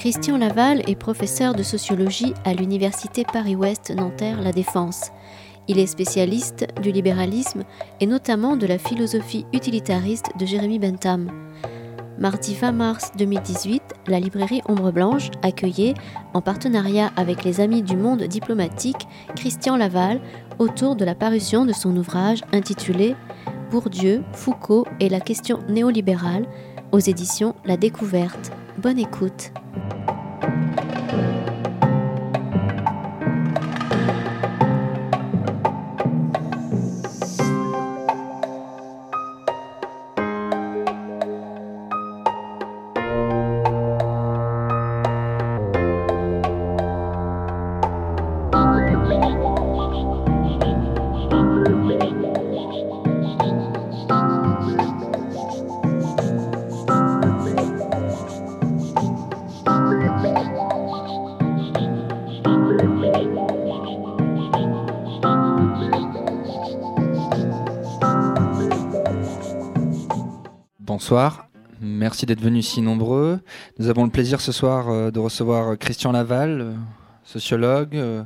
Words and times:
Christian 0.00 0.38
Laval 0.38 0.80
est 0.88 0.96
professeur 0.96 1.54
de 1.54 1.62
sociologie 1.62 2.32
à 2.46 2.54
l'Université 2.54 3.22
Paris-Ouest 3.30 3.90
Nanterre 3.90 4.40
La 4.40 4.50
Défense. 4.50 5.10
Il 5.68 5.78
est 5.78 5.86
spécialiste 5.86 6.66
du 6.80 6.90
libéralisme 6.90 7.64
et 8.00 8.06
notamment 8.06 8.56
de 8.56 8.66
la 8.66 8.78
philosophie 8.78 9.44
utilitariste 9.52 10.30
de 10.38 10.46
Jérémy 10.46 10.78
Bentham. 10.78 11.30
Mardi 12.18 12.54
20 12.54 12.72
mars 12.72 13.10
2018, 13.18 13.82
la 14.06 14.20
librairie 14.20 14.62
Ombre 14.70 14.90
Blanche 14.90 15.28
accueillait, 15.42 15.92
en 16.32 16.40
partenariat 16.40 17.12
avec 17.16 17.44
les 17.44 17.60
Amis 17.60 17.82
du 17.82 17.98
Monde 17.98 18.22
diplomatique, 18.22 19.06
Christian 19.36 19.76
Laval 19.76 20.22
autour 20.58 20.96
de 20.96 21.04
la 21.04 21.14
parution 21.14 21.66
de 21.66 21.74
son 21.74 21.94
ouvrage 21.94 22.40
intitulé 22.54 23.16
Bourdieu, 23.70 24.22
Foucault 24.32 24.86
et 24.98 25.10
la 25.10 25.20
question 25.20 25.58
néolibérale 25.68 26.46
aux 26.90 27.00
éditions 27.00 27.54
La 27.66 27.76
Découverte. 27.76 28.50
Bonne 28.80 28.98
écoute. 28.98 29.52
Bonsoir, 71.00 71.48
merci 71.80 72.26
d'être 72.26 72.42
venus 72.42 72.68
si 72.68 72.82
nombreux. 72.82 73.40
Nous 73.78 73.88
avons 73.88 74.04
le 74.04 74.10
plaisir 74.10 74.38
ce 74.42 74.52
soir 74.52 74.90
euh, 74.90 75.10
de 75.10 75.18
recevoir 75.18 75.78
Christian 75.78 76.12
Laval, 76.12 76.60
euh, 76.60 76.74
sociologue, 77.24 77.96
euh, 77.96 78.22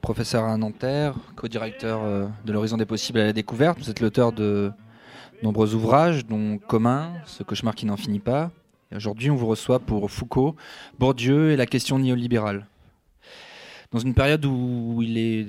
professeur 0.00 0.44
à 0.44 0.56
Nanterre, 0.56 1.16
co-directeur 1.34 2.30
de 2.44 2.52
l'Horizon 2.52 2.76
des 2.76 2.86
possibles 2.86 3.18
à 3.18 3.24
la 3.24 3.32
découverte. 3.32 3.80
Vous 3.80 3.90
êtes 3.90 3.98
l'auteur 3.98 4.30
de 4.30 4.70
nombreux 5.42 5.74
ouvrages, 5.74 6.24
dont 6.24 6.58
Commun, 6.58 7.14
Ce 7.26 7.42
cauchemar 7.42 7.74
qui 7.74 7.84
n'en 7.84 7.96
finit 7.96 8.20
pas. 8.20 8.52
aujourd'hui, 8.94 9.28
on 9.28 9.34
vous 9.34 9.48
reçoit 9.48 9.80
pour 9.80 10.08
Foucault, 10.08 10.54
Bourdieu 11.00 11.50
et 11.50 11.56
la 11.56 11.66
question 11.66 11.98
néolibérale. 11.98 12.68
Dans 13.90 13.98
une 13.98 14.14
période 14.14 14.46
où 14.46 15.00
il 15.02 15.18
est 15.18 15.46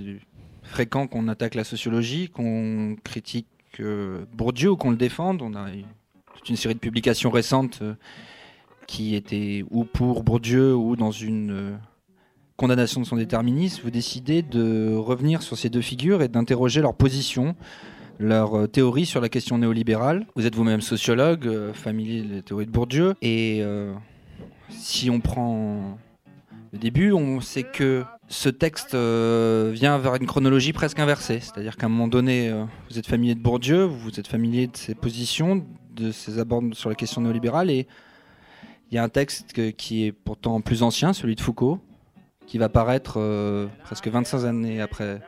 fréquent 0.63 1.05
qu'on 1.05 1.27
attaque 1.27 1.53
la 1.53 1.63
sociologie, 1.63 2.27
qu'on 2.27 2.95
critique 3.03 3.45
Bourdieu 4.33 4.71
ou 4.71 4.77
qu'on 4.77 4.89
le 4.89 4.97
défende, 4.97 5.43
on 5.43 5.53
a 5.53 5.67
une 6.47 6.55
série 6.55 6.75
de 6.75 6.79
publications 6.79 7.29
récentes 7.29 7.79
euh, 7.81 7.95
qui 8.87 9.15
étaient 9.15 9.63
ou 9.71 9.83
pour 9.83 10.23
Bourdieu 10.23 10.75
ou 10.75 10.95
dans 10.95 11.11
une 11.11 11.51
euh, 11.51 11.75
condamnation 12.55 13.01
de 13.01 13.05
son 13.05 13.17
déterminisme, 13.17 13.81
vous 13.83 13.91
décidez 13.91 14.41
de 14.41 14.95
revenir 14.95 15.41
sur 15.41 15.57
ces 15.57 15.69
deux 15.69 15.81
figures 15.81 16.21
et 16.21 16.27
d'interroger 16.27 16.81
leur 16.81 16.93
position, 16.93 17.55
leur 18.19 18.55
euh, 18.55 18.67
théorie 18.67 19.05
sur 19.05 19.21
la 19.21 19.29
question 19.29 19.57
néolibérale. 19.57 20.25
Vous 20.35 20.45
êtes 20.45 20.55
vous-même 20.55 20.81
sociologue, 20.81 21.73
familier 21.73 22.21
de 22.21 22.35
la 22.35 22.41
théorie 22.41 22.65
de 22.65 22.71
Bourdieu, 22.71 23.15
et 23.21 23.63
si 24.69 25.09
on 25.09 25.19
prend 25.19 25.97
le 26.71 26.77
début, 26.77 27.11
on 27.11 27.41
sait 27.41 27.63
que 27.63 28.03
ce 28.27 28.49
texte 28.49 28.91
vient 28.93 29.97
vers 29.97 30.15
une 30.15 30.27
chronologie 30.27 30.73
presque 30.73 30.99
inversée. 30.99 31.39
C'est-à-dire 31.39 31.77
qu'à 31.77 31.87
un 31.87 31.89
moment 31.89 32.07
donné, 32.07 32.53
vous 32.89 32.99
êtes 32.99 33.07
familier 33.07 33.35
de 33.35 33.41
Bourdieu, 33.41 33.83
vous 33.83 34.19
êtes 34.19 34.27
familier 34.27 34.67
de 34.67 34.77
ses 34.77 34.95
positions, 34.95 35.65
de 35.99 36.11
ses 36.11 36.39
abords 36.39 36.63
sur 36.73 36.89
la 36.89 36.95
question 36.95 37.21
néolibérale. 37.21 37.69
Et 37.69 37.87
il 38.91 38.95
y 38.95 38.97
a 38.97 39.03
un 39.03 39.09
texte 39.09 39.75
qui 39.75 40.05
est 40.05 40.11
pourtant 40.11 40.61
plus 40.61 40.81
ancien, 40.83 41.13
celui 41.13 41.35
de 41.35 41.41
Foucault, 41.41 41.79
qui 42.47 42.57
va 42.57 42.69
paraître 42.69 43.15
euh, 43.17 43.67
presque 43.83 44.07
25 44.07 44.43
années 44.45 44.81
après 44.81 45.21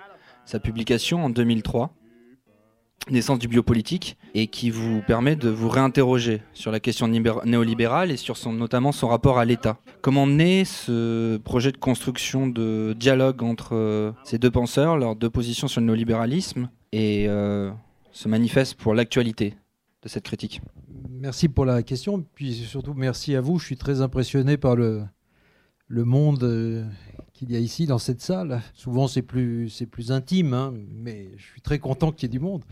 sa 0.46 0.60
publication 0.60 1.24
en 1.24 1.30
2003, 1.30 1.94
Naissance 3.10 3.40
du 3.40 3.48
biopolitique, 3.48 4.16
et 4.36 4.46
qui 4.46 4.70
vous 4.70 5.02
permet 5.02 5.36
de 5.36 5.50
vous 5.50 5.70
réinterroger 5.70 6.44
sur 6.54 6.72
la 6.72 6.80
question 6.80 7.08
néolibérale 7.08 8.12
et 8.12 8.18
sur 8.18 8.38
son, 8.38 8.54
notamment 8.54 8.92
son 8.92 9.08
rapport 9.08 9.40
à 9.40 9.46
l'État. 9.46 9.80
Comment 10.02 10.28
naît 10.28 10.66
ce 10.66 11.38
projet 11.38 11.72
de 11.72 11.78
construction 11.78 12.46
de 12.46 12.96
dialogue 12.98 13.42
entre 13.42 13.76
euh, 13.76 14.12
ces 14.24 14.38
deux 14.38 14.52
penseurs, 14.52 14.98
leurs 14.98 15.16
deux 15.16 15.32
positions 15.32 15.68
sur 15.68 15.82
le 15.82 15.88
néolibéralisme, 15.88 16.70
et 16.92 17.26
euh, 17.28 17.72
se 18.12 18.28
manifeste 18.28 18.76
pour 18.76 18.94
l'actualité? 18.94 19.56
De 20.02 20.10
cette 20.10 20.24
critique 20.24 20.62
Merci 21.10 21.50
pour 21.50 21.66
la 21.66 21.84
question, 21.84 22.26
puis 22.34 22.54
surtout 22.54 22.96
merci 22.96 23.36
à 23.36 23.42
vous. 23.42 23.60
Je 23.60 23.66
suis 23.66 23.78
très 23.78 24.02
impressionné 24.02 24.58
par 24.58 24.76
le, 24.76 25.04
le 25.92 26.06
monde 26.06 26.44
euh, 26.44 26.86
qu'il 27.34 27.52
y 27.52 27.56
a 27.56 27.60
ici 27.60 27.86
dans 27.86 28.00
cette 28.00 28.22
salle. 28.22 28.62
Souvent 28.74 29.08
c'est 29.08 29.22
plus, 29.22 29.84
plus 29.92 30.12
intime, 30.12 30.54
hein, 30.54 30.74
mais 30.90 31.32
je 31.38 31.44
suis 31.44 31.62
très 31.62 31.80
content 31.80 32.12
qu'il 32.12 32.24
y 32.24 32.26
ait 32.28 32.38
du 32.38 32.40
monde. 32.40 32.64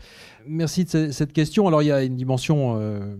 Merci 0.46 0.84
de 0.84 1.12
cette 1.12 1.32
question. 1.32 1.68
Alors 1.68 1.82
il 1.82 1.86
y 1.86 1.92
a 1.92 2.02
une 2.02 2.16
dimension 2.16 2.80
euh, 2.80 3.14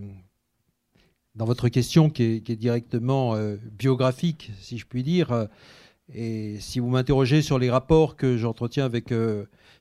dans 1.34 1.44
votre 1.44 1.68
question 1.68 2.08
qui 2.10 2.22
est, 2.24 2.56
directement 2.56 3.34
euh, 3.34 3.56
biographique, 3.78 4.52
si 4.58 4.78
je 4.78 4.86
puis 4.86 5.02
dire. 5.02 5.48
Et 6.12 6.58
si 6.58 6.80
vous 6.80 6.88
m'interrogez 6.88 7.42
sur 7.42 7.58
les 7.58 7.70
rapports 7.70 8.16
que 8.16 8.36
j'entretiens 8.36 8.84
avec 8.84 9.12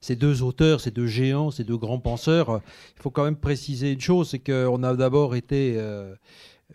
ces 0.01 0.15
deux 0.15 0.41
auteurs, 0.43 0.81
ces 0.81 0.91
deux 0.91 1.07
géants, 1.07 1.51
ces 1.51 1.63
deux 1.63 1.77
grands 1.77 1.99
penseurs, 1.99 2.49
euh, 2.49 2.59
il 2.97 3.01
faut 3.01 3.11
quand 3.11 3.23
même 3.23 3.35
préciser 3.35 3.91
une 3.91 4.01
chose, 4.01 4.29
c'est 4.29 4.39
qu'on 4.39 4.83
a 4.83 4.95
d'abord 4.95 5.35
été 5.35 5.75
euh, 5.77 6.15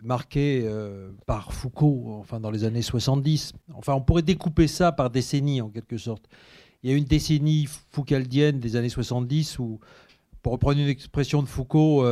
marqué 0.01 0.63
euh, 0.65 1.11
par 1.25 1.53
Foucault, 1.53 2.17
enfin 2.19 2.39
dans 2.39 2.51
les 2.51 2.63
années 2.63 2.81
70. 2.81 3.53
Enfin, 3.73 3.93
on 3.93 4.01
pourrait 4.01 4.21
découper 4.21 4.67
ça 4.67 4.91
par 4.91 5.09
décennies 5.09 5.61
en 5.61 5.69
quelque 5.69 5.97
sorte. 5.97 6.27
Il 6.83 6.91
y 6.91 6.93
a 6.93 6.97
une 6.97 7.05
décennie 7.05 7.67
foucaldienne 7.91 8.59
des 8.59 8.75
années 8.75 8.89
70 8.89 9.57
où, 9.57 9.79
pour 10.43 10.53
reprendre 10.53 10.79
une 10.79 10.87
expression 10.87 11.41
de 11.41 11.47
Foucault, 11.47 12.05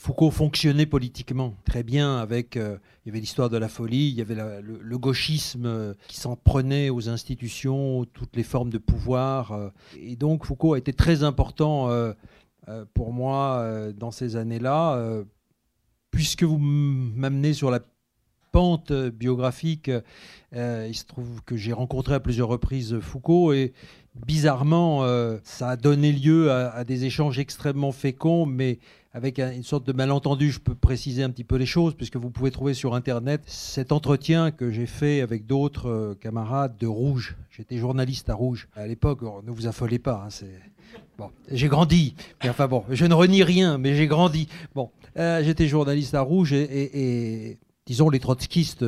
Foucault 0.00 0.30
fonctionnait 0.30 0.86
politiquement 0.86 1.54
très 1.64 1.82
bien 1.82 2.18
avec, 2.18 2.56
euh, 2.56 2.78
il 3.04 3.08
y 3.08 3.10
avait 3.10 3.18
l'histoire 3.18 3.50
de 3.50 3.56
la 3.56 3.68
folie, 3.68 4.10
il 4.10 4.14
y 4.14 4.20
avait 4.20 4.36
le, 4.36 4.96
gauchisme 4.96 5.66
euh, 5.66 5.94
qui 6.06 6.16
s'en 6.16 6.36
prenait 6.36 6.88
aux 6.88 7.08
institutions, 7.08 8.04
toutes 8.04 8.36
les 8.36 8.44
formes 8.44 8.70
de 8.70 8.78
pouvoir. 8.78 9.50
Euh. 9.50 9.70
et 10.00 10.14
donc 10.14 10.46
Foucault 10.46 10.74
a 10.74 10.78
été 10.78 10.92
très 10.92 11.24
important 11.24 11.90
pour 12.94 13.12
moi 13.12 13.92
dans 13.96 14.10
ces 14.10 14.36
années-là, 14.36 15.24
puisque 16.10 16.42
vous 16.42 16.58
m'amenez 16.58 17.54
sur 17.54 17.70
la 17.70 17.80
pente 18.52 18.92
biographique, 18.92 19.90
il 20.52 20.94
se 20.94 21.04
trouve 21.06 21.42
que 21.44 21.56
j'ai 21.56 21.72
rencontré 21.72 22.14
à 22.14 22.20
plusieurs 22.20 22.48
reprises 22.48 23.00
Foucault 23.00 23.52
et 23.52 23.72
bizarrement, 24.14 25.02
ça 25.44 25.70
a 25.70 25.76
donné 25.76 26.12
lieu 26.12 26.52
à, 26.52 26.84
des 26.84 27.04
échanges 27.04 27.38
extrêmement 27.38 27.92
féconds, 27.92 28.44
mais 28.44 28.78
avec 29.18 29.40
une 29.40 29.64
sorte 29.64 29.84
de 29.84 29.92
malentendu, 29.92 30.52
je 30.52 30.60
peux 30.60 30.76
préciser 30.76 31.24
un 31.24 31.30
petit 31.30 31.42
peu 31.42 31.56
les 31.56 31.66
choses, 31.66 31.94
puisque 31.96 32.14
vous 32.14 32.30
pouvez 32.30 32.52
trouver 32.52 32.72
sur 32.72 32.94
Internet 32.94 33.42
cet 33.46 33.90
entretien 33.90 34.52
que 34.52 34.70
j'ai 34.70 34.86
fait 34.86 35.22
avec 35.22 35.44
d'autres 35.44 35.88
euh, 35.88 36.14
camarades 36.14 36.78
de 36.78 36.86
Rouge. 36.86 37.36
J'étais 37.50 37.78
journaliste 37.78 38.30
à 38.30 38.34
Rouge. 38.34 38.68
À 38.76 38.86
l'époque, 38.86 39.18
oh, 39.22 39.42
ne 39.44 39.50
vous 39.50 39.66
affolez 39.66 39.98
pas. 39.98 40.28
Hein, 40.28 40.46
bon, 41.18 41.30
j'ai 41.50 41.66
grandi. 41.66 42.14
enfin 42.44 42.68
bon, 42.68 42.84
je 42.90 43.06
ne 43.06 43.12
renie 43.12 43.42
rien, 43.42 43.76
mais 43.76 43.96
j'ai 43.96 44.06
grandi. 44.06 44.46
Bon, 44.76 44.92
euh, 45.16 45.42
j'étais 45.42 45.66
journaliste 45.66 46.14
à 46.14 46.20
Rouge 46.20 46.52
et, 46.52 47.58
disons, 47.86 48.10
les 48.10 48.20
trotskistes 48.20 48.86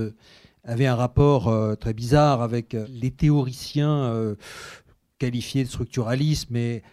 avaient 0.63 0.87
un 0.87 0.95
rapport 0.95 1.49
euh, 1.49 1.75
très 1.75 1.93
bizarre 1.93 2.41
avec 2.41 2.77
les 2.89 3.11
théoriciens 3.11 4.37
qualifiés 5.19 5.65
de 5.65 5.69
structuralisme 5.69 6.55
et 6.55 6.85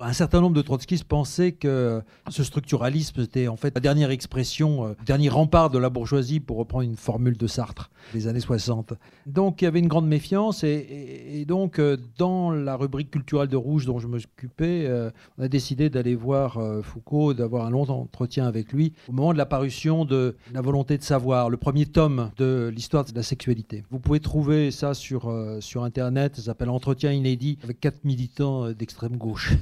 un 0.00 0.12
certain 0.12 0.40
nombre 0.40 0.56
de 0.56 0.62
trotskistes 0.62 1.04
pensaient 1.04 1.52
que 1.52 2.02
ce 2.28 2.42
structuralisme 2.42 3.20
était 3.20 3.46
en 3.46 3.56
fait 3.56 3.72
la 3.74 3.80
dernière 3.80 4.10
expression, 4.10 4.86
euh, 4.86 4.88
le 4.98 5.04
dernier 5.04 5.28
rempart 5.28 5.70
de 5.70 5.78
la 5.78 5.88
bourgeoisie, 5.88 6.40
pour 6.40 6.56
reprendre 6.56 6.84
une 6.84 6.96
formule 6.96 7.36
de 7.36 7.46
Sartre 7.46 7.90
des 8.12 8.26
années 8.26 8.40
60. 8.40 8.94
Donc 9.26 9.62
il 9.62 9.66
y 9.66 9.68
avait 9.68 9.78
une 9.78 9.88
grande 9.88 10.08
méfiance 10.08 10.64
et, 10.64 11.44
donc 11.46 11.78
euh, 11.78 11.96
dans 12.18 12.50
la 12.50 12.76
rubrique 12.76 13.10
culturelle 13.10 13.48
de 13.48 13.56
Rouge 13.56 13.86
dont 13.86 13.98
je 13.98 14.08
m'occupais, 14.08 14.84
euh, 14.86 15.10
on 15.38 15.44
a 15.44 15.48
décidé 15.48 15.90
d'aller 15.90 16.14
voir 16.14 16.60
Foucault, 16.82 17.34
d'avoir 17.34 17.66
un 17.66 17.70
long 17.70 17.88
entretien 17.88 18.46
avec 18.46 18.72
lui 18.72 18.92
au 19.08 19.12
moment 19.12 19.32
de 19.32 19.38
la 19.38 19.46
parution 19.46 20.04
de 20.04 20.36
La 20.52 20.60
volonté 20.60 20.98
de 20.98 21.02
savoir, 21.02 21.50
le 21.50 21.56
premier 21.56 21.86
tome 21.86 22.30
de 22.36 22.70
l'histoire 22.74 23.04
de 23.04 23.14
la 23.14 23.22
sexualité. 23.22 23.84
Vous 23.90 23.98
pouvez 23.98 24.20
trouver 24.20 24.70
ça 24.70 24.94
sur, 24.94 25.32
sur 25.60 25.84
Internet, 25.84 26.36
ça 26.36 26.42
s'appelle 26.42 26.70
Entretien 26.70 27.12
inédit 27.12 27.58
avec 27.62 27.80
quatre 27.80 28.04
militants 28.04 28.72
d'extrême 28.72 29.16
gauche 29.16 29.52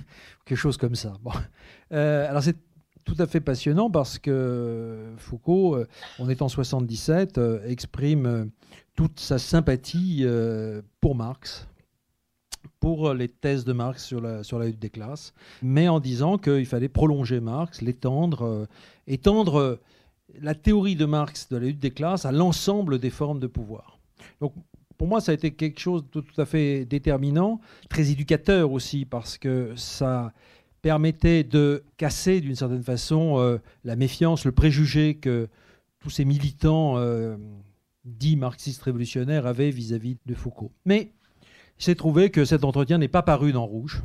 quelque 0.45 0.59
chose 0.59 0.77
comme 0.77 0.95
ça. 0.95 1.15
Bon. 1.23 1.33
Euh, 1.93 2.29
alors 2.29 2.43
c'est 2.43 2.57
tout 3.05 3.17
à 3.19 3.27
fait 3.27 3.41
passionnant 3.41 3.91
parce 3.91 4.19
que 4.19 5.13
Foucault, 5.19 5.77
euh, 5.77 5.87
en 6.19 6.29
étant 6.29 6.49
77, 6.49 7.37
euh, 7.37 7.69
exprime 7.69 8.51
toute 8.95 9.21
sa 9.21 9.39
sympathie 9.39 10.25
pour 11.01 11.15
Marx, 11.15 11.67
pour 12.81 13.13
les 13.15 13.29
thèses 13.29 13.65
de 13.65 13.73
Marx 13.73 14.05
sur 14.05 14.21
la, 14.21 14.43
sur 14.43 14.59
la 14.59 14.67
lutte 14.67 14.79
des 14.79 14.91
classes, 14.91 15.33
mais 15.63 15.89
en 15.89 16.01
disant 16.01 16.39
qu'il 16.39 16.67
fallait 16.67 16.89
prolonger 16.89 17.41
Marx, 17.41 17.81
l'étendre, 17.81 18.69
étendre 19.07 19.79
la 20.41 20.55
théorie 20.55 20.97
de 20.97 21.05
Marx 21.05 21.49
de 21.49 21.57
la 21.57 21.67
lutte 21.67 21.81
des 21.81 21.91
classes 21.91 22.25
à 22.25 22.33
l'ensemble 22.33 22.99
des 22.99 23.11
formes 23.11 23.41
de 23.41 23.47
pouvoir. 23.47 23.99
Donc 24.41 24.53
pour 25.03 25.09
moi, 25.09 25.21
ça 25.21 25.33
a 25.33 25.35
été 25.35 25.51
quelque 25.51 25.81
chose 25.81 26.05
de 26.13 26.21
tout 26.21 26.41
à 26.41 26.47
fait 26.47 26.85
déterminant, 26.85 27.61
très 27.91 28.13
éducateur 28.13 28.71
aussi, 28.71 29.05
parce 29.05 29.37
que 29.37 29.73
ça 29.75 30.33
permettait 30.81 31.43
de 31.43 31.83
casser 31.97 32.41
d'une 32.41 32.55
certaine 32.55 32.85
façon 32.85 33.41
euh, 33.41 33.59
la 33.83 33.97
méfiance, 33.97 34.45
le 34.45 34.53
préjugé 34.53 35.17
que 35.17 35.49
tous 35.99 36.11
ces 36.11 36.25
militants 36.25 36.99
euh, 36.99 37.37
dits 38.05 38.37
marxistes 38.37 38.81
révolutionnaires 38.85 39.45
avaient 39.45 39.73
vis-à-vis 39.73 40.19
de 40.25 40.35
Foucault. 40.35 40.71
Mais 40.85 41.11
il 41.81 41.85
s'est 41.85 41.97
trouvé 41.97 42.31
que 42.31 42.45
cet 42.45 42.63
entretien 42.63 42.99
n'est 42.99 43.09
pas 43.09 43.23
paru 43.23 43.51
dans 43.51 43.67
Rouge, 43.67 44.05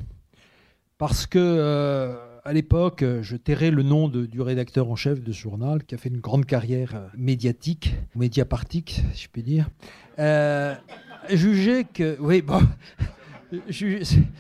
parce 0.98 1.28
que 1.28 1.38
euh, 1.38 2.16
à 2.44 2.54
l'époque, 2.54 3.06
je 3.22 3.36
tairais 3.36 3.70
le 3.70 3.84
nom 3.84 4.08
du 4.08 4.42
rédacteur 4.42 4.90
en 4.90 4.96
chef 4.96 5.22
de 5.22 5.32
ce 5.32 5.42
journal, 5.42 5.84
qui 5.84 5.94
a 5.94 6.00
fait 6.00 6.10
une 6.10 6.22
grande 6.22 6.48
carrière 6.48 7.12
médiatique, 7.16 7.94
médiapartique, 8.16 9.04
si 9.14 9.26
je 9.26 9.30
puis 9.30 9.44
dire. 9.44 9.70
Jugé 10.18 11.86
que, 11.86 12.18
oui, 12.20 12.42
bon, 12.42 12.62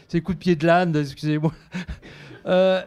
c'est 0.07 0.21
coup 0.21 0.33
de 0.33 0.39
pied 0.39 0.55
de 0.55 0.65
l'âne, 0.65 0.95
excusez-moi. 0.95 1.53
Euh, 2.45 2.81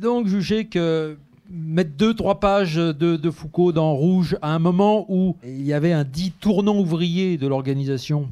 donc, 0.00 0.26
jugé 0.26 0.66
que 0.66 1.16
mettre 1.50 1.90
deux, 1.96 2.14
trois 2.14 2.40
pages 2.40 2.76
de, 2.76 3.30
Foucault 3.30 3.72
dans 3.72 3.94
Rouge 3.94 4.36
à 4.42 4.54
un 4.54 4.58
moment 4.58 5.06
où 5.08 5.36
il 5.44 5.64
y 5.64 5.72
avait 5.72 5.92
un 5.92 6.04
dit 6.04 6.32
tournant 6.32 6.76
ouvrier 6.76 7.38
de 7.38 7.46
l'organisation, 7.46 8.30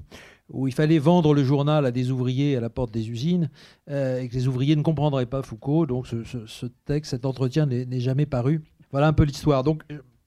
où 0.52 0.68
il 0.68 0.74
fallait 0.74 0.98
vendre 0.98 1.32
le 1.32 1.44
journal 1.44 1.86
à 1.86 1.90
des 1.90 2.10
ouvriers 2.10 2.56
à 2.56 2.60
la 2.60 2.70
porte 2.70 2.92
des 2.92 3.10
usines, 3.10 3.50
euh, 3.90 4.20
et 4.20 4.28
que 4.28 4.34
les 4.34 4.48
ouvriers 4.48 4.76
ne 4.76 4.82
comprendraient 4.82 5.26
pas 5.26 5.42
Foucault. 5.42 5.86
Donc, 5.86 6.06
ce, 6.06 6.66
texte, 6.84 7.12
cet 7.12 7.24
entretien 7.24 7.66
n'est 7.66 8.00
jamais 8.00 8.26
paru. 8.26 8.62
Voilà 8.90 9.08
un 9.08 9.12
peu 9.12 9.24
l'histoire. 9.24 9.64
Donc, 9.64 9.82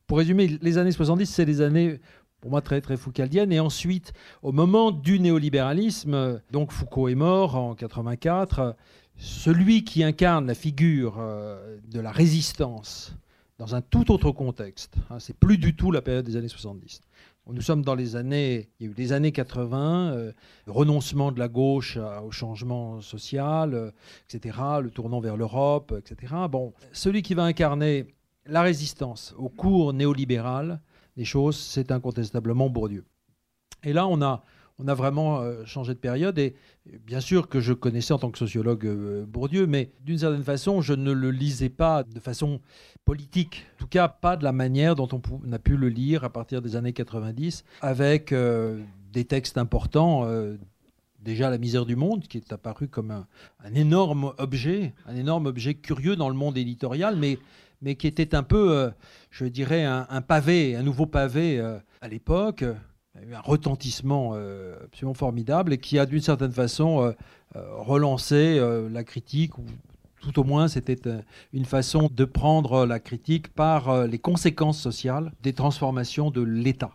pour 0.08 0.18
résumer, 0.18 0.58
les 0.62 0.78
années 0.78 0.92
70, 0.92 1.26
c'est 1.26 1.46
les 1.46 1.62
années 1.62 2.00
pour 2.42 2.52
moi 2.52 2.62
très 2.62 2.82
très 2.82 2.98
foucaldienne. 2.98 3.52
Et 3.52 3.60
ensuite, 3.60 4.14
au 4.42 4.52
moment 4.52 4.92
du 4.92 5.20
néolibéralisme, 5.20 6.42
donc 6.52 6.72
Foucault 6.72 7.08
est 7.08 7.16
mort 7.16 7.56
en 7.56 7.76
84, 7.76 8.76
celui 9.18 9.84
qui 9.84 10.04
incarne 10.04 10.48
la 10.48 10.54
figure 10.54 11.18
euh, 11.20 11.78
de 11.88 12.00
la 12.00 12.12
résistance 12.12 13.16
dans 13.58 13.74
un 13.74 13.82
tout 13.82 14.12
autre 14.12 14.32
contexte, 14.32 14.96
hein, 15.10 15.20
c'est 15.20 15.36
plus 15.36 15.58
du 15.58 15.76
tout 15.76 15.92
la 15.92 16.04
période 16.04 16.26
des 16.26 16.36
années 16.36 16.48
70. 16.48 17.02
Nous 17.50 17.62
sommes 17.62 17.82
dans 17.82 17.96
les 17.96 18.18
années, 18.18 18.70
il 18.80 18.88
y 18.88 19.04
a 19.04 19.08
eu 19.08 19.14
années 19.14 19.32
80, 19.32 20.12
euh, 20.12 20.34
renoncement 20.68 21.32
de 21.32 21.40
la 21.40 21.48
gauche 21.48 21.98
au 22.24 22.30
changement 22.30 23.00
social, 23.00 23.74
euh, 23.74 23.92
etc., 24.30 24.58
le 24.82 24.92
tournant 24.92 25.22
vers 25.22 25.38
l'Europe, 25.38 25.94
etc. 25.98 26.34
Bon, 26.52 26.74
celui 26.92 27.22
qui 27.22 27.34
va 27.34 27.44
incarner 27.44 28.14
la 28.46 28.62
résistance 28.62 29.34
au 29.38 29.50
cours 29.50 29.94
néolibéral 29.94 30.82
des 31.18 31.26
choses, 31.26 31.58
c'est 31.58 31.92
incontestablement 31.92 32.70
Bourdieu. 32.70 33.04
Et 33.84 33.92
là, 33.92 34.08
on 34.08 34.22
a 34.22 34.44
on 34.80 34.88
a 34.88 34.94
vraiment 34.94 35.40
euh, 35.40 35.66
changé 35.66 35.94
de 35.94 36.00
période. 36.00 36.38
Et 36.38 36.56
bien 37.06 37.20
sûr 37.20 37.50
que 37.50 37.60
je 37.60 37.74
connaissais 37.74 38.14
en 38.14 38.20
tant 38.20 38.32
que 38.32 38.38
sociologue 38.38 38.86
euh, 38.86 39.26
Bourdieu, 39.26 39.66
mais 39.66 39.92
d'une 40.02 40.20
certaine 40.20 40.44
façon, 40.44 40.82
je 40.82 40.94
ne 40.94 41.12
le 41.12 41.32
lisais 41.32 41.70
pas 41.70 42.04
de 42.04 42.20
façon 42.20 42.62
politique. 43.06 43.66
En 43.76 43.80
tout 43.80 43.88
cas, 43.88 44.08
pas 44.08 44.38
de 44.38 44.44
la 44.44 44.52
manière 44.52 44.96
dont 44.96 45.10
on, 45.12 45.52
a 45.52 45.60
pu 45.60 45.78
le 45.78 45.90
lire 45.90 46.24
à 46.24 46.30
partir 46.30 46.62
des 46.62 46.76
années 46.76 46.94
90, 46.94 47.64
avec 47.82 48.32
euh, 48.32 48.80
des 49.12 49.26
textes 49.26 49.58
importants. 49.58 50.28
Déjà 51.20 51.50
la 51.50 51.58
misère 51.58 51.86
du 51.86 51.96
monde, 51.96 52.24
qui 52.28 52.38
est 52.38 52.54
apparu 52.54 52.88
comme 52.88 53.12
un, 53.12 53.26
énorme 53.74 54.34
objet, 54.38 54.94
un 55.08 55.16
énorme 55.16 55.48
objet 55.48 55.74
curieux 55.74 56.16
dans 56.16 56.30
le 56.30 56.36
monde 56.36 56.58
éditorial, 56.58 57.16
mais, 57.18 57.40
mais 57.82 57.96
qui 57.96 58.08
était 58.08 58.36
un 58.36 58.44
peu, 58.44 58.92
je 59.30 59.46
dirais, 59.46 59.84
un, 59.84 60.22
pavé, 60.22 60.76
un 60.76 60.84
nouveau 60.84 61.06
pavé 61.06 61.60
à 62.02 62.08
l'époque. 62.08 62.64
Un 63.32 63.40
retentissement 63.42 64.32
euh, 64.36 64.76
absolument 64.86 65.14
formidable 65.14 65.74
et 65.74 65.78
qui 65.78 65.98
a 65.98 66.06
d'une 66.06 66.22
certaine 66.22 66.52
façon 66.52 67.02
euh, 67.02 67.12
euh, 67.56 67.76
relancé 67.78 68.60
la 68.92 69.04
critique, 69.04 69.58
ou 69.58 69.66
tout 70.22 70.40
au 70.40 70.44
moins 70.44 70.68
c'était 70.68 71.00
une 71.54 71.66
façon 71.66 72.10
de 72.14 72.26
prendre 72.26 72.86
la 72.86 73.00
critique 73.00 73.50
par 73.50 74.06
les 74.06 74.20
conséquences 74.20 74.80
sociales 74.80 75.32
des 75.42 75.54
transformations 75.54 76.32
de 76.32 76.42
l'État 76.42 76.92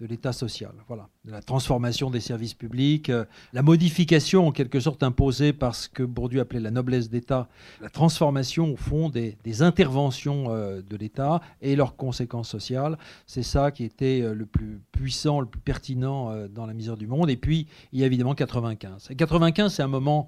de 0.00 0.06
l'État 0.06 0.32
social. 0.32 0.72
Voilà. 0.88 1.08
La 1.24 1.40
transformation 1.40 2.10
des 2.10 2.20
services 2.20 2.54
publics, 2.54 3.10
euh, 3.10 3.24
la 3.52 3.62
modification 3.62 4.48
en 4.48 4.52
quelque 4.52 4.80
sorte 4.80 5.02
imposée 5.02 5.52
par 5.52 5.74
ce 5.74 5.88
que 5.88 6.02
Bourdieu 6.02 6.40
appelait 6.40 6.60
la 6.60 6.70
noblesse 6.70 7.08
d'État, 7.08 7.48
la 7.80 7.90
transformation 7.90 8.72
au 8.72 8.76
fond 8.76 9.08
des, 9.08 9.36
interventions 9.62 10.46
euh, 10.48 10.82
de 10.82 10.96
l'État 10.96 11.40
et 11.62 11.76
leurs 11.76 11.96
conséquences 11.96 12.48
sociales. 12.48 12.98
C'est 13.26 13.44
ça 13.44 13.70
qui 13.70 13.84
était 13.84 14.20
euh, 14.22 14.34
le 14.34 14.46
plus 14.46 14.80
puissant, 14.90 15.40
le 15.40 15.46
plus 15.46 15.60
pertinent 15.60 16.34
dans 16.48 16.66
la 16.66 16.74
misère 16.74 16.96
du 16.96 17.06
monde. 17.06 17.30
Et 17.30 17.36
puis, 17.36 17.66
il 17.92 18.00
y 18.00 18.02
a 18.02 18.06
évidemment 18.06 18.34
95. 18.34 19.08
Et 19.10 19.16
95, 19.16 19.74
c'est 19.74 19.82
un 19.82 19.88
moment 19.88 20.26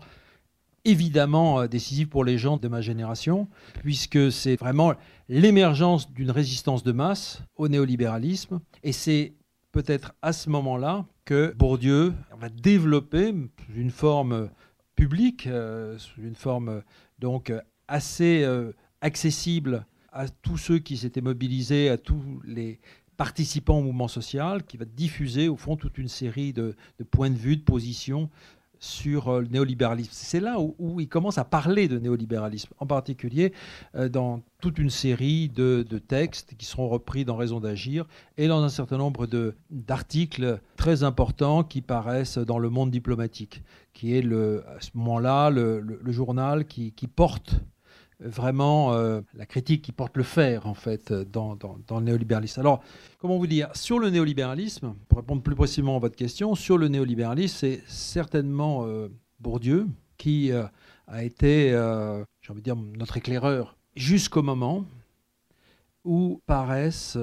évidemment 0.85 1.67
décisif 1.67 2.09
pour 2.09 2.25
les 2.25 2.39
gens 2.39 2.57
de 2.57 2.69
ma 2.69 2.81
génération, 2.81 3.49
puisque 3.83 4.31
c'est 4.31 4.57
vraiment 4.57 4.95
l'émergence 5.29 6.13
d'une 6.13 6.31
résistance 6.31 6.85
de 6.85 6.93
masse 6.93 7.43
au 7.57 7.69
néolibéralisme. 7.69 8.61
Et 8.85 8.93
c'est 8.93 9.33
peut-être 9.77 10.15
à 10.23 10.33
ce 10.33 10.49
moment-là 10.49 11.05
que 11.27 11.53
Bourdieu 11.55 12.15
va 12.41 12.49
développer 12.49 13.35
une 13.75 13.91
forme 13.91 14.49
publique, 14.95 15.47
euh, 15.47 15.99
une 16.17 16.35
forme 16.35 16.83
donc 17.19 17.53
assez 17.87 18.43
euh, 18.43 18.73
accessible 19.03 19.85
à 20.13 20.31
tous 20.31 20.57
ceux 20.57 20.79
qui 20.79 20.97
s'étaient 20.97 21.21
mobilisés, 21.21 21.91
à 21.91 21.99
tous 21.99 22.41
les 22.47 22.81
participants 23.19 23.81
au 23.81 23.83
mouvement 23.83 24.09
social, 24.09 24.65
qui 24.65 24.79
va 24.79 24.87
diffuser 24.87 25.47
au 25.47 25.57
fond 25.57 25.77
toute 25.77 25.99
une 25.99 26.09
série 26.09 26.55
de 26.55 26.75
points 27.11 27.29
de 27.29 27.37
vue, 27.37 27.59
de 27.59 27.63
positions 27.63 28.31
sur 28.79 29.29
euh, 29.29 29.41
le 29.41 29.49
néolibéralisme. 29.49 30.11
C'est 30.13 30.41
là 30.41 30.57
où, 30.61 31.01
il 31.01 31.09
commence 31.09 31.39
à 31.39 31.45
parler 31.45 31.89
de 31.89 31.99
néolibéralisme, 31.99 32.73
en 32.79 32.87
particulier 32.87 33.53
euh, 33.95 34.09
dans 34.09 34.43
toute 34.61 34.79
une 34.79 34.91
série 34.91 35.49
de, 35.49 35.85
textes 36.09 36.55
qui 36.57 36.67
seront 36.67 36.89
repris 36.89 37.25
dans 37.25 37.37
Raison 37.37 37.61
d'agir 37.61 38.07
et 38.37 38.49
dans 38.49 38.63
un 38.63 38.69
certain 38.69 38.97
nombre 38.97 39.27
d'articles 39.71 40.61
très 40.77 41.03
importants 41.03 41.65
qui 41.65 41.81
paraissent 41.83 42.39
dans 42.39 42.59
le 42.59 42.71
monde 42.71 42.91
diplomatique, 42.91 43.63
qui 43.93 44.17
est 44.17 44.23
le, 44.23 44.65
à 44.69 44.81
ce 44.81 44.91
moment-là 44.95 45.51
le, 45.51 45.99
journal 46.13 46.67
qui, 46.67 46.93
qui 46.93 47.07
porte 47.07 47.61
vraiment 48.21 48.93
euh, 48.93 49.21
la 49.35 49.47
critique 49.47 49.83
qui 49.83 49.93
porte 49.93 50.17
le 50.17 50.23
fer, 50.23 50.67
en 50.67 50.75
fait, 50.75 51.13
dans, 51.13 51.59
le 51.91 52.01
néolibéralisme. 52.01 52.61
Alors, 52.61 52.83
comment 53.19 53.39
vous 53.39 53.47
dire 53.47 53.69
Sur 53.75 53.99
le 53.99 54.11
néolibéralisme, 54.11 54.95
pour 55.09 55.19
répondre 55.19 55.43
plus 55.43 55.55
précisément 55.55 55.97
à 55.97 55.99
votre 55.99 56.17
question, 56.17 56.55
sur 56.55 56.79
le 56.79 56.89
néolibéralisme, 56.89 57.57
c'est 57.59 57.83
certainement 57.87 58.87
euh, 58.87 59.09
Bourdieu 59.41 59.87
qui 60.17 60.51
euh, 60.53 60.65
a 61.07 61.25
été, 61.25 61.71
j'ai 62.41 62.51
envie 62.51 62.63
de 62.63 62.65
dire, 62.65 62.77
notre 62.77 63.17
éclaireur 63.17 63.77
jusqu'au 63.95 64.43
moment 64.43 64.85
où 66.05 66.41
paraissent 66.47 67.19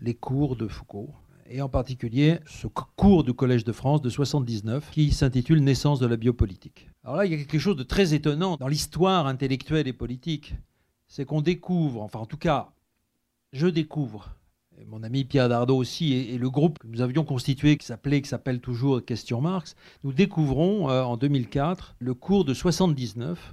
les 0.00 0.14
cours 0.14 0.56
de 0.56 0.68
Foucault 0.68 1.10
et 1.48 1.60
en 1.60 1.68
particulier 1.68 2.38
ce 2.46 2.66
cours 2.68 3.24
du 3.24 3.34
Collège 3.34 3.64
de 3.64 3.72
France 3.72 4.00
de 4.00 4.08
79 4.08 4.90
qui 4.90 5.12
s'intitule 5.12 5.62
Naissance 5.62 6.00
de 6.00 6.06
la 6.06 6.16
biopolitique. 6.16 6.91
Alors 7.04 7.16
là, 7.16 7.26
il 7.26 7.32
y 7.32 7.34
a 7.34 7.38
quelque 7.38 7.58
chose 7.58 7.76
de 7.76 7.82
très 7.82 8.14
étonnant 8.14 8.56
dans 8.56 8.68
l'histoire 8.68 9.26
intellectuelle 9.26 9.88
et 9.88 9.92
politique, 9.92 10.54
c'est 11.08 11.24
qu'on 11.24 11.40
découvre, 11.40 12.00
enfin 12.00 12.20
en 12.20 12.26
tout 12.26 12.36
cas, 12.36 12.70
je 13.52 13.66
découvre, 13.66 14.36
mon 14.86 15.02
ami 15.02 15.24
Pierre 15.24 15.48
Dardot 15.48 15.76
aussi, 15.76 16.12
et, 16.12 16.38
le 16.38 16.48
groupe 16.48 16.78
que 16.78 16.86
nous 16.86 17.00
avions 17.00 17.24
constitué, 17.24 17.76
qui 17.76 17.86
s'appelait, 17.86 18.22
qui 18.22 18.28
s'appelle 18.28 18.60
toujours 18.60 19.04
Question 19.04 19.40
Marx, 19.40 19.74
nous 20.04 20.12
découvrons 20.12 20.90
euh, 20.90 21.02
en 21.02 21.16
2004 21.16 21.96
le 21.98 22.14
cours 22.14 22.44
de 22.44 22.54
79 22.54 23.52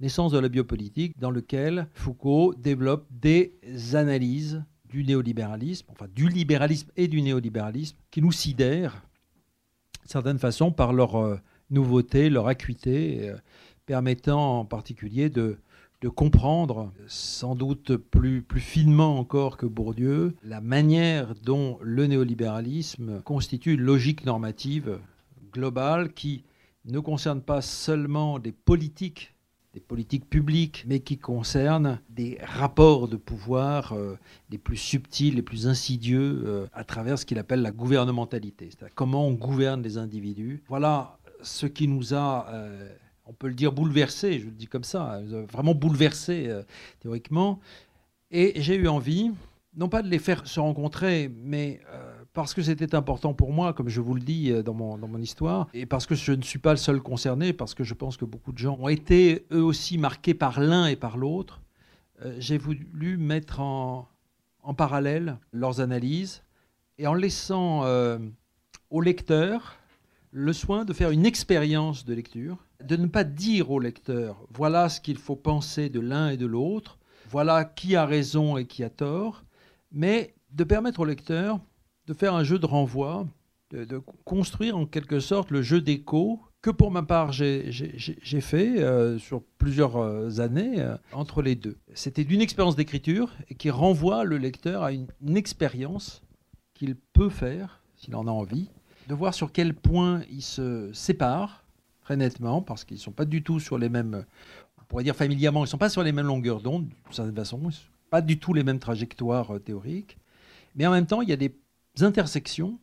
Naissance 0.00 0.30
de 0.30 0.38
la 0.38 0.48
biopolitique, 0.48 1.18
dans 1.18 1.32
lequel 1.32 1.88
Foucault 1.92 2.54
développe 2.56 3.04
des 3.10 3.58
analyses 3.96 4.62
du 4.84 5.02
néolibéralisme, 5.02 5.86
enfin 5.90 6.06
du 6.14 6.28
libéralisme 6.28 6.88
et 6.96 7.08
du 7.08 7.20
néolibéralisme, 7.20 7.96
qui 8.12 8.22
nous 8.22 8.30
sidèrent, 8.30 9.02
d'une 10.02 10.10
certaine 10.10 10.38
façon, 10.38 10.70
par 10.70 10.92
leur 10.92 11.16
euh, 11.16 11.40
nouveauté, 11.70 12.30
leur 12.30 12.48
acuité, 12.48 13.28
euh, 13.28 13.36
permettant 13.86 14.60
en 14.60 14.64
particulier 14.64 15.30
de, 15.30 15.58
comprendre, 16.14 16.92
sans 17.08 17.56
doute 17.56 17.96
plus, 17.96 18.42
plus 18.42 18.60
finement 18.60 19.18
encore 19.18 19.56
que 19.56 19.66
Bourdieu, 19.66 20.36
la 20.44 20.60
manière 20.60 21.34
dont 21.42 21.78
le 21.82 22.06
néolibéralisme 22.06 23.20
constitue 23.22 23.74
une 23.74 23.80
logique 23.80 24.24
normative 24.24 25.00
globale 25.52 26.12
qui 26.12 26.44
ne 26.84 27.00
concerne 27.00 27.42
pas 27.42 27.62
seulement 27.62 28.38
des 28.38 28.52
politiques 28.52 29.34
des 29.74 29.80
politiques 29.80 30.28
publiques, 30.28 30.84
mais 30.88 31.00
qui 31.00 31.18
concerne 31.18 32.00
des 32.08 32.38
rapports 32.42 33.06
de 33.06 33.16
pouvoir 33.16 33.92
euh, 33.92 34.18
les 34.50 34.58
plus 34.58 34.76
subtils, 34.76 35.34
les 35.34 35.42
plus 35.42 35.66
insidieux, 35.66 36.42
euh, 36.46 36.66
à 36.72 36.84
travers 36.84 37.18
ce 37.18 37.26
qu'il 37.26 37.38
appelle 37.38 37.60
la 37.62 37.70
gouvernementalité, 37.70 38.70
c'est-à-dire 38.70 38.94
comment 38.94 39.26
on 39.26 39.34
gouverne 39.34 39.82
les 39.82 39.98
individus. 39.98 40.62
Voilà 40.68 41.17
ce 41.42 41.66
qui 41.66 41.88
nous 41.88 42.14
a, 42.14 42.48
euh, 42.50 42.94
on 43.26 43.32
peut 43.32 43.48
le 43.48 43.54
dire, 43.54 43.72
bouleversé, 43.72 44.38
je 44.38 44.46
le 44.46 44.52
dis 44.52 44.66
comme 44.66 44.84
ça, 44.84 45.20
vraiment 45.50 45.74
bouleversé 45.74 46.50
théoriquement. 47.00 47.60
Et 48.30 48.60
j'ai 48.60 48.76
eu 48.76 48.88
envie, 48.88 49.30
non 49.76 49.88
pas 49.88 50.02
de 50.02 50.08
les 50.08 50.18
faire 50.18 50.46
se 50.46 50.60
rencontrer, 50.60 51.30
mais 51.42 51.80
parce 52.38 52.54
que 52.54 52.62
c'était 52.62 52.94
important 52.94 53.34
pour 53.34 53.52
moi, 53.52 53.72
comme 53.72 53.88
je 53.88 54.00
vous 54.00 54.14
le 54.14 54.20
dis 54.20 54.52
euh, 54.52 54.62
dans 54.62 54.72
mon, 54.72 54.96
dans 54.96 55.08
mon 55.08 55.18
histoire, 55.18 55.66
et 55.74 55.86
parce 55.86 56.06
que 56.06 56.14
je 56.14 56.30
ne 56.30 56.42
suis 56.42 56.60
pas 56.60 56.70
le 56.70 56.76
seul 56.76 57.00
concerné, 57.00 57.52
parce 57.52 57.74
que 57.74 57.82
je 57.82 57.94
pense 57.94 58.16
que 58.16 58.24
beaucoup 58.24 58.52
de 58.52 58.58
gens 58.58 58.76
ont 58.80 58.88
été 58.88 59.44
eux 59.50 59.64
aussi 59.64 59.98
marqués 59.98 60.34
par 60.34 60.60
l'un 60.60 60.86
et 60.86 60.94
par 60.94 61.16
l'autre, 61.16 61.60
euh, 62.24 62.36
j'ai 62.38 62.56
voulu 62.56 63.16
mettre 63.16 63.58
en, 63.58 64.08
en, 64.62 64.72
parallèle 64.72 65.38
leurs 65.52 65.80
analyses 65.80 66.44
et 66.98 67.08
en 67.08 67.14
laissant 67.14 67.84
euh, 67.84 68.18
au 68.90 69.00
lecteur 69.00 69.77
le 70.30 70.52
soin 70.52 70.84
de 70.84 70.92
faire 70.92 71.10
une 71.10 71.26
expérience 71.26 72.04
de 72.04 72.14
lecture, 72.14 72.58
de 72.84 72.96
ne 72.96 73.06
pas 73.06 73.24
dire 73.24 73.70
au 73.70 73.80
lecteur 73.80 74.46
voilà 74.50 74.88
ce 74.88 75.00
qu'il 75.00 75.16
faut 75.16 75.36
penser 75.36 75.88
de 75.88 76.00
l'un 76.00 76.30
et 76.30 76.36
de 76.36 76.46
l'autre, 76.46 76.98
voilà 77.30 77.64
qui 77.64 77.96
a 77.96 78.06
raison 78.06 78.56
et 78.56 78.66
qui 78.66 78.84
a 78.84 78.90
tort, 78.90 79.44
mais 79.92 80.34
de 80.52 80.64
permettre 80.64 81.00
au 81.00 81.04
lecteur 81.04 81.60
de 82.06 82.14
faire 82.14 82.34
un 82.34 82.42
jeu 82.42 82.58
de 82.58 82.66
renvoi, 82.66 83.26
de, 83.70 84.00
construire 84.24 84.76
en 84.78 84.86
quelque 84.86 85.20
sorte 85.20 85.50
le 85.50 85.60
jeu 85.60 85.82
d'écho 85.82 86.40
que 86.62 86.70
pour 86.70 86.90
ma 86.90 87.02
part 87.02 87.32
j'ai 87.32 87.70
fait 88.40 88.82
euh, 88.82 89.18
sur 89.18 89.42
plusieurs 89.58 89.96
euh, 89.96 90.40
années 90.40 90.80
euh, 90.80 90.96
entre 91.12 91.42
les 91.42 91.54
deux. 91.54 91.76
C'était 91.94 92.24
d'une 92.24 92.40
expérience 92.40 92.76
d'écriture 92.76 93.30
qui 93.58 93.70
renvoie 93.70 94.24
le 94.24 94.38
lecteur 94.38 94.82
à 94.82 94.92
une, 94.92 95.08
expérience 95.36 96.22
qu'il 96.74 96.96
peut 96.96 97.28
faire, 97.28 97.82
s'il 97.96 98.16
en 98.16 98.26
a 98.26 98.30
envie, 98.30 98.70
de 99.08 99.14
voir 99.14 99.34
sur 99.34 99.50
quel 99.52 99.74
point 99.74 100.22
ils 100.30 100.42
se 100.42 100.92
séparent 100.92 101.64
très 102.02 102.16
nettement, 102.16 102.62
parce 102.62 102.84
qu'ils 102.84 102.98
ne 102.98 103.02
sont 103.02 103.12
pas 103.12 103.24
du 103.24 103.42
tout 103.42 103.58
sur 103.58 103.78
les 103.78 103.88
mêmes, 103.88 104.24
on 104.80 104.84
pourrait 104.84 105.04
dire 105.04 105.16
familièrement, 105.16 105.60
ils 105.60 105.64
ne 105.64 105.70
sont 105.70 105.78
pas 105.78 105.88
sur 105.88 106.02
les 106.02 106.12
mêmes 106.12 106.26
longueurs 106.26 106.60
d'onde, 106.60 106.88
de 106.88 107.14
certaine 107.14 107.34
façon, 107.34 107.60
pas 108.10 108.20
du 108.20 108.38
tout 108.38 108.54
les 108.54 108.62
mêmes 108.62 108.78
trajectoires 108.78 109.52
théoriques, 109.64 110.16
mais 110.76 110.86
en 110.86 110.92
même 110.92 111.06
temps, 111.06 111.22
il 111.22 111.28
y 111.28 111.32
a 111.32 111.36
des 111.36 111.52
intersections 112.00 112.78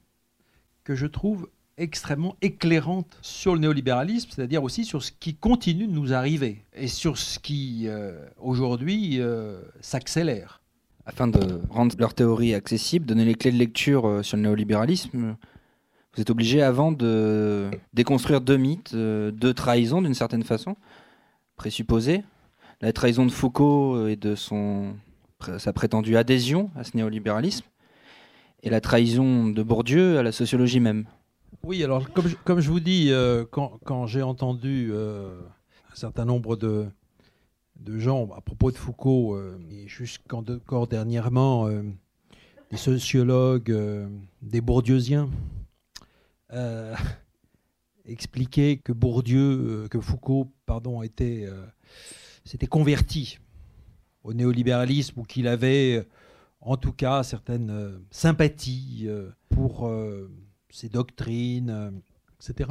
que 0.83 0.95
je 0.95 1.07
trouve 1.07 1.47
extrêmement 1.77 2.35
éclairantes 2.41 3.17
sur 3.21 3.53
le 3.53 3.59
néolibéralisme, 3.59 4.29
c'est-à-dire 4.33 4.63
aussi 4.63 4.85
sur 4.85 5.03
ce 5.03 5.11
qui 5.11 5.35
continue 5.35 5.87
de 5.87 5.91
nous 5.91 6.13
arriver 6.13 6.63
et 6.73 6.87
sur 6.87 7.17
ce 7.17 7.37
qui 7.39 7.85
euh, 7.87 8.25
aujourd'hui 8.39 9.19
euh, 9.19 9.61
s'accélère. 9.81 10.61
Afin 11.05 11.27
de 11.27 11.61
rendre 11.69 11.95
leur 11.99 12.13
théorie 12.13 12.53
accessible, 12.55 13.05
donner 13.05 13.25
les 13.25 13.35
clés 13.35 13.51
de 13.51 13.57
lecture 13.57 14.07
euh, 14.07 14.23
sur 14.23 14.37
le 14.37 14.43
néolibéralisme, 14.43 15.35
vous 16.15 16.21
êtes 16.21 16.29
obligé 16.29 16.61
avant 16.61 16.91
de 16.91 17.69
déconstruire 17.93 18.41
deux 18.41 18.57
mythes, 18.57 18.95
deux 18.95 19.53
trahisons 19.53 20.01
d'une 20.01 20.13
certaine 20.13 20.43
façon, 20.43 20.77
présupposées. 21.57 22.23
La 22.81 22.93
trahison 22.93 23.25
de 23.25 23.31
Foucault 23.31 24.07
et 24.07 24.15
de 24.15 24.35
son, 24.35 24.95
sa 25.57 25.73
prétendue 25.73 26.17
adhésion 26.17 26.71
à 26.75 26.83
ce 26.83 26.95
néolibéralisme, 26.95 27.65
et 28.63 28.69
la 28.69 28.81
trahison 28.81 29.47
de 29.47 29.63
Bourdieu 29.63 30.17
à 30.17 30.23
la 30.23 30.31
sociologie 30.31 30.79
même. 30.79 31.05
Oui, 31.63 31.83
alors 31.83 32.09
comme 32.11 32.59
je, 32.59 32.69
vous 32.69 32.79
dis, 32.79 33.07
euh, 33.11 33.45
quand, 33.49 34.07
j'ai 34.07 34.21
entendu 34.21 34.89
euh, 34.91 35.39
un 35.91 35.95
certain 35.95 36.25
nombre 36.25 36.55
de, 36.55 36.85
de 37.79 37.99
gens 37.99 38.29
à 38.35 38.41
propos 38.41 38.71
de 38.71 38.77
Foucault, 38.77 39.35
euh, 39.35 39.59
et 39.71 39.87
jusqu'encore 39.87 40.87
dernièrement, 40.87 41.69
des 42.71 42.77
sociologues, 42.77 43.75
des 44.41 44.61
bourdieusiens, 44.61 45.29
expliquer 48.05 48.77
que 48.77 48.91
Bourdieu, 48.91 49.87
que 49.89 49.99
Foucault, 49.99 50.51
pardon, 50.65 51.01
était, 51.01 51.47
s'était 52.43 52.67
converti 52.67 53.39
au 54.23 54.33
néolibéralisme 54.33 55.19
ou 55.19 55.23
qu'il 55.23 55.47
avait 55.47 56.07
en 56.65 56.77
tout 56.77 56.91
cas 56.91 57.23
certaines 57.23 57.69
euh, 57.69 57.99
sympathies 58.09 59.05
euh, 59.05 59.29
pour 59.49 59.87
euh, 59.87 60.31
ses 60.69 60.89
doctrines, 60.89 62.01
etc. 62.39 62.69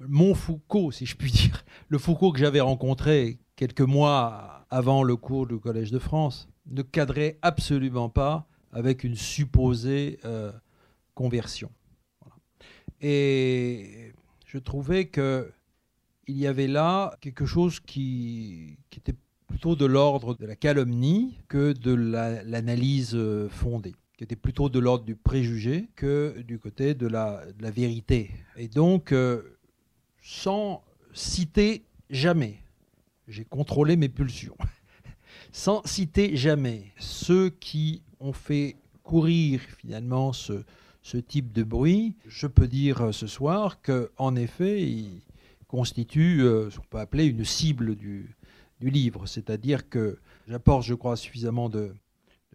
Mon 0.00 0.34
Foucault, 0.34 0.90
si 0.90 1.06
je 1.06 1.16
puis 1.16 1.30
dire, 1.30 1.64
le 1.88 1.98
Foucault 1.98 2.32
que 2.32 2.40
j'avais 2.40 2.60
rencontré 2.60 3.38
quelques 3.56 3.80
mois 3.80 4.66
avant 4.70 5.02
le 5.02 5.16
cours 5.16 5.46
du 5.46 5.58
Collège 5.58 5.90
de 5.90 5.98
France, 5.98 6.48
ne 6.66 6.82
cadrait 6.82 7.38
absolument 7.40 8.10
pas 8.10 8.46
avec 8.72 9.02
une 9.02 9.16
supposée 9.16 10.20
conversion. 11.14 11.70
Et 13.00 14.12
je 14.46 14.58
trouvais 14.58 15.06
que 15.06 15.50
il 16.26 16.36
y 16.36 16.46
avait 16.46 16.66
là 16.66 17.16
quelque 17.20 17.46
chose 17.46 17.80
qui, 17.80 18.76
était 18.94 19.14
plutôt 19.46 19.76
de 19.76 19.86
l'ordre 19.86 20.34
de 20.34 20.44
la 20.44 20.56
calomnie 20.56 21.38
que 21.48 21.72
de 21.72 21.94
l'analyse 21.94 23.14
euh, 23.14 23.48
fondée 23.48 23.94
qui 24.18 24.24
était 24.24 24.36
plutôt 24.36 24.68
de 24.68 24.80
l'ordre 24.80 25.04
du 25.04 25.14
préjugé 25.14 25.88
que 25.94 26.42
du 26.42 26.58
côté 26.58 26.92
de 26.92 27.06
la, 27.06 27.44
vérité. 27.60 28.32
Et 28.56 28.66
donc, 28.66 29.12
euh, 29.12 29.56
sans 30.20 30.82
citer 31.12 31.84
jamais, 32.10 32.60
j'ai 33.28 33.44
contrôlé 33.44 33.94
mes 33.96 34.08
pulsions, 34.08 34.56
sans 35.52 35.86
citer 35.86 36.36
jamais 36.36 36.92
ceux 36.98 37.48
qui 37.48 38.02
ont 38.18 38.32
fait 38.32 38.74
courir 39.04 39.60
finalement 39.60 40.32
ce, 40.32 40.64
ce 41.08 41.16
type 41.16 41.52
de 41.52 41.62
bruit, 41.62 42.16
je 42.26 42.46
peux 42.46 42.68
dire 42.68 43.14
ce 43.14 43.26
soir 43.26 43.80
qu'en 43.80 44.36
effet, 44.36 44.82
il 44.82 45.22
constitue 45.66 46.42
euh, 46.42 46.68
ce 46.68 46.76
qu'on 46.76 46.86
peut 46.90 46.98
appeler 46.98 47.24
une 47.24 47.46
cible 47.46 47.96
du, 47.96 48.36
du 48.78 48.90
livre. 48.90 49.24
C'est-à-dire 49.24 49.88
que 49.88 50.18
j'apporte, 50.48 50.84
je 50.84 50.92
crois, 50.92 51.16
suffisamment 51.16 51.70
de, 51.70 51.94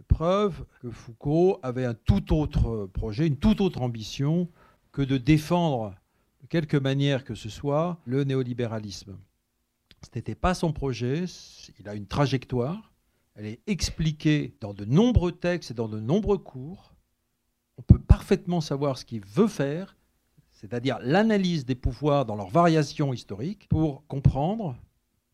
preuves 0.07 0.65
que 0.81 0.91
Foucault 0.91 1.59
avait 1.63 1.85
un 1.85 1.95
tout 1.95 2.31
autre 2.31 2.87
projet, 2.93 3.25
une 3.25 3.37
toute 3.37 3.59
autre 3.59 3.81
ambition 3.81 4.47
que 4.91 5.01
de 5.01 5.17
défendre 5.17 5.95
de 6.41 6.47
quelque 6.47 6.77
manière 6.77 7.23
que 7.23 7.33
ce 7.33 7.49
soit 7.49 7.97
le 8.05 8.23
néolibéralisme. 8.23 9.17
Ce 10.03 10.09
n'était 10.15 10.35
pas 10.35 10.53
son 10.53 10.73
projet, 10.73 11.25
il 11.79 11.89
a 11.89 11.95
une 11.95 12.05
trajectoire, 12.05 12.91
elle 13.33 13.47
est 13.47 13.61
expliquée 13.65 14.55
dans 14.61 14.75
de 14.75 14.85
nombreux 14.85 15.31
textes 15.31 15.71
et 15.71 15.73
dans 15.73 15.87
de 15.87 15.99
nombreux 15.99 16.37
cours. 16.37 16.92
Savoir 18.61 18.97
ce 18.97 19.05
qu'il 19.05 19.25
veut 19.25 19.47
faire, 19.47 19.95
c'est-à-dire 20.51 20.97
l'analyse 21.01 21.65
des 21.65 21.75
pouvoirs 21.75 22.25
dans 22.25 22.35
leurs 22.35 22.49
variations 22.49 23.13
historiques, 23.13 23.67
pour 23.69 24.05
comprendre 24.07 24.75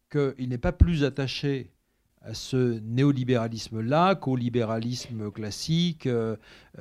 qu'il 0.09 0.49
n'est 0.49 0.57
pas 0.57 0.71
plus 0.71 1.03
attaché 1.03 1.71
à 2.21 2.33
ce 2.33 2.79
néolibéralisme-là 2.79 4.15
qu'au 4.15 4.35
libéralisme 4.35 5.31
classique 5.31 6.07
euh, 6.07 6.35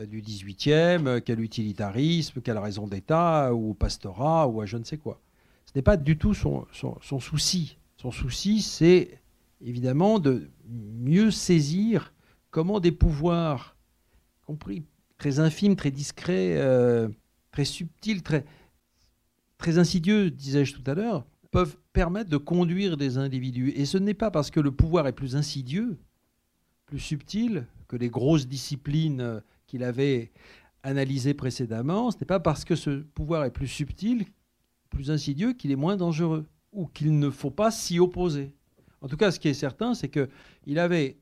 du 0.06 0.22
18e, 0.22 1.20
qu'à 1.20 1.34
l'utilitarisme, 1.34 2.40
qu'à 2.40 2.54
la 2.54 2.62
raison 2.62 2.88
d'État, 2.88 3.54
ou 3.54 3.70
au 3.70 3.74
pastorat, 3.74 4.48
ou 4.48 4.60
à 4.60 4.66
je 4.66 4.78
ne 4.78 4.84
sais 4.84 4.96
quoi. 4.96 5.20
Ce 5.66 5.72
n'est 5.76 5.82
pas 5.82 5.96
du 5.96 6.16
tout 6.16 6.34
son, 6.34 6.66
son 6.72 7.20
souci. 7.20 7.76
Son 7.98 8.10
souci, 8.10 8.62
c'est 8.62 9.20
évidemment 9.60 10.18
de 10.18 10.48
mieux 10.68 11.30
saisir 11.30 12.12
comment 12.50 12.80
des 12.80 12.92
pouvoirs, 12.92 13.76
compris 14.46 14.84
très 15.18 15.40
infimes, 15.40 15.76
très 15.76 15.90
discrets, 15.90 16.56
euh, 16.56 17.08
très 17.50 17.64
subtils, 17.64 18.22
très, 18.22 18.44
très 19.58 19.78
insidieux, 19.78 20.30
disais-je 20.30 20.74
tout 20.74 20.88
à 20.90 20.94
l'heure, 20.94 21.26
peuvent 21.50 21.76
permettre 21.92 22.30
de 22.30 22.36
conduire 22.36 22.96
des 22.96 23.18
individus. 23.18 23.72
Et 23.76 23.84
ce 23.84 23.98
n'est 23.98 24.14
pas 24.14 24.30
parce 24.30 24.50
que 24.50 24.60
le 24.60 24.70
pouvoir 24.70 25.06
est 25.06 25.12
plus 25.12 25.36
insidieux, 25.36 25.98
plus 26.86 27.00
subtil 27.00 27.66
que 27.88 27.96
les 27.96 28.08
grosses 28.08 28.46
disciplines 28.46 29.42
qu'il 29.66 29.82
avait 29.82 30.30
analysées 30.82 31.34
précédemment, 31.34 32.10
ce 32.10 32.18
n'est 32.18 32.26
pas 32.26 32.40
parce 32.40 32.64
que 32.64 32.76
ce 32.76 32.90
pouvoir 32.90 33.44
est 33.44 33.50
plus 33.50 33.66
subtil, 33.66 34.26
plus 34.90 35.10
insidieux 35.10 35.52
qu'il 35.52 35.70
est 35.70 35.76
moins 35.76 35.96
dangereux, 35.96 36.46
ou 36.72 36.86
qu'il 36.86 37.18
ne 37.18 37.30
faut 37.30 37.50
pas 37.50 37.70
s'y 37.70 37.98
opposer. 37.98 38.52
En 39.00 39.08
tout 39.08 39.16
cas, 39.16 39.30
ce 39.30 39.40
qui 39.40 39.48
est 39.48 39.54
certain, 39.54 39.94
c'est 39.94 40.08
qu'il 40.08 40.78
avait 40.78 41.18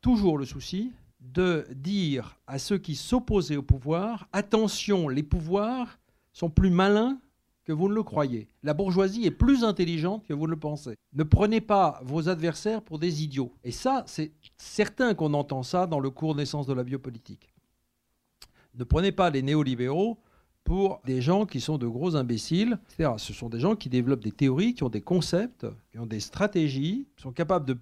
toujours 0.00 0.38
le 0.38 0.44
souci 0.44 0.92
de 1.22 1.66
dire 1.74 2.38
à 2.46 2.58
ceux 2.58 2.78
qui 2.78 2.94
s'opposaient 2.94 3.56
au 3.56 3.62
pouvoir, 3.62 4.28
attention, 4.32 5.08
les 5.08 5.22
pouvoirs 5.22 5.98
sont 6.32 6.50
plus 6.50 6.70
malins 6.70 7.18
que 7.64 7.72
vous 7.72 7.88
ne 7.88 7.94
le 7.94 8.02
croyez. 8.02 8.48
La 8.62 8.74
bourgeoisie 8.74 9.24
est 9.24 9.30
plus 9.30 9.62
intelligente 9.64 10.24
que 10.26 10.34
vous 10.34 10.46
ne 10.46 10.52
le 10.52 10.58
pensez. 10.58 10.96
Ne 11.12 11.22
prenez 11.22 11.60
pas 11.60 12.00
vos 12.04 12.28
adversaires 12.28 12.82
pour 12.82 12.98
des 12.98 13.22
idiots. 13.22 13.52
Et 13.62 13.70
ça, 13.70 14.02
c'est 14.06 14.32
certain 14.56 15.14
qu'on 15.14 15.32
entend 15.34 15.62
ça 15.62 15.86
dans 15.86 16.00
le 16.00 16.10
cours 16.10 16.34
naissance 16.34 16.66
de 16.66 16.72
la 16.72 16.82
biopolitique. 16.82 17.54
Ne 18.74 18.84
prenez 18.84 19.12
pas 19.12 19.30
les 19.30 19.42
néolibéraux 19.42 20.18
pour 20.64 21.00
des 21.04 21.20
gens 21.20 21.46
qui 21.46 21.60
sont 21.60 21.78
de 21.78 21.86
gros 21.86 22.16
imbéciles. 22.16 22.78
Ce 22.98 23.32
sont 23.32 23.48
des 23.48 23.60
gens 23.60 23.76
qui 23.76 23.88
développent 23.88 24.24
des 24.24 24.32
théories, 24.32 24.74
qui 24.74 24.82
ont 24.82 24.88
des 24.88 25.00
concepts, 25.00 25.66
qui 25.90 25.98
ont 25.98 26.06
des 26.06 26.20
stratégies, 26.20 27.06
qui 27.16 27.22
sont 27.22 27.32
capables 27.32 27.66
de 27.66 27.76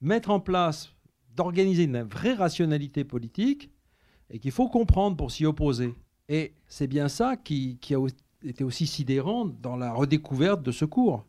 mettre 0.00 0.30
en 0.30 0.40
place, 0.40 0.92
d'organiser 1.36 1.84
une 1.84 2.02
vraie 2.02 2.34
rationalité 2.34 3.04
politique 3.04 3.70
et 4.30 4.38
qu'il 4.38 4.50
faut 4.50 4.68
comprendre 4.68 5.16
pour 5.16 5.30
s'y 5.30 5.44
opposer. 5.46 5.94
Et 6.28 6.54
c'est 6.66 6.86
bien 6.86 7.08
ça 7.08 7.36
qui, 7.36 7.78
qui, 7.80 7.94
a 7.94 7.98
été 8.44 8.64
aussi 8.64 8.86
sidérant 8.86 9.44
dans 9.44 9.76
la 9.76 9.92
redécouverte 9.92 10.62
de 10.62 10.72
ce 10.72 10.84
cours. 10.84 11.26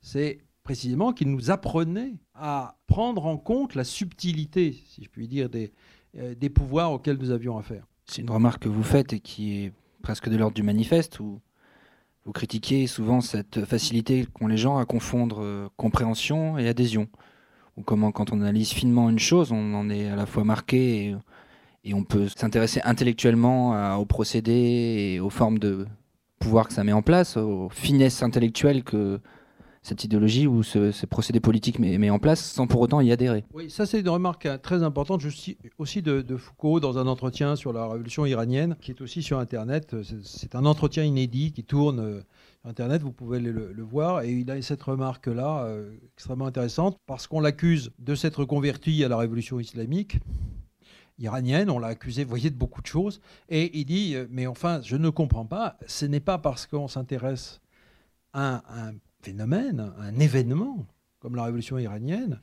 C'est 0.00 0.38
précisément 0.62 1.12
qu'il 1.12 1.30
nous 1.30 1.50
apprenait 1.50 2.14
à 2.34 2.78
prendre 2.86 3.26
en 3.26 3.36
compte 3.36 3.74
la 3.74 3.84
subtilité, 3.84 4.82
si 4.86 5.04
je 5.04 5.08
puis 5.08 5.28
dire, 5.28 5.48
des, 5.48 5.72
euh, 6.16 6.34
des 6.34 6.50
pouvoirs 6.50 6.92
auxquels 6.92 7.18
nous 7.18 7.30
avions 7.30 7.58
affaire. 7.58 7.86
C'est 8.06 8.22
une 8.22 8.30
remarque 8.30 8.62
que 8.62 8.68
vous 8.68 8.82
faites 8.82 9.12
et 9.12 9.20
qui 9.20 9.64
est 9.64 9.72
presque 10.02 10.28
de 10.28 10.36
l'ordre 10.36 10.54
du 10.54 10.62
manifeste, 10.62 11.20
où 11.20 11.40
vous 12.24 12.32
critiquez 12.32 12.86
souvent 12.86 13.20
cette 13.20 13.64
facilité 13.64 14.26
qu'ont 14.32 14.46
les 14.46 14.56
gens 14.56 14.78
à 14.78 14.84
confondre 14.84 15.42
euh, 15.42 15.68
compréhension 15.76 16.58
et 16.58 16.68
adhésion. 16.68 17.08
Ou 17.76 17.82
comment, 17.82 18.12
quand 18.12 18.32
on 18.32 18.40
analyse 18.40 18.70
finement 18.70 19.08
une 19.08 19.18
chose, 19.18 19.50
on 19.52 19.74
en 19.74 19.88
est 19.88 20.08
à 20.08 20.16
la 20.16 20.26
fois 20.26 20.44
marqué 20.44 21.16
et, 21.84 21.94
on 21.94 22.04
peut 22.04 22.28
s'intéresser 22.28 22.80
intellectuellement 22.84 23.96
aux 23.98 24.04
procédés 24.04 25.14
et 25.14 25.20
aux 25.20 25.30
formes 25.30 25.58
de 25.58 25.86
pouvoir 26.38 26.68
que 26.68 26.74
ça 26.74 26.84
met 26.84 26.92
en 26.92 27.02
place, 27.02 27.36
aux 27.36 27.68
finesses 27.70 28.22
intellectuelles 28.22 28.84
que 28.84 29.20
cette 29.82 30.04
idéologie 30.04 30.46
ou 30.46 30.62
ce, 30.62 30.92
ces 30.92 31.06
procédés 31.06 31.40
politiques 31.40 31.78
met, 31.80 32.10
en 32.10 32.20
place 32.20 32.40
sans 32.40 32.66
pour 32.66 32.80
autant 32.80 33.00
y 33.00 33.10
adhérer. 33.10 33.44
Oui, 33.52 33.68
ça 33.68 33.84
c'est 33.84 34.00
une 34.00 34.08
remarque 34.08 34.46
euh, 34.46 34.56
très 34.56 34.82
importante 34.84 35.22
aussi 35.78 36.02
de, 36.02 36.36
Foucault 36.36 36.78
dans 36.78 36.98
un 36.98 37.06
entretien 37.06 37.56
sur 37.56 37.72
la 37.72 37.88
révolution 37.88 38.24
iranienne 38.24 38.76
qui 38.80 38.92
est 38.92 39.00
aussi 39.00 39.22
sur 39.22 39.38
Internet. 39.38 39.96
C'est 40.22 40.54
un 40.54 40.64
entretien 40.66 41.02
inédit 41.02 41.52
qui 41.52 41.64
tourne 41.64 41.98
euh, 41.98 42.20
Internet, 42.64 43.02
vous 43.02 43.12
pouvez 43.12 43.40
le, 43.40 43.82
voir. 43.82 44.22
Et 44.22 44.32
il 44.32 44.50
a 44.50 44.60
cette 44.62 44.82
remarque-là 44.82 45.64
euh, 45.64 45.96
extrêmement 46.14 46.46
intéressante 46.46 46.98
parce 47.06 47.26
qu'on 47.26 47.40
l'accuse 47.40 47.90
de 47.98 48.14
s'être 48.14 48.44
converti 48.44 49.02
à 49.04 49.08
la 49.08 49.16
révolution 49.16 49.58
islamique 49.58 50.18
iranienne. 51.18 51.70
On 51.70 51.78
l'a 51.78 51.88
accusé, 51.88 52.24
vous 52.24 52.30
voyez, 52.30 52.50
de 52.50 52.56
beaucoup 52.56 52.82
de 52.82 52.86
choses. 52.86 53.20
Et 53.48 53.76
il 53.78 53.84
dit, 53.84 54.16
mais 54.30 54.46
enfin, 54.46 54.80
je 54.82 54.96
ne 54.96 55.10
comprends 55.10 55.46
pas, 55.46 55.76
ce 55.86 56.06
n'est 56.06 56.20
pas 56.20 56.38
parce 56.38 56.66
qu'on 56.66 56.88
s'intéresse 56.88 57.60
à 58.32 58.62
un 58.68 58.94
phénomène, 59.20 59.92
un 59.98 60.18
événement 60.18 60.86
comme 61.22 61.36
la 61.36 61.44
révolution 61.44 61.78
iranienne, 61.78 62.40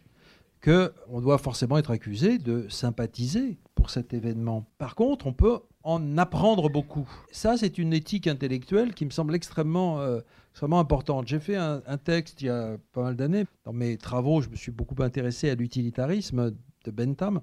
qu'on 0.63 1.21
doit 1.21 1.37
forcément 1.37 1.77
être 1.77 1.91
accusé 1.91 2.37
de 2.37 2.67
sympathiser 2.69 3.57
pour 3.75 3.89
cet 3.89 4.13
événement. 4.13 4.65
Par 4.77 4.95
contre, 4.95 5.27
on 5.27 5.33
peut 5.33 5.59
en 5.89 6.17
apprendre 6.19 6.69
beaucoup. 6.69 7.09
Ça, 7.31 7.57
c'est 7.57 7.79
une 7.79 7.93
éthique 7.93 8.27
intellectuelle 8.27 8.93
qui 8.93 9.05
me 9.05 9.09
semble 9.09 9.33
extrêmement, 9.33 9.99
euh, 9.99 10.19
extrêmement 10.51 10.79
importante. 10.79 11.27
J'ai 11.27 11.39
fait 11.39 11.55
un, 11.55 11.79
texte 11.97 12.41
il 12.41 12.45
y 12.45 12.49
a 12.49 12.77
pas 12.93 13.01
mal 13.01 13.15
d'années. 13.15 13.45
Dans 13.65 13.73
mes 13.73 13.97
travaux, 13.97 14.41
je 14.41 14.49
me 14.49 14.55
suis 14.55 14.71
beaucoup 14.71 15.01
intéressé 15.01 15.49
à 15.49 15.55
l'utilitarisme 15.55 16.51
de 16.85 16.91
Bentham. 16.91 17.41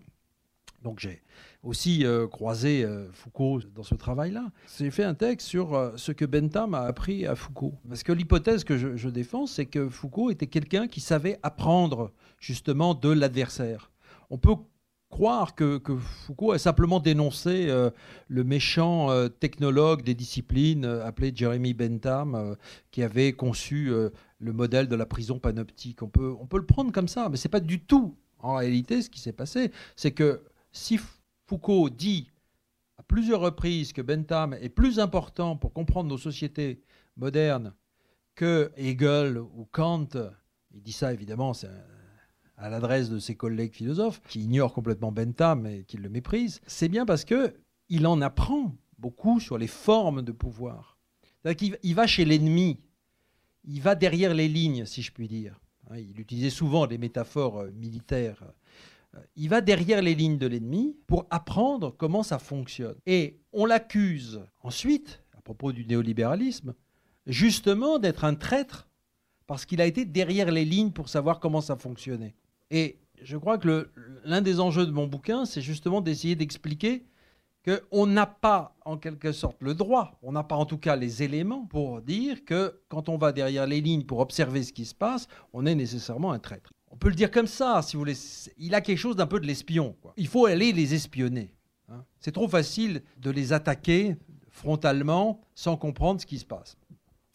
Donc 0.84 1.00
j'ai 1.00 1.22
aussi 1.64 2.06
euh, 2.06 2.28
croisé 2.28 2.84
euh, 2.84 3.10
Foucault 3.12 3.60
dans 3.74 3.82
ce 3.82 3.96
travail-là. 3.96 4.52
J'ai 4.78 4.92
fait 4.92 5.02
un 5.02 5.14
texte 5.14 5.48
sur 5.48 5.92
ce 5.96 6.12
que 6.12 6.24
Bentham 6.24 6.74
a 6.74 6.82
appris 6.82 7.26
à 7.26 7.34
Foucault. 7.34 7.74
Parce 7.88 8.04
que 8.04 8.12
l'hypothèse 8.12 8.62
que 8.62 8.96
je, 8.96 9.08
défends, 9.08 9.46
c'est 9.46 9.66
que 9.66 9.88
Foucault 9.88 10.30
était 10.30 10.46
quelqu'un 10.46 10.86
qui 10.86 11.00
savait 11.00 11.40
apprendre 11.42 12.12
justement 12.38 12.94
de 12.94 13.10
l'adversaire. 13.10 13.90
On 14.30 14.38
peut 14.38 14.54
croire 15.08 15.54
que, 15.54 15.80
Foucault 16.26 16.52
a 16.52 16.58
simplement 16.58 17.00
dénoncé 17.00 17.66
le 18.28 18.44
méchant 18.44 19.08
technologue 19.40 20.02
des 20.02 20.14
disciplines 20.14 20.84
appelé 20.84 21.32
Jeremy 21.34 21.74
Bentham, 21.74 22.56
qui 22.90 23.02
avait 23.02 23.32
conçu 23.32 23.92
le 24.38 24.52
modèle 24.52 24.88
de 24.88 24.96
la 24.96 25.06
prison 25.06 25.38
panoptique. 25.38 26.02
On 26.02 26.08
peut, 26.08 26.34
on 26.40 26.46
peut 26.46 26.58
le 26.58 26.66
prendre 26.66 26.92
comme 26.92 27.08
ça, 27.08 27.28
mais 27.28 27.36
ce 27.36 27.46
n'est 27.46 27.50
pas 27.50 27.60
du 27.60 27.80
tout 27.80 28.16
en 28.38 28.56
réalité 28.56 29.02
ce 29.02 29.10
qui 29.10 29.20
s'est 29.20 29.32
passé. 29.32 29.70
C'est 29.96 30.12
que 30.12 30.42
si 30.72 30.98
Foucault 31.46 31.88
dit 31.88 32.30
à 32.98 33.02
plusieurs 33.02 33.40
reprises 33.40 33.92
que 33.92 34.02
Bentham 34.02 34.54
est 34.54 34.68
plus 34.68 34.98
important 34.98 35.56
pour 35.56 35.72
comprendre 35.72 36.08
nos 36.08 36.18
sociétés 36.18 36.82
modernes 37.16 37.74
que 38.34 38.70
Hegel 38.76 39.38
ou 39.38 39.66
Kant, 39.70 40.08
il 40.74 40.82
dit 40.82 40.92
ça 40.92 41.12
évidemment 41.12 41.52
à 42.56 42.70
l'adresse 42.70 43.10
de 43.10 43.18
ses 43.18 43.34
collègues 43.34 43.74
philosophes 43.74 44.20
qui 44.28 44.42
ignorent 44.42 44.72
complètement 44.72 45.12
Bentham 45.12 45.66
et 45.66 45.84
qui 45.84 45.96
le 45.96 46.08
méprisent, 46.08 46.60
c'est 46.66 46.88
bien 46.88 47.04
parce 47.06 47.24
que 47.24 47.54
il 47.88 48.06
en 48.06 48.20
apprend 48.20 48.74
beaucoup 48.98 49.40
sur 49.40 49.58
les 49.58 49.66
formes 49.66 50.22
de 50.22 50.32
pouvoir. 50.32 50.98
Il 51.82 51.94
va 51.94 52.06
chez 52.06 52.24
l'ennemi, 52.24 52.80
il 53.64 53.80
va 53.80 53.94
derrière 53.94 54.34
les 54.34 54.48
lignes, 54.48 54.84
si 54.84 55.02
je 55.02 55.12
puis 55.12 55.28
dire. 55.28 55.60
Hein, 55.90 55.98
il 55.98 56.18
utilisait 56.18 56.50
souvent 56.50 56.86
des 56.86 56.98
métaphores 56.98 57.58
euh, 57.58 57.70
militaires 57.72 58.42
euh, 59.16 59.20
il 59.36 59.48
va 59.48 59.60
derrière 59.60 60.02
les 60.02 60.14
lignes 60.14 60.38
de 60.38 60.46
l'ennemi 60.46 60.96
pour 61.06 61.26
apprendre 61.30 61.94
comment 61.96 62.22
ça 62.22 62.38
fonctionne. 62.38 62.96
Et 63.06 63.40
on 63.52 63.66
l'accuse 63.66 64.42
ensuite, 64.62 65.22
à 65.36 65.40
propos 65.40 65.72
du 65.72 65.86
néolibéralisme, 65.86 66.74
justement 67.26 67.98
d'être 67.98 68.24
un 68.24 68.34
traître 68.34 68.88
parce 69.46 69.64
qu'il 69.64 69.80
a 69.80 69.86
été 69.86 70.04
derrière 70.04 70.50
les 70.50 70.64
lignes 70.64 70.90
pour 70.90 71.08
savoir 71.08 71.38
comment 71.38 71.60
ça 71.60 71.76
fonctionnait. 71.76 72.34
Et 72.70 72.98
je 73.22 73.36
crois 73.36 73.58
que 73.58 73.90
l'un 74.24 74.40
des 74.40 74.60
enjeux 74.60 74.86
de 74.86 74.90
mon 74.90 75.06
bouquin, 75.06 75.44
c'est 75.44 75.62
justement 75.62 76.00
d'essayer 76.00 76.34
d'expliquer 76.34 77.04
qu'on 77.64 78.06
n'a 78.06 78.26
pas 78.26 78.76
en 78.84 78.96
quelque 78.96 79.32
sorte 79.32 79.56
le 79.60 79.74
droit, 79.74 80.18
on 80.22 80.32
n'a 80.32 80.44
pas 80.44 80.54
en 80.54 80.66
tout 80.66 80.78
cas 80.78 80.94
les 80.94 81.24
éléments 81.24 81.66
pour 81.66 82.00
dire 82.00 82.44
que 82.44 82.80
quand 82.88 83.08
on 83.08 83.18
va 83.18 83.32
derrière 83.32 83.66
les 83.66 83.80
lignes 83.80 84.04
pour 84.04 84.20
observer 84.20 84.62
ce 84.62 84.72
qui 84.72 84.84
se 84.84 84.94
passe, 84.94 85.26
on 85.52 85.66
est 85.66 85.74
nécessairement 85.74 86.30
un 86.30 86.38
traître 86.38 86.70
on 86.90 86.96
peut 86.96 87.08
le 87.08 87.14
dire 87.14 87.30
comme 87.30 87.46
ça, 87.46 87.82
si 87.82 87.94
vous 87.94 88.00
voulez. 88.00 88.16
Il 88.58 88.74
a 88.74 88.80
quelque 88.80 88.98
chose 88.98 89.16
d'un 89.16 89.26
peu 89.26 89.40
de 89.40 89.46
l'espion. 89.46 89.96
Il 90.16 90.28
faut 90.28 90.46
aller 90.46 90.72
les 90.72 90.94
espionner. 90.94 91.52
Hein. 91.88 92.04
C'est 92.20 92.32
trop 92.32 92.48
facile 92.48 93.02
de 93.18 93.30
les 93.30 93.52
attaquer 93.52 94.16
frontalement 94.48 95.42
sans 95.54 95.76
comprendre 95.76 96.20
ce 96.20 96.26
qui 96.26 96.38
se 96.38 96.46
passe. 96.46 96.78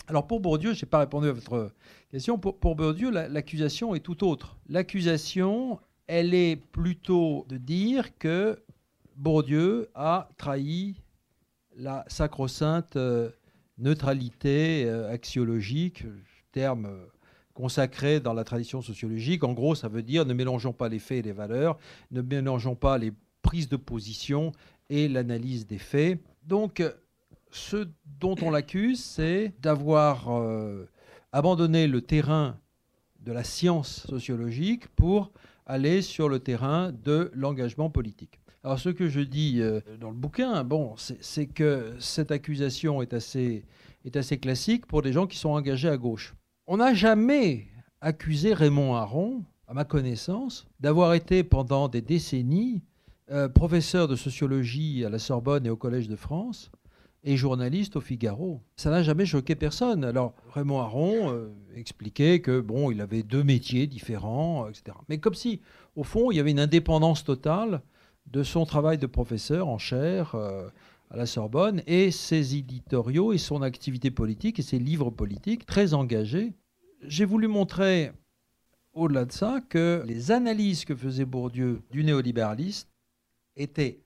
Alors 0.07 0.27
pour 0.27 0.39
Bourdieu, 0.39 0.73
je 0.73 0.83
n'ai 0.83 0.89
pas 0.89 0.99
répondu 0.99 1.27
à 1.27 1.31
votre 1.31 1.71
question. 2.09 2.37
Pour, 2.37 2.75
Bourdieu, 2.75 3.11
l'accusation 3.11 3.95
est 3.95 3.99
tout 3.99 4.25
autre. 4.27 4.57
L'accusation, 4.67 5.79
elle 6.07 6.33
est 6.33 6.55
plutôt 6.55 7.45
de 7.49 7.57
dire 7.57 8.17
que 8.17 8.61
Bourdieu 9.15 9.89
a 9.95 10.29
trahi 10.37 10.95
la 11.75 12.03
sacro-sainte 12.07 12.95
euh, 12.95 13.29
neutralité 13.77 14.85
euh, 14.85 15.11
axiologique, 15.11 16.03
terme 16.51 16.85
euh, 16.85 17.05
consacré 17.53 18.19
dans 18.19 18.33
la 18.33 18.43
tradition 18.43 18.81
sociologique. 18.81 19.43
En 19.43 19.53
gros, 19.53 19.75
ça 19.75 19.87
veut 19.87 20.03
dire 20.03 20.25
ne 20.25 20.33
mélangeons 20.33 20.73
pas 20.73 20.89
les 20.89 20.99
faits 20.99 21.19
et 21.19 21.21
les 21.21 21.31
valeurs, 21.31 21.77
ne 22.11 22.21
mélangeons 22.21 22.75
pas 22.75 22.97
les 22.97 23.13
prises 23.41 23.69
de 23.69 23.77
position 23.77 24.51
et 24.89 25.07
l'analyse 25.07 25.65
des 25.67 25.77
faits. 25.77 26.19
Donc, 26.43 26.83
ce 27.51 27.87
dont 28.19 28.35
on 28.41 28.49
l'accuse, 28.49 29.03
c'est 29.03 29.53
d'avoir 29.59 30.29
euh, 30.29 30.87
abandonné 31.31 31.87
le 31.87 32.01
terrain 32.01 32.57
de 33.19 33.31
la 33.31 33.43
science 33.43 34.05
sociologique 34.07 34.87
pour 34.95 35.31
aller 35.65 36.01
sur 36.01 36.27
le 36.27 36.39
terrain 36.39 36.91
de 36.91 37.31
l'engagement 37.33 37.89
politique. 37.89 38.39
Alors 38.63 38.79
ce 38.79 38.89
que 38.89 39.09
je 39.09 39.21
dis 39.21 39.59
euh, 39.59 39.81
dans 39.99 40.09
le 40.09 40.15
bouquin, 40.15 40.63
bon, 40.63 40.95
c'est 40.97 41.47
que 41.47 41.95
cette 41.99 42.31
accusation 42.31 43.01
est 43.01 43.13
assez, 43.13 43.65
est 44.05 44.15
assez 44.15 44.37
classique 44.37 44.85
pour 44.85 45.01
des 45.01 45.13
gens 45.13 45.27
qui 45.27 45.37
sont 45.37 45.49
engagés 45.49 45.89
à 45.89 45.97
gauche. 45.97 46.35
On 46.67 46.77
n'a 46.77 46.93
jamais 46.93 47.67
accusé 48.01 48.53
Raymond 48.53 48.95
Aron, 48.95 49.43
à 49.67 49.73
ma 49.73 49.83
connaissance, 49.83 50.67
d'avoir 50.79 51.13
été 51.13 51.43
pendant 51.43 51.87
des 51.87 52.01
décennies 52.01 52.83
euh, 53.31 53.47
professeur 53.47 54.07
de 54.07 54.15
sociologie 54.15 55.05
à 55.05 55.09
la 55.09 55.19
Sorbonne 55.19 55.65
et 55.65 55.69
au 55.69 55.77
Collège 55.77 56.07
de 56.07 56.15
France 56.15 56.71
et 57.23 57.37
journaliste 57.37 57.95
au 57.95 58.01
Figaro. 58.01 58.61
Ça 58.75 58.89
n'a 58.89 59.03
jamais 59.03 59.25
choqué 59.25 59.55
personne. 59.55 60.03
Alors 60.03 60.33
Raymond 60.53 60.79
Aron 60.79 61.31
euh, 61.31 61.49
expliquait 61.75 62.41
que 62.41 62.59
bon, 62.59 62.91
il 62.91 63.01
avait 63.01 63.23
deux 63.23 63.43
métiers 63.43 63.87
différents, 63.87 64.67
etc. 64.67 64.97
Mais 65.07 65.19
comme 65.19 65.35
si, 65.35 65.61
au 65.95 66.03
fond, 66.03 66.31
il 66.31 66.37
y 66.37 66.39
avait 66.39 66.51
une 66.51 66.59
indépendance 66.59 67.23
totale 67.23 67.81
de 68.27 68.43
son 68.43 68.65
travail 68.65 68.97
de 68.97 69.07
professeur 69.07 69.67
en 69.67 69.77
chaire 69.77 70.35
euh, 70.35 70.67
à 71.09 71.17
la 71.17 71.25
Sorbonne 71.25 71.83
et 71.87 72.11
ses 72.11 72.55
éditoriaux 72.55 73.33
et 73.33 73.37
son 73.37 73.61
activité 73.61 74.09
politique 74.11 74.59
et 74.59 74.63
ses 74.63 74.79
livres 74.79 75.09
politiques 75.09 75.65
très 75.65 75.93
engagés 75.93 76.53
j'ai 77.03 77.25
voulu 77.25 77.47
montrer, 77.47 78.11
au-delà 78.93 79.25
de 79.25 79.31
ça, 79.31 79.61
que 79.69 80.03
les 80.05 80.31
analyses 80.31 80.85
que 80.85 80.95
faisait 80.95 81.25
Bourdieu 81.25 81.81
du 81.91 82.03
néolibéralisme 82.03 82.87
étaient 83.55 84.01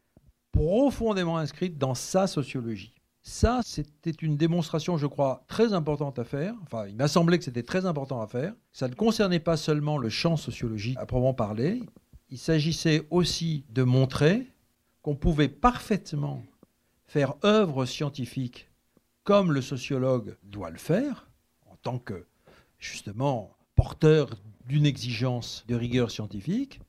profondément 0.52 1.38
inscrites 1.38 1.78
dans 1.78 1.96
sa 1.96 2.28
sociologie. 2.28 2.95
Ça, 3.28 3.62
c'était 3.66 4.12
une 4.12 4.38
démonstration, 4.38 4.98
je 4.98 5.08
crois, 5.08 5.44
très 5.48 5.74
importante 5.74 6.20
à 6.20 6.24
faire. 6.24 6.54
Enfin, 6.62 6.86
il 6.88 6.96
m'a 6.96 7.08
semblé 7.08 7.40
que 7.40 7.44
c'était 7.44 7.64
très 7.64 7.88
important 7.88 8.22
à 8.22 8.28
faire. 8.28 8.54
Ça 8.72 8.88
ne 8.88 8.94
concernait 8.94 9.40
pas 9.40 9.58
seulement 9.58 9.98
le 9.98 10.10
champ 10.10 10.38
sociologique 10.38 10.96
à 11.00 11.08
proprement 11.08 11.34
parler. 11.34 11.82
Il 12.30 12.38
s'agissait 12.38 13.08
aussi 13.10 13.66
de 13.70 13.82
montrer 13.82 14.46
qu'on 15.02 15.16
pouvait 15.16 15.50
parfaitement 15.50 16.44
faire 17.08 17.34
œuvre 17.44 17.88
scientifique 17.88 18.70
comme 19.24 19.52
le 19.52 19.62
sociologue 19.62 20.38
doit 20.44 20.70
le 20.70 20.78
faire, 20.78 21.28
en 21.66 21.78
tant 21.78 21.98
que 21.98 22.28
justement 22.78 23.58
porteur 23.74 24.30
d'une 24.68 24.86
exigence 24.86 25.66
de 25.68 25.74
rigueur 25.74 26.12
scientifique, 26.12 26.80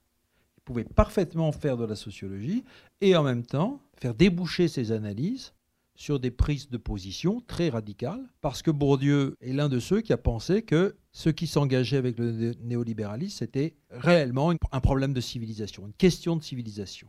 il 0.59 0.63
pouvait 0.65 0.85
parfaitement 0.85 1.51
faire 1.51 1.79
de 1.79 1.87
la 1.87 1.97
sociologie 1.97 2.63
et 3.01 3.17
en 3.17 3.23
même 3.23 3.43
temps 3.43 3.81
faire 3.97 4.13
déboucher 4.13 4.69
ses 4.69 4.93
analyses 4.93 5.55
sur 5.97 6.21
des 6.21 6.31
prises 6.31 6.69
de 6.69 6.77
position 6.77 7.43
très 7.47 7.71
radicales, 7.71 8.23
parce 8.41 8.63
que 8.63 8.71
Bourdieu 8.71 9.37
est 9.41 9.53
l'un 9.53 9.69
de 9.69 9.81
ceux 9.81 10.01
qui 10.01 10.13
a 10.13 10.19
pensé 10.19 10.63
que 10.63 10.95
ce 11.13 11.31
qui 11.31 11.47
s'engageait 11.47 11.97
avec 11.97 12.19
le 12.19 12.55
néolibéralisme, 12.63 13.39
c'était 13.39 13.75
réellement 13.91 14.53
un 14.71 14.81
problème 14.81 15.15
de 15.15 15.21
civilisation, 15.21 15.87
une 15.87 15.95
question 15.95 16.37
de 16.37 16.43
civilisation. 16.43 17.09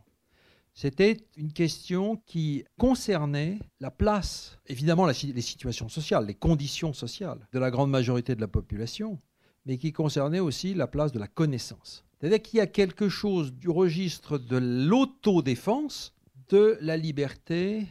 C'était 0.74 1.16
une 1.36 1.52
question 1.52 2.16
qui 2.24 2.64
concernait 2.78 3.58
la 3.80 3.90
place, 3.90 4.58
évidemment 4.66 5.06
les 5.06 5.40
situations 5.40 5.88
sociales, 5.88 6.26
les 6.26 6.34
conditions 6.34 6.92
sociales 6.92 7.46
de 7.52 7.58
la 7.58 7.70
grande 7.70 7.90
majorité 7.90 8.34
de 8.34 8.40
la 8.40 8.48
population, 8.48 9.20
mais 9.66 9.76
qui 9.76 9.92
concernait 9.92 10.40
aussi 10.40 10.74
la 10.74 10.86
place 10.86 11.12
de 11.12 11.18
la 11.18 11.26
connaissance. 11.26 12.04
C'est-à-dire 12.20 12.40
qu'il 12.40 12.58
y 12.58 12.60
a 12.60 12.66
quelque 12.66 13.08
chose 13.08 13.52
du 13.52 13.68
registre 13.68 14.38
de 14.38 14.56
l'autodéfense, 14.56 16.14
de 16.48 16.78
la 16.80 16.96
liberté, 16.96 17.86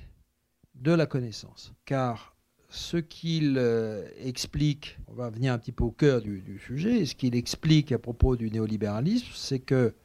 de 0.81 0.91
la 0.91 1.05
connaissance. 1.05 1.73
Car 1.85 2.35
ce 2.69 2.97
qu'il 2.97 3.55
euh, 3.57 4.07
explique, 4.19 4.97
on 5.07 5.13
va 5.13 5.29
venir 5.29 5.53
un 5.53 5.57
petit 5.57 5.71
peu 5.71 5.83
au 5.83 5.91
cœur 5.91 6.21
du, 6.21 6.41
du 6.41 6.59
sujet, 6.59 7.05
ce 7.05 7.15
qu'il 7.15 7.35
explique 7.35 7.91
à 7.91 7.99
propos 7.99 8.35
du 8.35 8.49
néolibéralisme, 8.51 9.27
c'est 9.33 9.59
que 9.59 9.95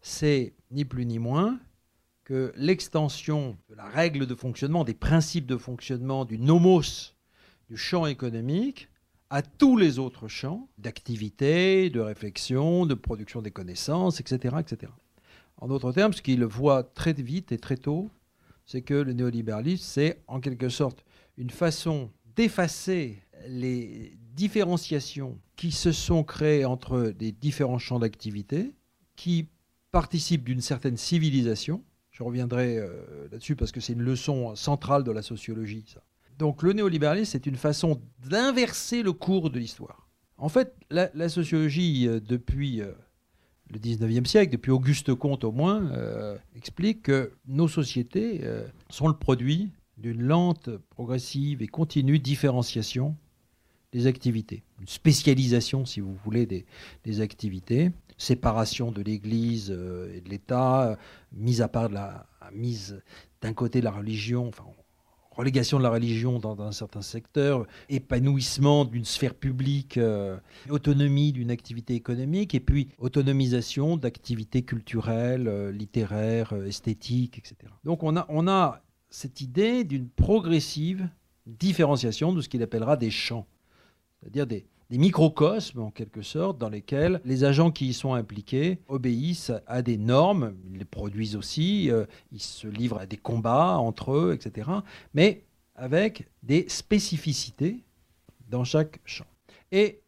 c'est 0.00 0.54
ni 0.70 0.84
plus 0.84 1.06
ni 1.06 1.18
moins 1.18 1.58
que 2.24 2.52
l'extension 2.56 3.56
de 3.68 3.74
la 3.74 3.84
règle 3.84 4.26
de 4.26 4.34
fonctionnement, 4.34 4.84
des 4.84 4.94
principes 4.94 5.46
de 5.46 5.56
fonctionnement 5.56 6.24
du 6.24 6.38
nomos, 6.38 7.12
du 7.68 7.76
champ 7.76 8.06
économique, 8.06 8.88
à 9.30 9.42
tous 9.42 9.76
les 9.76 9.98
autres 9.98 10.28
champs 10.28 10.68
d'activité, 10.78 11.88
de 11.88 12.00
réflexion, 12.00 12.84
de 12.84 12.94
production 12.94 13.40
des 13.40 13.50
connaissances, 13.50 14.20
etc. 14.20 14.56
etc. 14.60 14.92
En 15.56 15.68
d'autres 15.68 15.92
termes, 15.92 16.12
ce 16.12 16.22
qu'il 16.22 16.44
voit 16.44 16.82
très 16.82 17.14
vite 17.14 17.50
et 17.50 17.58
très 17.58 17.76
tôt, 17.76 18.10
c'est 18.72 18.80
que 18.80 18.94
le 18.94 19.12
néolibéralisme, 19.12 19.84
c'est 19.84 20.22
en 20.28 20.40
quelque 20.40 20.70
sorte 20.70 21.04
une 21.36 21.50
façon 21.50 22.10
d'effacer 22.36 23.22
les 23.46 24.16
différenciations 24.34 25.38
qui 25.56 25.72
se 25.72 25.92
sont 25.92 26.24
créées 26.24 26.64
entre 26.64 27.12
les 27.20 27.32
différents 27.32 27.78
champs 27.78 27.98
d'activité, 27.98 28.72
qui 29.14 29.48
participent 29.90 30.44
d'une 30.44 30.62
certaine 30.62 30.96
civilisation. 30.96 31.84
Je 32.12 32.22
reviendrai 32.22 32.78
euh, 32.78 33.28
là-dessus 33.30 33.56
parce 33.56 33.72
que 33.72 33.80
c'est 33.80 33.92
une 33.92 34.00
leçon 34.00 34.56
centrale 34.56 35.04
de 35.04 35.12
la 35.12 35.20
sociologie. 35.20 35.84
Donc 36.38 36.62
le 36.62 36.72
néolibéralisme, 36.72 37.30
c'est 37.30 37.44
une 37.44 37.56
façon 37.56 38.00
d'inverser 38.26 39.02
le 39.02 39.12
cours 39.12 39.50
de 39.50 39.58
l'histoire. 39.58 40.08
En 40.38 40.48
fait, 40.48 40.74
la, 40.88 41.28
sociologie, 41.28 42.08
euh, 42.08 42.20
depuis 42.20 42.80
euh, 42.80 42.92
le 43.72 43.78
19e 43.78 44.26
siècle, 44.26 44.52
depuis 44.52 44.70
Auguste 44.70 45.14
Comte 45.14 45.44
au 45.44 45.52
moins, 45.52 45.90
euh, 45.92 46.36
explique 46.56 47.04
que 47.04 47.32
nos 47.46 47.68
sociétés 47.68 48.40
euh, 48.42 48.66
sont 48.90 49.08
le 49.08 49.14
produit 49.14 49.70
d'une 49.96 50.22
lente, 50.22 50.68
progressive 50.90 51.62
et 51.62 51.68
continue 51.68 52.18
différenciation 52.18 53.16
des 53.92 54.06
activités, 54.06 54.62
une 54.80 54.88
spécialisation, 54.88 55.84
si 55.84 56.00
vous 56.00 56.14
voulez, 56.24 56.46
des, 56.46 57.20
activités, 57.20 57.90
séparation 58.16 58.90
de 58.90 59.02
l'Église 59.02 59.70
euh, 59.70 60.14
et 60.14 60.20
de 60.20 60.28
l'État, 60.28 60.98
mise 61.32 61.62
à 61.62 61.68
part 61.68 61.88
de 61.88 61.94
la 61.94 62.26
mise 62.52 63.02
d'un 63.40 63.54
côté 63.54 63.80
de 63.80 63.84
la 63.84 63.90
religion, 63.90 64.50
relégation 65.36 65.78
de 65.78 65.82
la 65.82 65.90
religion 65.90 66.38
dans, 66.38 66.60
un 66.60 66.72
certain 66.72 67.02
secteur, 67.02 67.66
épanouissement 67.88 68.84
d'une 68.84 69.04
sphère 69.04 69.34
publique, 69.34 69.98
euh, 69.98 70.36
autonomie 70.68 71.32
d'une 71.32 71.50
activité 71.50 71.94
économique, 71.94 72.54
et 72.54 72.60
puis 72.60 72.88
autonomisation 72.98 73.96
d'activités 73.96 74.62
culturelles, 74.62 75.48
euh, 75.48 75.72
littéraires, 75.72 76.52
euh, 76.52 76.66
esthétiques, 76.66 77.38
etc. 77.38 77.56
Donc 77.84 78.02
on 78.02 78.16
a, 78.16 78.26
on 78.28 78.48
a 78.48 78.82
cette 79.10 79.40
idée 79.40 79.84
d'une 79.84 80.08
progressive 80.08 81.08
différenciation 81.46 82.32
de 82.32 82.40
ce 82.40 82.48
qu'il 82.48 82.62
appellera 82.62 82.96
des 82.96 83.10
champs, 83.10 83.46
c'est-à-dire 84.20 84.46
des, 84.46 84.66
des 84.92 84.98
microcosmes 84.98 85.80
en 85.80 85.90
quelque 85.90 86.20
sorte 86.20 86.58
dans 86.58 86.68
lesquels 86.68 87.22
les 87.24 87.44
agents 87.44 87.70
qui 87.70 87.86
y 87.86 87.92
sont 87.94 88.12
impliqués 88.12 88.78
obéissent 88.88 89.50
à 89.66 89.80
des 89.80 89.96
normes, 89.96 90.54
ils 90.70 90.76
les 90.76 90.84
produisent 90.84 91.34
aussi, 91.34 91.90
euh, 91.90 92.04
ils 92.30 92.42
se 92.42 92.66
livrent 92.66 92.98
à 92.98 93.06
des 93.06 93.16
combats 93.16 93.78
entre 93.78 94.12
eux, 94.12 94.34
etc. 94.34 94.68
Mais 95.14 95.44
avec 95.76 96.28
des 96.42 96.68
spécificités 96.68 97.82
dans 98.50 98.64
chaque 98.64 99.00
champ. 99.06 99.24
Et 99.70 100.02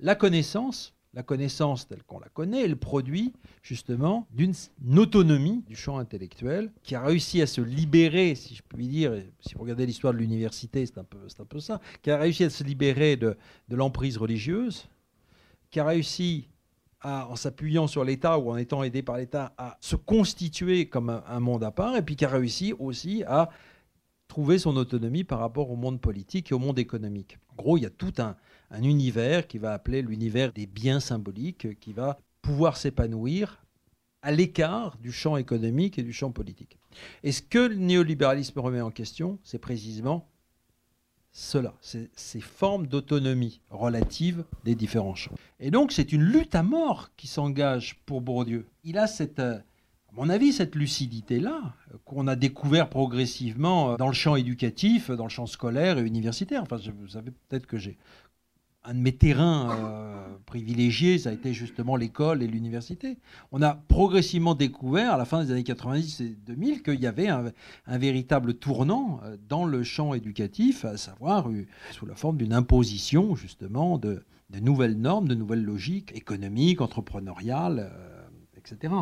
la 0.00 0.16
connaissance 0.16 0.93
la 1.14 1.22
connaissance 1.22 1.86
telle 1.86 2.02
qu'on 2.02 2.18
la 2.18 2.28
connaît 2.28 2.64
est 2.64 2.68
le 2.68 2.76
produit 2.76 3.32
justement 3.62 4.26
d'une 4.32 4.54
autonomie 4.98 5.62
du 5.68 5.76
champ 5.76 5.98
intellectuel 5.98 6.72
qui 6.82 6.94
a 6.94 7.02
réussi 7.02 7.40
à 7.40 7.46
se 7.46 7.60
libérer, 7.60 8.34
si 8.34 8.54
je 8.54 8.62
puis 8.62 8.88
dire, 8.88 9.12
si 9.40 9.54
vous 9.54 9.62
regardez 9.62 9.86
l'histoire 9.86 10.12
de 10.12 10.18
l'université, 10.18 10.84
c'est 10.84 10.98
un, 10.98 11.04
peu, 11.04 11.60
ça, 11.60 11.80
qui 12.02 12.10
a 12.10 12.18
réussi 12.18 12.44
à 12.44 12.50
se 12.50 12.64
libérer 12.64 13.16
de, 13.16 13.36
l'emprise 13.70 14.18
religieuse, 14.18 14.88
qui 15.70 15.78
a 15.78 15.84
réussi 15.84 16.48
à, 17.00 17.28
en 17.28 17.36
s'appuyant 17.36 17.86
sur 17.86 18.04
l'État 18.04 18.38
ou 18.38 18.50
en 18.50 18.56
étant 18.56 18.82
aidé 18.82 19.02
par 19.02 19.16
l'État, 19.16 19.52
à 19.56 19.76
se 19.80 19.96
constituer 19.96 20.88
comme 20.88 21.22
un 21.26 21.40
monde 21.40 21.62
à 21.62 21.70
part, 21.70 21.96
et 21.96 22.02
puis 22.02 22.16
qui 22.16 22.24
a 22.24 22.28
réussi 22.28 22.72
aussi 22.78 23.22
à 23.24 23.50
trouver 24.26 24.58
son 24.58 24.76
autonomie 24.76 25.22
par 25.22 25.38
rapport 25.38 25.70
au 25.70 25.76
monde 25.76 26.00
politique 26.00 26.50
et 26.50 26.54
au 26.54 26.58
monde 26.58 26.78
économique. 26.78 27.38
En 27.56 27.62
gros, 27.62 27.76
il 27.78 27.82
y 27.82 27.86
a 27.86 27.90
tout 27.90 28.12
un, 28.18 28.36
un 28.70 28.82
univers 28.82 29.46
qui 29.46 29.58
va 29.58 29.72
appeler 29.72 30.02
l'univers 30.02 30.52
des 30.52 30.66
biens 30.66 31.00
symboliques, 31.00 31.78
qui 31.80 31.92
va 31.92 32.18
pouvoir 32.42 32.76
s'épanouir 32.76 33.64
à 34.22 34.32
l'écart 34.32 34.96
du 34.98 35.12
champ 35.12 35.36
économique 35.36 35.98
et 35.98 36.02
du 36.02 36.12
champ 36.12 36.32
politique. 36.32 36.78
Et 37.22 37.32
ce 37.32 37.42
que 37.42 37.58
le 37.58 37.74
néolibéralisme 37.76 38.58
remet 38.58 38.80
en 38.80 38.90
question, 38.90 39.38
c'est 39.42 39.58
précisément 39.58 40.28
cela, 41.30 41.74
ces 41.80 42.40
formes 42.40 42.86
d'autonomie 42.86 43.60
relative 43.68 44.44
des 44.64 44.76
différents 44.76 45.16
champs. 45.16 45.34
Et 45.58 45.70
donc 45.72 45.90
c'est 45.90 46.12
une 46.12 46.22
lutte 46.22 46.54
à 46.54 46.62
mort 46.62 47.10
qui 47.16 47.26
s'engage 47.26 48.00
pour 48.06 48.20
Bourdieu. 48.20 48.66
Il 48.84 48.98
a 48.98 49.08
cette, 49.08 49.40
euh, 49.40 49.58
mon 50.16 50.28
avis, 50.28 50.52
cette 50.52 50.74
lucidité-là 50.74 51.74
qu'on 52.04 52.26
a 52.26 52.36
découvert 52.36 52.88
progressivement 52.88 53.92
euh, 53.92 53.96
dans 53.96 54.08
le 54.08 54.14
champ 54.14 54.36
éducatif, 54.36 55.10
dans 55.10 55.24
le 55.24 55.30
champ 55.30 55.46
scolaire 55.46 55.98
et 55.98 56.02
universitaire. 56.02 56.62
Enfin, 56.62 56.76
vous 56.76 57.08
savez 57.08 57.30
peut-être 57.48 57.66
que 57.66 57.78
j'ai 57.78 57.98
un 58.84 58.94
de 58.94 59.00
mes 59.00 59.12
terrains 59.12 59.70
euh, 59.70 60.36
privilégiés, 60.44 61.18
ça 61.18 61.30
a 61.30 61.32
été 61.32 61.54
justement 61.54 61.96
l'école 61.96 62.42
et 62.42 62.46
l'université. 62.46 63.18
On 63.50 63.62
a 63.62 63.74
progressivement 63.74 64.54
découvert, 64.54 65.14
à 65.14 65.16
la 65.16 65.24
fin 65.24 65.42
des 65.42 65.50
années 65.50 65.64
90 65.64 66.20
et 66.20 66.28
2000, 66.46 66.82
qu'il 66.82 67.00
y 67.00 67.06
avait 67.06 67.28
un, 67.28 67.52
véritable 67.86 68.54
tournant 68.54 69.20
euh, 69.24 69.36
dans 69.48 69.64
le 69.64 69.82
champ 69.82 70.12
éducatif, 70.12 70.84
à 70.84 70.96
savoir 70.96 71.48
euh, 71.48 71.66
sous 71.92 72.04
la 72.04 72.14
forme 72.14 72.36
d'une 72.36 72.52
imposition, 72.52 73.34
justement, 73.34 73.98
de, 73.98 74.22
nouvelles 74.60 74.98
normes, 74.98 75.28
de 75.28 75.34
nouvelles 75.34 75.64
logiques 75.64 76.12
économiques, 76.14 76.80
entrepreneuriales, 76.80 77.90
etc. 78.56 78.92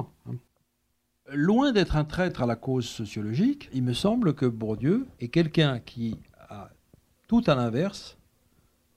Loin 1.35 1.73
d'être 1.73 1.97
un 1.97 2.05
traître 2.05 2.42
à 2.42 2.47
la 2.47 2.57
cause 2.57 2.85
sociologique, 2.87 3.71
il 3.73 3.83
me 3.83 3.95
semble 3.95 4.35
que 4.35 4.45
Bourdieu 4.45 5.07
est 5.18 5.29
quelqu'un 5.29 5.79
qui 5.79 6.18
a, 6.51 6.68
tout 7.27 7.42
à 7.47 7.55
l'inverse, 7.55 8.18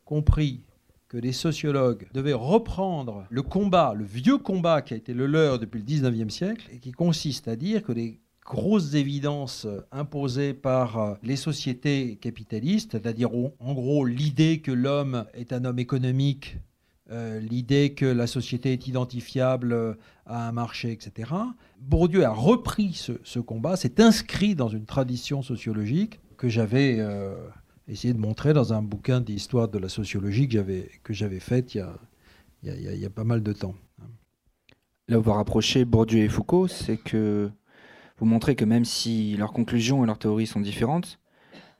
compris 0.03 0.61
que 1.07 1.17
les 1.17 1.31
sociologues 1.31 2.07
devaient 2.13 2.33
reprendre 2.33 3.25
le 3.29 3.41
combat, 3.41 3.93
le 3.95 4.03
vieux 4.03 4.37
combat 4.37 4.81
qui 4.81 4.93
a 4.93 4.97
été 4.97 5.13
le 5.13 5.27
leur 5.27 5.59
depuis 5.59 5.79
le 5.79 5.85
19e 5.85 6.29
siècle, 6.29 6.67
et 6.73 6.79
qui 6.79 6.91
consiste 6.91 7.47
à 7.47 7.55
dire 7.55 7.83
que 7.83 7.93
les 7.93 8.19
grosses 8.45 8.95
évidences 8.95 9.65
imposées 9.93 10.53
par 10.53 10.97
euh, 10.99 11.13
les 11.23 11.37
sociétés 11.37 12.17
capitalistes, 12.17 12.91
c'est-à-dire 12.91 13.29
en 13.33 13.73
gros 13.73 14.05
l'idée 14.05 14.59
que 14.59 14.71
l'homme 14.71 15.25
est 15.33 15.53
un 15.53 15.63
homme 15.63 15.79
économique, 15.79 16.57
euh, 17.11 17.39
l'idée 17.39 17.93
que 17.93 18.05
la 18.05 18.27
société 18.27 18.73
est 18.73 18.87
identifiable 18.87 19.73
euh, 19.73 19.93
à 20.25 20.47
un 20.47 20.51
marché, 20.51 20.91
etc. 20.91 21.31
Bourdieu 21.79 22.25
a 22.25 22.31
repris 22.31 22.93
ce, 22.93 23.39
combat, 23.39 23.75
s'est 23.75 24.01
inscrit 24.01 24.55
dans 24.55 24.69
une 24.69 24.85
tradition 24.85 25.41
sociologique 25.41 26.19
que 26.37 26.49
j'avais 26.49 26.99
essayer 27.87 28.13
de 28.13 28.19
montrer 28.19 28.53
dans 28.53 28.73
un 28.73 28.81
bouquin 28.81 29.21
d'histoire 29.21 29.67
de 29.67 29.77
la 29.77 29.89
sociologie 29.89 30.47
que 30.47 30.53
j'avais, 30.53 30.89
que 31.03 31.13
j'avais 31.13 31.39
fait 31.39 31.75
il 31.75 31.77
y, 31.77 31.81
a, 31.81 31.95
il, 32.63 32.99
y 32.99 33.05
a, 33.05 33.09
pas 33.09 33.23
mal 33.23 33.43
de 33.43 33.53
temps. 33.53 33.75
Là 35.07 35.19
où 35.19 35.21
vous 35.21 35.31
rapprochez 35.31 35.85
Bourdieu 35.85 36.23
et 36.23 36.29
Foucault, 36.29 36.67
c'est 36.67 36.97
que 36.97 37.49
vous 38.17 38.25
montrez 38.25 38.55
que 38.55 38.65
même 38.65 38.85
si 38.85 39.35
leurs 39.37 39.53
conclusions 39.53 40.03
et 40.03 40.07
leurs 40.07 40.17
théories 40.17 40.47
sont 40.47 40.61
différentes, 40.61 41.19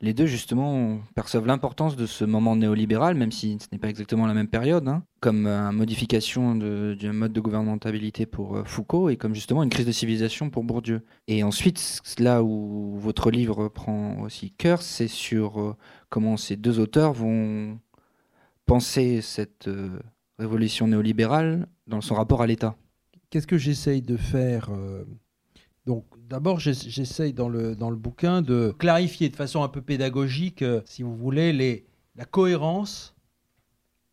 les 0.06 0.14
deux, 0.14 0.28
justement, 0.28 1.00
perçoivent 1.16 1.48
l'importance 1.48 1.96
de 1.96 2.06
ce 2.06 2.24
moment 2.24 2.56
néolibéral, 2.56 3.16
même 3.16 3.32
si 3.32 3.58
ce 3.60 3.68
n'est 3.72 3.80
pas 3.80 3.90
exactement 3.90 4.28
la 4.28 4.36
même 4.36 4.48
période, 4.48 4.88
hein, 4.88 5.04
comme 5.20 5.48
une 5.48 5.76
modification 5.76 6.56
du 6.56 7.12
mode 7.12 7.34
de 7.34 7.42
gouvernementabilité 7.42 8.26
pour 8.28 8.58
euh, 8.58 8.64
Foucault 8.64 9.10
et 9.10 9.18
comme 9.18 9.34
justement 9.34 9.64
une 9.64 9.70
crise 9.70 9.88
de 9.88 9.92
civilisation 9.92 10.50
pour 10.52 10.64
Bourdieu. 10.64 11.04
Et 11.28 11.44
ensuite, 11.44 12.02
là 12.20 12.44
où 12.44 12.98
votre 13.00 13.32
livre 13.32 13.68
prend 13.68 14.22
aussi 14.22 14.52
cœur, 14.52 14.84
c'est 14.84 15.08
sur 15.08 15.60
euh, 15.60 15.76
comment 16.10 16.38
ces 16.38 16.56
deux 16.56 16.80
auteurs 16.80 17.14
vont 17.14 17.80
penser 18.68 19.22
cette 19.22 19.68
euh, 19.68 20.00
révolution 20.38 20.88
néolibérale 20.88 21.68
dans 21.88 22.02
son 22.02 22.14
rapport 22.14 22.44
à 22.44 22.48
l'État. 22.48 22.76
Qu'est-ce 23.32 23.48
que 23.48 23.58
j'essaye 23.58 24.04
de 24.04 24.18
faire 24.18 24.70
donc 25.86 26.06
d'abord, 26.28 26.60
j'essaye 26.60 27.34
dans 27.34 27.50
le, 27.50 27.76
dans 27.76 27.90
le 27.90 27.96
bouquin 27.96 28.42
de 28.42 28.74
clarifier 28.78 29.30
de 29.30 29.36
façon 29.36 29.64
un 29.64 29.70
peu 29.70 29.82
pédagogique, 29.82 30.64
euh, 30.64 30.82
si 30.86 31.04
vous 31.04 31.16
voulez, 31.16 31.86
la 32.16 32.26
cohérence 32.26 33.16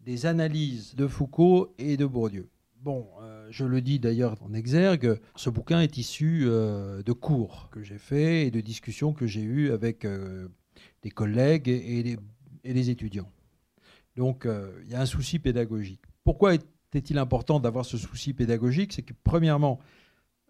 des 0.01 0.27
analyses 0.27 0.95
de 0.95 1.07
Foucault 1.07 1.75
et 1.79 1.97
de 1.97 2.05
Bourdieu. 2.05 2.51
Bon, 2.81 3.07
euh, 3.23 3.47
je 3.51 3.65
le 3.65 3.81
dis 3.81 4.01
d'ailleurs 4.01 4.37
en 4.43 4.53
exergue, 4.53 5.19
ce 5.37 5.49
bouquin 5.49 5.81
est 5.81 5.97
issu 5.97 6.43
euh, 6.45 7.03
de 7.03 7.13
cours 7.13 7.69
que 7.71 7.83
j'ai 7.83 7.99
faits 7.99 8.47
et 8.47 8.51
de 8.51 8.61
discussions 8.61 9.13
que 9.13 9.27
j'ai 9.27 9.43
eues 9.43 9.71
avec 9.71 10.07
des 11.03 11.11
collègues 11.11 11.69
et 11.69 12.03
des, 12.03 12.19
et 12.65 12.75
des 12.75 12.91
étudiants. 12.91 13.31
Donc 14.17 14.47
il 14.85 14.91
y 14.91 14.95
a 14.95 15.01
un 15.01 15.07
souci 15.07 15.39
pédagogique. 15.39 16.03
Pourquoi 16.25 16.55
était-il 16.55 17.17
important 17.17 17.61
d'avoir 17.61 17.87
ce 17.87 17.97
souci 17.97 18.35
pédagogique? 18.35 18.93
C'est 18.93 19.03
que 19.03 19.15
premièrement, 19.25 19.79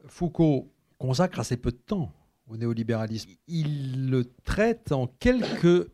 Foucault 0.06 0.71
consacre 1.02 1.40
assez 1.40 1.56
peu 1.56 1.72
de 1.72 1.76
temps 1.84 2.12
au 2.46 2.56
néolibéralisme. 2.56 3.30
Il 3.48 4.08
le 4.08 4.32
traite 4.44 4.92
en 4.92 5.08
quelques 5.08 5.90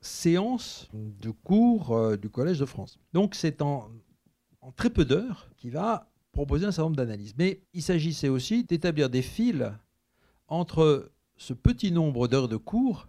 séances 0.00 0.88
de 0.92 1.30
cours 1.30 1.92
euh, 1.92 2.16
du 2.16 2.28
Collège 2.30 2.58
de 2.58 2.64
France. 2.64 2.98
Donc 3.12 3.36
c'est 3.36 3.62
en, 3.62 3.92
très 4.74 4.90
peu 4.90 5.04
d'heures 5.04 5.48
qu'il 5.56 5.70
va 5.70 6.10
proposer 6.32 6.66
un 6.66 6.72
certain 6.72 6.86
nombre 6.86 6.96
d'analyses. 6.96 7.34
Mais 7.38 7.60
il 7.74 7.82
s'agissait 7.82 8.28
aussi 8.28 8.64
d'établir 8.64 9.08
des 9.08 9.22
fils 9.22 9.70
entre 10.48 11.12
ce 11.36 11.52
petit 11.52 11.92
nombre 11.92 12.26
d'heures 12.26 12.48
de 12.48 12.56
cours 12.56 13.06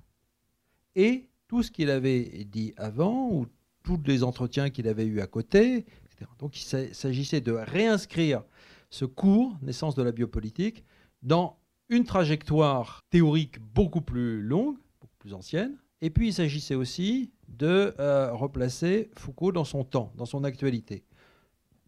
et 0.95 1.27
tout 1.47 1.63
ce 1.63 1.71
qu'il 1.71 1.89
avait 1.89 2.45
dit 2.45 2.75
avant 2.77 3.31
ou 3.31 3.47
tous 3.81 3.99
les 4.05 4.21
entretiens 4.21 4.69
qu'il 4.69 4.87
avait 4.87 5.07
eus 5.07 5.21
à 5.21 5.27
côté. 5.27 5.87
Etc. 6.05 6.29
Donc 6.37 6.55
il 6.55 6.93
s'agissait 6.93 7.41
de 7.41 7.51
réinscrire 7.51 8.43
ce 8.91 9.05
cours, 9.05 9.57
naissance 9.63 9.95
de 9.95 10.03
la 10.03 10.11
biopolitique, 10.11 10.83
dans 11.25 11.57
une 11.89 12.05
trajectoire 12.05 13.03
théorique 13.09 13.59
beaucoup 13.59 14.01
plus 14.01 14.41
longue, 14.41 14.77
beaucoup 15.01 15.17
plus 15.19 15.33
ancienne. 15.33 15.77
Et 16.01 16.09
puis 16.09 16.27
il 16.27 16.33
s'agissait 16.33 16.75
aussi 16.75 17.31
de 17.47 17.93
euh, 17.99 18.31
replacer 18.33 19.09
Foucault 19.15 19.51
dans 19.51 19.65
son 19.65 19.83
temps, 19.83 20.13
dans 20.15 20.25
son 20.25 20.43
actualité. 20.43 21.03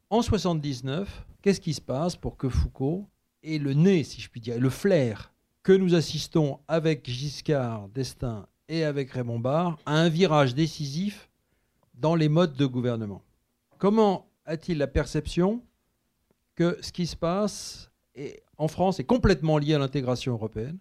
En 0.09 0.21
79, 0.21 1.25
qu'est-ce 1.41 1.61
qui 1.61 1.73
se 1.73 1.81
passe 1.81 2.15
pour 2.15 2.37
que 2.37 2.49
Foucault 2.49 3.07
ait 3.43 3.59
le 3.59 3.73
nez, 3.73 4.03
si 4.03 4.21
je 4.21 4.29
puis 4.29 4.41
dire, 4.41 4.59
le 4.59 4.69
flair 4.69 5.33
que 5.61 5.73
nous 5.73 5.95
assistons 5.95 6.59
avec 6.67 7.09
Giscard 7.09 7.89
d'Estaing 7.89 8.47
et 8.69 8.83
avec 8.83 9.11
Raymond 9.11 9.39
Barre 9.39 9.77
à 9.85 9.99
un 9.99 10.09
virage 10.09 10.55
décisif 10.55 11.29
dans 11.93 12.15
les 12.15 12.29
modes 12.29 12.55
de 12.55 12.65
gouvernement? 12.65 13.21
Comment 13.77 14.29
a-t-il 14.45 14.77
la 14.77 14.87
perception 14.87 15.61
que 16.55 16.77
ce 16.81 16.91
qui 16.91 17.05
se 17.05 17.15
passe 17.15 17.91
est 18.15 18.41
en 18.57 18.67
France 18.67 18.99
est 18.99 19.03
complètement 19.05 19.57
lié 19.57 19.75
à 19.75 19.79
l'intégration 19.79 20.33
européenne, 20.33 20.77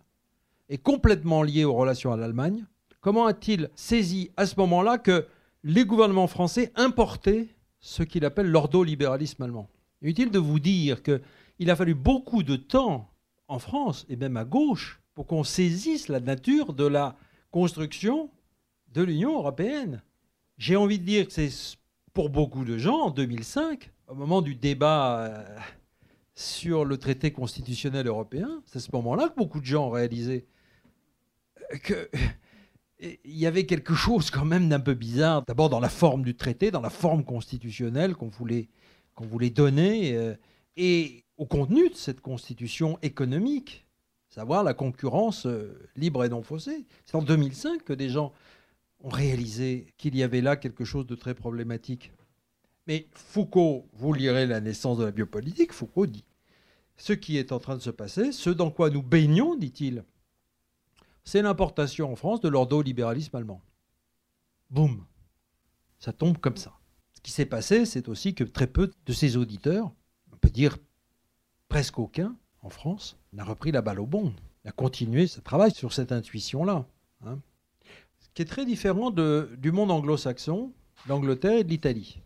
est 0.68 0.78
complètement 0.78 1.42
lié 1.42 1.64
aux 1.64 1.74
relations 1.74 2.12
à 2.12 2.16
l'Allemagne. 2.16 2.64
Comment 3.00 3.26
a-t-il 3.26 3.70
saisi 3.74 4.30
à 4.36 4.46
ce 4.46 4.56
moment-là 4.58 4.98
que 4.98 5.26
les 5.62 5.84
gouvernements 5.84 6.26
français 6.26 6.72
importaient 6.74 7.48
ce 7.80 8.02
qu'il 8.02 8.24
appelle 8.24 8.50
l'ordo-libéralisme 8.50 9.42
allemand? 9.42 9.68
Inutile 10.02 10.30
de 10.30 10.38
vous 10.38 10.60
dire 10.60 11.02
qu'il 11.02 11.70
a 11.70 11.76
fallu 11.76 11.94
beaucoup 11.94 12.42
de 12.42 12.56
temps 12.56 13.10
en 13.48 13.58
France 13.58 14.06
et 14.08 14.16
même 14.16 14.36
à 14.36 14.44
gauche 14.44 15.00
pour 15.14 15.26
qu'on 15.26 15.44
saisisse 15.44 16.08
la 16.08 16.20
nature 16.20 16.72
de 16.72 16.86
la 16.86 17.16
construction 17.50 18.30
de 18.92 19.02
l'Union 19.02 19.38
européenne. 19.38 20.02
J'ai 20.58 20.76
envie 20.76 20.98
de 20.98 21.04
dire 21.04 21.26
que 21.26 21.32
c'est 21.32 21.50
pour 22.12 22.30
beaucoup 22.30 22.64
de 22.64 22.78
gens, 22.78 23.02
en 23.02 23.10
2005, 23.10 23.90
au 24.08 24.14
moment 24.14 24.42
du 24.42 24.54
débat 24.54 25.18
euh, 25.20 25.58
sur 26.36 26.84
le 26.84 26.98
traité 26.98 27.32
constitutionnel 27.32 28.06
européen, 28.06 28.62
c'est 28.66 28.76
à 28.76 28.80
ce 28.80 28.92
moment-là 28.92 29.30
que 29.30 29.36
beaucoup 29.36 29.58
de 29.58 29.64
gens 29.64 29.86
ont 29.86 29.90
réalisé 29.90 30.46
qu'il 31.82 32.06
y 33.24 33.46
avait 33.46 33.64
quelque 33.64 33.94
chose 33.94 34.30
quand 34.30 34.44
même 34.44 34.68
d'un 34.68 34.78
peu 34.78 34.92
bizarre, 34.92 35.42
d'abord 35.46 35.70
dans 35.70 35.80
la 35.80 35.88
forme 35.88 36.22
du 36.22 36.36
traité, 36.36 36.70
dans 36.70 36.82
la 36.82 36.90
forme 36.90 37.24
constitutionnelle 37.24 38.14
qu'on 38.14 38.28
voulait, 38.28 38.68
donner, 39.50 40.14
euh, 40.14 40.34
et 40.76 41.24
au 41.38 41.46
contenu 41.46 41.88
de 41.88 41.94
cette 41.94 42.20
constitution 42.20 42.98
économique, 43.00 43.86
savoir 44.28 44.62
la 44.62 44.74
concurrence 44.74 45.46
euh, 45.46 45.88
libre 45.96 46.22
et 46.22 46.28
non 46.28 46.42
faussée. 46.42 46.86
C'est 47.06 47.16
en 47.16 47.22
2005 47.22 47.82
que 47.82 47.94
des 47.94 48.10
gens 48.10 48.32
ont 49.02 49.08
réalisé 49.08 49.86
qu'il 49.96 50.14
y 50.14 50.22
avait 50.22 50.42
là 50.42 50.56
quelque 50.56 50.84
chose 50.84 51.06
de 51.06 51.14
très 51.14 51.34
problématique. 51.34 52.12
Mais 52.86 53.08
Foucault, 53.12 53.88
vous 53.94 54.12
lirez 54.12 54.46
La 54.46 54.60
naissance 54.60 54.98
de 54.98 55.04
la 55.04 55.10
biopolitique, 55.10 55.72
Foucault 55.72 56.06
dit 56.06 56.24
ce 56.96 57.12
qui 57.12 57.36
est 57.36 57.52
en 57.52 57.58
train 57.58 57.76
de 57.76 57.82
se 57.82 57.90
passer, 57.90 58.32
ce 58.32 58.50
dans 58.50 58.70
quoi 58.70 58.90
nous 58.90 59.02
baignons, 59.02 59.54
dit-il, 59.54 60.04
c'est 61.24 61.42
l'importation 61.42 62.10
en 62.10 62.16
France 62.16 62.40
de 62.40 62.48
l'ordo-libéralisme 62.48 63.36
allemand. 63.36 63.60
Boum 64.70 65.04
Ça 65.98 66.12
tombe 66.12 66.38
comme 66.38 66.56
ça. 66.56 66.78
Ce 67.12 67.20
qui 67.20 67.32
s'est 67.32 67.46
passé, 67.46 67.84
c'est 67.84 68.08
aussi 68.08 68.34
que 68.34 68.44
très 68.44 68.66
peu 68.66 68.90
de 69.04 69.12
ses 69.12 69.36
auditeurs, 69.36 69.92
on 70.32 70.36
peut 70.36 70.50
dire 70.50 70.78
presque 71.68 71.98
aucun 71.98 72.36
en 72.62 72.70
France, 72.70 73.18
n'a 73.32 73.44
repris 73.44 73.72
la 73.72 73.82
balle 73.82 74.00
au 74.00 74.06
bon, 74.06 74.34
a 74.64 74.72
continué 74.72 75.26
ce 75.26 75.40
travail 75.40 75.72
sur 75.72 75.92
cette 75.92 76.12
intuition-là. 76.12 76.86
Hein. 77.24 77.38
Ce 78.20 78.28
qui 78.34 78.42
est 78.42 78.46
très 78.46 78.64
différent 78.64 79.10
du 79.10 79.72
monde 79.72 79.90
anglo-saxon, 79.90 80.72
d'Angleterre 81.06 81.58
et 81.58 81.64
de 81.64 81.68
l'Italie. 81.68 82.22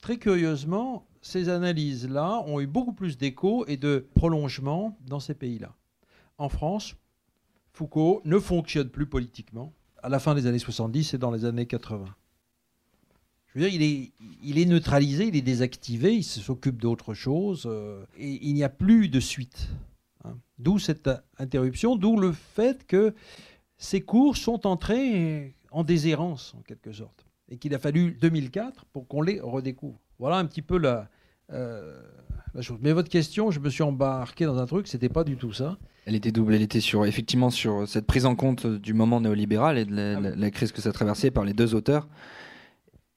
Très 0.00 0.18
curieusement, 0.18 1.06
ces 1.20 1.48
analyses-là 1.48 2.42
ont 2.46 2.60
eu 2.60 2.66
beaucoup 2.66 2.92
plus 2.92 3.18
d'écho 3.18 3.66
et 3.66 3.76
de 3.76 4.06
prolongement 4.14 4.96
dans 5.06 5.20
ces 5.20 5.34
pays-là. 5.34 5.74
En 6.38 6.48
France, 6.48 6.94
Foucault 7.72 8.22
ne 8.24 8.38
fonctionne 8.38 8.88
plus 8.88 9.06
politiquement 9.06 9.72
à 10.02 10.08
la 10.08 10.20
fin 10.20 10.34
des 10.34 10.46
années 10.46 10.58
70 10.58 11.14
et 11.14 11.18
dans 11.18 11.30
les 11.30 11.44
années 11.44 11.66
80. 11.66 12.06
Je 13.48 13.58
veux 13.58 13.70
dire, 13.70 14.12
il 14.42 14.58
est, 14.58 14.64
neutralisé, 14.66 15.26
il 15.26 15.36
est 15.36 15.42
désactivé, 15.42 16.14
il 16.14 16.22
s'occupe 16.22 16.80
d'autre 16.80 17.14
chose, 17.14 17.64
euh, 17.66 18.04
et 18.16 18.46
il 18.46 18.54
n'y 18.54 18.62
a 18.62 18.68
plus 18.68 19.08
de 19.08 19.20
suite. 19.20 19.68
Hein. 20.24 20.36
D'où 20.58 20.78
cette 20.78 21.10
interruption, 21.38 21.96
d'où 21.96 22.18
le 22.18 22.32
fait 22.32 22.86
que 22.86 23.14
ces 23.78 24.02
cours 24.02 24.36
sont 24.36 24.66
entrés 24.66 25.54
en 25.70 25.82
déshérence, 25.82 26.54
en 26.56 26.62
quelque 26.62 26.92
sorte 26.92 27.27
et 27.48 27.58
qu'il 27.58 27.74
a 27.74 27.78
fallu 27.78 28.12
2004 28.12 28.84
pour 28.92 29.06
qu'on 29.08 29.22
les 29.22 29.40
redécouvre. 29.40 29.98
Voilà 30.18 30.36
un 30.36 30.44
petit 30.44 30.62
peu 30.62 30.78
la, 30.78 31.08
euh, 31.52 32.00
la 32.54 32.62
chose. 32.62 32.78
Mais 32.80 32.92
votre 32.92 33.08
question, 33.08 33.50
je 33.50 33.60
me 33.60 33.70
suis 33.70 33.82
embarqué 33.82 34.44
dans 34.44 34.58
un 34.58 34.66
truc, 34.66 34.88
c'était 34.88 35.08
pas 35.08 35.24
du 35.24 35.36
tout 35.36 35.52
ça. 35.52 35.78
Elle 36.06 36.14
était 36.14 36.32
double, 36.32 36.54
elle 36.54 36.62
était 36.62 36.80
sur, 36.80 37.06
effectivement 37.06 37.50
sur 37.50 37.86
cette 37.86 38.06
prise 38.06 38.26
en 38.26 38.34
compte 38.34 38.66
du 38.66 38.94
moment 38.94 39.20
néolibéral 39.20 39.78
et 39.78 39.84
de 39.84 39.94
la, 39.94 40.46
ah 40.46 40.50
crise 40.50 40.72
que 40.72 40.80
ça 40.80 40.92
traversait 40.92 41.30
par 41.30 41.44
les 41.44 41.52
deux 41.52 41.74
auteurs. 41.74 42.08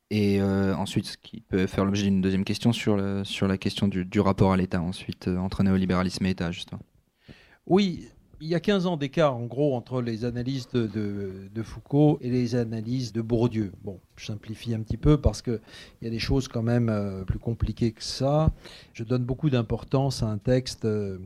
Et 0.09 0.41
euh, 0.41 0.75
ensuite, 0.75 1.05
ce 1.05 1.17
qui 1.17 1.39
peut 1.39 1.67
faire 1.67 1.85
l'objet 1.85 2.03
d'une 2.03 2.19
deuxième 2.19 2.43
question 2.43 2.73
sur, 2.73 2.97
le, 2.97 3.23
sur 3.23 3.47
la 3.47 3.57
question 3.57 3.87
du, 3.87 4.03
du 4.03 4.19
rapport 4.19 4.51
à 4.51 4.57
l'État, 4.57 4.81
ensuite, 4.81 5.29
euh, 5.29 5.37
entre 5.37 5.63
néolibéralisme 5.63 6.25
et 6.25 6.31
État, 6.31 6.51
justement. 6.51 6.81
Oui, 7.65 8.09
il 8.41 8.47
y 8.47 8.55
a 8.55 8.59
15 8.59 8.87
ans 8.87 8.97
d'écart, 8.97 9.35
en 9.35 9.45
gros, 9.45 9.75
entre 9.75 10.01
les 10.01 10.25
analyses 10.25 10.67
de, 10.69 11.63
Foucault 11.63 12.17
et 12.21 12.29
les 12.29 12.55
analyses 12.55 13.13
de 13.13 13.21
Bourdieu. 13.21 13.71
Bon, 13.83 13.99
je 14.15 14.25
simplifie 14.25 14.73
un 14.73 14.81
petit 14.81 14.97
peu 14.97 15.17
parce 15.21 15.43
qu'il 15.43 15.59
y 16.01 16.07
a 16.07 16.09
des 16.09 16.19
choses 16.19 16.47
quand 16.47 16.63
même 16.63 16.89
euh, 16.89 17.23
plus 17.23 17.37
compliquées 17.37 17.91
que 17.91 18.03
ça. 18.03 18.51
Je 18.93 19.03
donne 19.03 19.23
beaucoup 19.23 19.51
d'importance 19.51 20.23
à 20.23 20.27
un 20.27 20.39
texte 20.39 20.85
euh, 20.85 21.19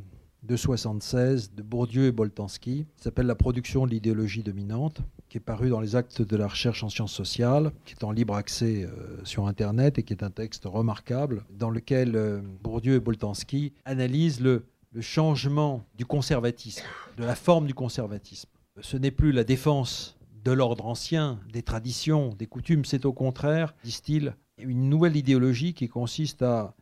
de 0.43 0.57
76 0.57 1.53
de 1.55 1.63
Bourdieu 1.63 2.05
et 2.05 2.11
Boltanski, 2.11 2.85
qui 2.97 3.03
s'appelle 3.03 3.27
La 3.27 3.35
production 3.35 3.85
de 3.85 3.91
l'idéologie 3.91 4.43
dominante, 4.43 4.99
qui 5.29 5.37
est 5.37 5.41
paru 5.41 5.69
dans 5.69 5.79
les 5.79 5.95
actes 5.95 6.21
de 6.21 6.35
la 6.35 6.47
recherche 6.47 6.83
en 6.83 6.89
sciences 6.89 7.13
sociales, 7.13 7.71
qui 7.85 7.93
est 7.93 8.03
en 8.03 8.11
libre 8.11 8.35
accès 8.35 8.83
euh, 8.83 9.23
sur 9.23 9.47
Internet 9.47 9.97
et 9.97 10.03
qui 10.03 10.11
est 10.11 10.23
un 10.23 10.31
texte 10.31 10.65
remarquable, 10.65 11.45
dans 11.57 11.69
lequel 11.69 12.43
Bourdieu 12.61 12.95
et 12.95 12.99
Boltanski 12.99 13.71
analysent 13.85 14.41
le 14.41 14.65
le 14.95 15.01
changement 15.01 15.85
du 15.97 16.05
conservatisme, 16.05 16.85
de 17.17 17.25
la 17.25 17.35
forme 17.35 17.67
du 17.67 17.73
conservatisme. 17.73 18.49
Ce 18.79 18.95
n'est 18.95 19.11
plus 19.11 19.33
la 19.33 19.43
défense 19.43 20.17
de 20.45 20.53
l'ordre 20.53 20.85
ancien, 20.85 21.41
des 21.51 21.63
traditions, 21.63 22.29
des 22.29 22.47
coutumes, 22.47 22.85
c'est 22.85 23.05
au 23.05 23.11
contraire, 23.11 23.75
disent-ils, 23.83 24.37
une 24.57 24.87
nouvelle 24.87 25.17
idéologie 25.17 25.73
qui 25.73 25.89
consiste 25.89 26.43
à 26.43 26.75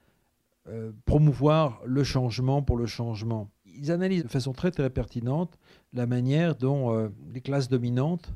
euh, 0.69 0.91
promouvoir 1.05 1.81
le 1.85 2.03
changement 2.03 2.61
pour 2.61 2.77
le 2.77 2.85
changement. 2.85 3.49
ils 3.65 3.91
analysent 3.91 4.23
de 4.23 4.27
façon 4.27 4.53
très 4.53 4.69
très 4.69 4.91
pertinente 4.91 5.57
la 5.91 6.05
manière 6.05 6.55
dont 6.55 6.95
euh, 6.95 7.09
les 7.33 7.41
classes 7.41 7.67
dominantes 7.67 8.31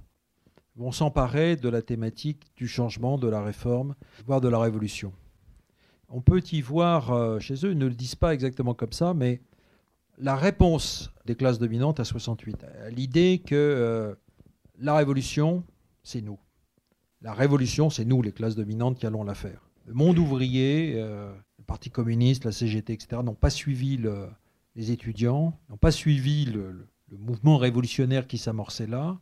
vont 0.75 0.91
s'emparer 0.91 1.55
de 1.55 1.69
la 1.69 1.83
thématique 1.83 2.47
du 2.55 2.67
changement, 2.67 3.19
de 3.19 3.27
la 3.27 3.43
réforme, 3.43 3.93
voire 4.25 4.41
de 4.41 4.47
la 4.47 4.57
révolution. 4.57 5.13
On 6.09 6.21
peut 6.21 6.41
y 6.51 6.61
voir 6.61 7.11
euh, 7.11 7.39
chez 7.39 7.63
eux, 7.63 7.73
ils 7.73 7.77
ne 7.77 7.85
le 7.85 7.93
disent 7.93 8.15
pas 8.15 8.33
exactement 8.33 8.73
comme 8.73 8.93
ça, 8.93 9.13
mais 9.13 9.39
la 10.17 10.35
réponse 10.35 11.11
des 11.25 11.35
classes 11.35 11.59
dominantes 11.59 11.99
à 11.99 12.03
68, 12.03 12.63
à 12.63 12.89
l'idée 12.89 13.41
que 13.45 13.55
euh, 13.55 14.15
la 14.79 14.95
révolution, 14.95 15.63
c'est 16.03 16.21
nous. 16.21 16.39
La 17.21 17.33
révolution, 17.33 17.89
c'est 17.89 18.05
nous, 18.05 18.21
les 18.21 18.31
classes 18.31 18.55
dominantes, 18.55 18.97
qui 18.99 19.05
allons 19.05 19.23
la 19.23 19.35
faire. 19.35 19.69
Le 19.85 19.93
monde 19.93 20.17
ouvrier, 20.17 20.93
euh, 20.95 21.33
le 21.57 21.63
Parti 21.63 21.89
communiste, 21.89 22.45
la 22.45 22.51
CGT, 22.51 22.93
etc., 22.93 23.21
n'ont 23.23 23.35
pas 23.35 23.49
suivi 23.49 23.99
les 24.75 24.91
étudiants, 24.91 25.57
n'ont 25.69 25.77
pas 25.77 25.91
suivi 25.91 26.45
le, 26.45 26.87
mouvement 27.17 27.57
révolutionnaire 27.57 28.27
qui 28.27 28.37
s'amorçait 28.37 28.87
là. 28.87 29.19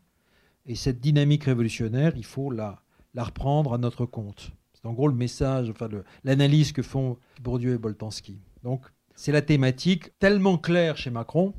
Et 0.65 0.75
cette 0.75 0.99
dynamique 0.99 1.43
révolutionnaire, 1.43 2.13
il 2.15 2.25
faut 2.25 2.49
la, 2.49 2.81
la 3.13 3.23
reprendre 3.23 3.73
à 3.73 3.77
notre 3.77 4.05
compte. 4.05 4.51
C'est 4.73 4.87
en 4.87 4.93
gros 4.93 5.07
le 5.07 5.13
message, 5.13 5.69
enfin 5.69 5.87
l'analyse 6.23 6.71
que 6.71 6.81
font 6.81 7.17
Bourdieu 7.41 7.75
et 7.75 7.77
Boltanski. 7.77 8.39
Donc, 8.63 8.81
c'est 9.15 9.31
la 9.31 9.41
thématique 9.41 10.17
tellement 10.19 10.57
claire 10.57 10.97
chez 10.97 11.09
Macron 11.09 11.53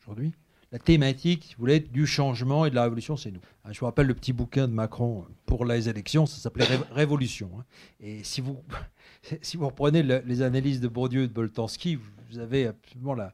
aujourd'hui. 0.00 0.32
La 0.70 0.78
thématique, 0.78 1.44
si 1.44 1.54
vous 1.54 1.60
voulez, 1.60 1.80
du 1.80 2.06
changement 2.06 2.66
et 2.66 2.70
de 2.70 2.74
la 2.74 2.82
révolution, 2.82 3.16
c'est 3.16 3.30
nous. 3.30 3.40
Hein, 3.64 3.72
je 3.72 3.80
vous 3.80 3.86
rappelle 3.86 4.06
le 4.06 4.14
petit 4.14 4.34
bouquin 4.34 4.68
de 4.68 4.72
Macron 4.74 5.24
pour 5.46 5.64
les 5.64 5.88
élections, 5.88 6.26
ça 6.26 6.36
s'appelait 6.36 6.66
Révolution. 6.92 7.50
Hein. 7.58 7.64
Et 8.00 8.22
si 8.22 8.42
vous, 8.42 8.62
si 9.40 9.56
vous 9.56 9.66
reprenez 9.66 10.02
les 10.02 10.42
analyses 10.42 10.80
de 10.80 10.88
Bourdieu 10.88 11.22
et 11.22 11.28
de 11.28 11.32
Boltanski, 11.32 11.98
vous 12.30 12.38
avez 12.38 12.66
absolument 12.66 13.14
la, 13.14 13.32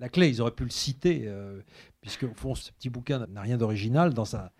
la 0.00 0.08
clé. 0.08 0.28
Ils 0.28 0.40
auraient 0.40 0.50
pu 0.50 0.64
le 0.64 0.70
citer, 0.70 1.24
euh, 1.26 1.60
puisque 2.00 2.24
au 2.24 2.34
fond, 2.34 2.54
ce 2.54 2.70
petit 2.72 2.90
bouquin 2.90 3.26
n'a 3.26 3.40
rien 3.40 3.56
d'original 3.56 4.14
dans 4.14 4.24
sa, 4.24 4.50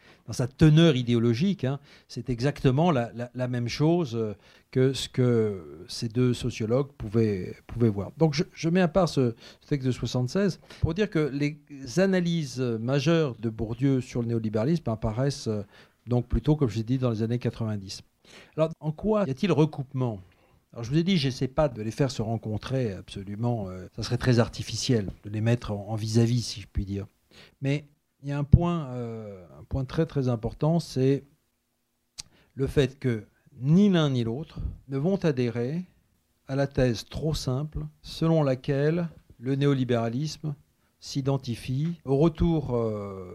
teneur 0.56 0.96
idéologique. 0.96 1.64
Hein. 1.64 1.78
C'est 2.08 2.30
exactement 2.30 2.90
la, 2.90 3.48
même 3.48 3.68
chose 3.68 4.14
euh, 4.14 4.34
que 4.70 4.92
ce 4.92 5.08
que 5.08 5.84
ces 5.88 6.08
deux 6.08 6.34
sociologues 6.34 6.92
pouvaient, 6.98 7.56
pouvaient 7.66 7.88
voir. 7.88 8.12
Donc 8.16 8.34
je, 8.52 8.68
mets 8.68 8.80
à 8.80 8.88
part 8.88 9.08
ce, 9.08 9.34
texte 9.66 9.86
de 9.86 9.92
76 9.92 10.60
pour 10.80 10.94
dire 10.94 11.10
que 11.10 11.30
les 11.32 11.58
analyses 11.98 12.60
majeures 12.60 13.36
de 13.38 13.50
Bourdieu 13.50 14.00
sur 14.00 14.22
le 14.22 14.28
néolibéralisme 14.28 14.88
apparaissent 14.90 15.48
euh, 15.48 15.62
donc 16.06 16.26
plutôt, 16.26 16.56
comme 16.56 16.68
je 16.68 16.76
l'ai 16.76 16.82
dit, 16.84 16.98
dans 16.98 17.10
les 17.10 17.22
années 17.22 17.38
90. 17.38 18.02
Alors 18.56 18.70
en 18.80 18.92
quoi 18.92 19.24
y 19.26 19.30
a-t-il 19.30 19.52
recoupement? 19.52 20.20
Alors 20.74 20.82
je 20.82 20.90
vous 20.90 20.98
ai 20.98 21.04
dit, 21.04 21.16
j'essaie 21.16 21.46
pas 21.46 21.68
de 21.68 21.80
les 21.82 21.92
faire 21.92 22.10
se 22.10 22.20
rencontrer 22.20 22.94
absolument. 22.94 23.68
Euh, 23.68 23.86
ça 23.94 24.02
serait 24.02 24.18
très 24.18 24.40
artificiel 24.40 25.08
de 25.22 25.30
les 25.30 25.40
mettre 25.40 25.70
en 25.70 25.94
vis-à-vis, 25.94 26.42
si 26.42 26.60
je 26.60 26.66
puis 26.66 26.84
dire. 26.84 27.06
Mais 27.62 27.86
il 28.24 28.30
y 28.30 28.32
a 28.32 28.38
un 28.38 28.42
point, 28.42 28.86
euh, 28.86 29.46
un 29.56 29.62
point 29.62 29.84
très 29.84 30.04
très 30.04 30.26
important, 30.26 30.80
c'est 30.80 31.22
le 32.54 32.66
fait 32.66 32.98
que 32.98 33.24
ni 33.60 33.88
l'un 33.88 34.10
ni 34.10 34.24
l'autre 34.24 34.58
ne 34.88 34.98
vont 34.98 35.14
adhérer 35.24 35.84
à 36.48 36.56
la 36.56 36.66
thèse 36.66 37.04
trop 37.04 37.34
simple 37.34 37.86
selon 38.02 38.42
laquelle 38.42 39.08
le 39.38 39.54
néolibéralisme 39.54 40.56
s'identifie 40.98 42.00
au 42.04 42.16
retour 42.16 42.74
euh, 42.74 43.32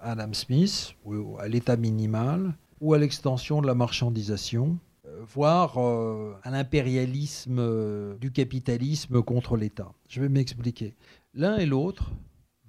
à 0.00 0.12
Adam 0.12 0.32
Smith, 0.32 0.96
ou 1.04 1.38
à 1.38 1.46
l'état 1.46 1.76
minimal, 1.76 2.56
ou 2.80 2.92
à 2.92 2.98
l'extension 2.98 3.62
de 3.62 3.68
la 3.68 3.74
marchandisation, 3.74 4.80
voire 5.22 5.78
euh, 5.78 6.34
à 6.42 6.50
l'impérialisme 6.50 7.58
euh, 7.58 8.16
du 8.18 8.32
capitalisme 8.32 9.22
contre 9.22 9.56
l'État. 9.56 9.92
Je 10.08 10.20
vais 10.20 10.28
m'expliquer. 10.28 10.94
L'un 11.34 11.56
et 11.56 11.66
l'autre 11.66 12.10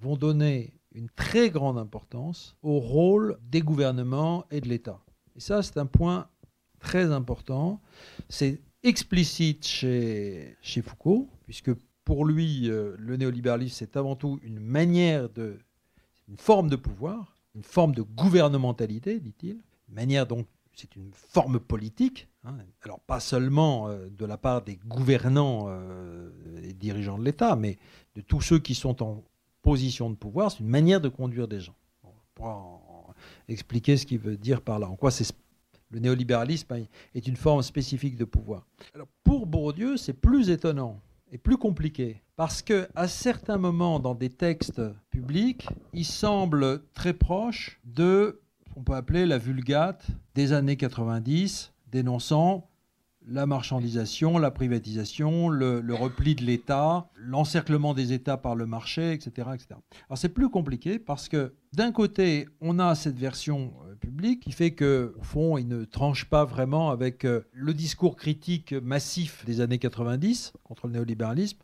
vont 0.00 0.16
donner 0.16 0.74
une 0.92 1.08
très 1.10 1.50
grande 1.50 1.78
importance 1.78 2.56
au 2.62 2.78
rôle 2.78 3.38
des 3.42 3.60
gouvernements 3.60 4.44
et 4.50 4.60
de 4.60 4.68
l'État. 4.68 5.00
Et 5.36 5.40
ça, 5.40 5.62
c'est 5.62 5.78
un 5.78 5.86
point 5.86 6.28
très 6.80 7.12
important. 7.12 7.80
C'est 8.28 8.60
explicite 8.82 9.66
chez, 9.66 10.56
chez 10.62 10.82
Foucault, 10.82 11.28
puisque 11.44 11.72
pour 12.04 12.24
lui, 12.24 12.70
euh, 12.70 12.94
le 12.98 13.16
néolibéralisme, 13.16 13.76
c'est 13.78 13.96
avant 13.96 14.16
tout 14.16 14.38
une 14.42 14.60
manière 14.60 15.28
de. 15.28 15.58
une 16.28 16.38
forme 16.38 16.70
de 16.70 16.76
pouvoir, 16.76 17.36
une 17.54 17.64
forme 17.64 17.94
de 17.94 18.02
gouvernementalité, 18.02 19.20
dit-il, 19.20 19.60
manière 19.88 20.26
donc 20.26 20.46
c'est 20.76 20.94
une 20.94 21.10
forme 21.12 21.58
politique, 21.58 22.28
hein. 22.44 22.54
alors 22.82 23.00
pas 23.00 23.18
seulement 23.18 23.88
euh, 23.88 24.08
de 24.10 24.26
la 24.26 24.36
part 24.36 24.62
des 24.62 24.76
gouvernants 24.76 25.64
euh, 25.68 26.30
et 26.62 26.74
dirigeants 26.74 27.18
de 27.18 27.24
l'État, 27.24 27.56
mais 27.56 27.78
de 28.14 28.20
tous 28.20 28.42
ceux 28.42 28.58
qui 28.58 28.74
sont 28.74 29.02
en 29.02 29.24
position 29.62 30.10
de 30.10 30.14
pouvoir, 30.14 30.52
c'est 30.52 30.60
une 30.60 30.68
manière 30.68 31.00
de 31.00 31.08
conduire 31.08 31.48
des 31.48 31.60
gens. 31.60 31.74
on 32.04 32.10
pourra 32.34 32.80
expliquer 33.48 33.96
ce 33.96 34.04
qu'il 34.06 34.18
veut 34.18 34.36
dire 34.36 34.60
par 34.60 34.78
là, 34.78 34.88
en 34.88 34.96
quoi 34.96 35.10
le 35.90 36.00
néolibéralisme 36.00 36.72
hein, 36.74 36.84
est 37.14 37.26
une 37.26 37.36
forme 37.36 37.62
spécifique 37.62 38.16
de 38.16 38.24
pouvoir. 38.24 38.66
Pour 39.24 39.46
Bourdieu, 39.46 39.96
c'est 39.96 40.12
plus 40.12 40.50
étonnant 40.50 41.00
et 41.32 41.38
plus 41.38 41.56
compliqué 41.56 42.22
parce 42.36 42.60
que 42.60 42.88
à 42.94 43.08
certains 43.08 43.56
moments 43.56 43.98
dans 43.98 44.14
des 44.14 44.30
textes 44.30 44.82
publics, 45.10 45.68
il 45.92 46.04
semble 46.04 46.82
très 46.92 47.14
proche 47.14 47.80
de 47.84 48.40
on 48.76 48.82
peut 48.82 48.94
appeler 48.94 49.26
la 49.26 49.38
vulgate 49.38 50.06
des 50.34 50.52
années 50.52 50.76
90, 50.76 51.72
dénonçant 51.90 52.68
la 53.28 53.46
marchandisation, 53.46 54.38
la 54.38 54.52
privatisation, 54.52 55.48
le, 55.48 55.82
repli 55.92 56.36
de 56.36 56.44
l'État, 56.44 57.08
l'encerclement 57.16 57.92
des 57.92 58.12
États 58.12 58.36
par 58.36 58.54
le 58.54 58.66
marché, 58.66 59.12
etc. 59.12 59.48
etc. 59.54 59.80
Alors 60.08 60.18
c'est 60.18 60.28
plus 60.28 60.48
compliqué 60.48 61.00
parce 61.00 61.28
que 61.28 61.54
d'un 61.72 61.90
côté, 61.90 62.46
on 62.60 62.78
a 62.78 62.94
cette 62.94 63.18
version 63.18 63.72
euh, 63.84 63.94
publique 63.96 64.40
qui 64.44 64.52
fait 64.52 64.72
que, 64.72 65.14
au 65.18 65.24
fond, 65.24 65.58
il 65.58 65.66
ne 65.66 65.84
tranche 65.84 66.26
pas 66.26 66.44
vraiment 66.44 66.90
avec 66.90 67.24
euh, 67.24 67.40
le 67.52 67.74
discours 67.74 68.14
critique 68.14 68.72
massif 68.72 69.44
des 69.44 69.60
années 69.60 69.78
90 69.78 70.52
contre 70.62 70.86
le 70.86 70.92
néolibéralisme, 70.92 71.58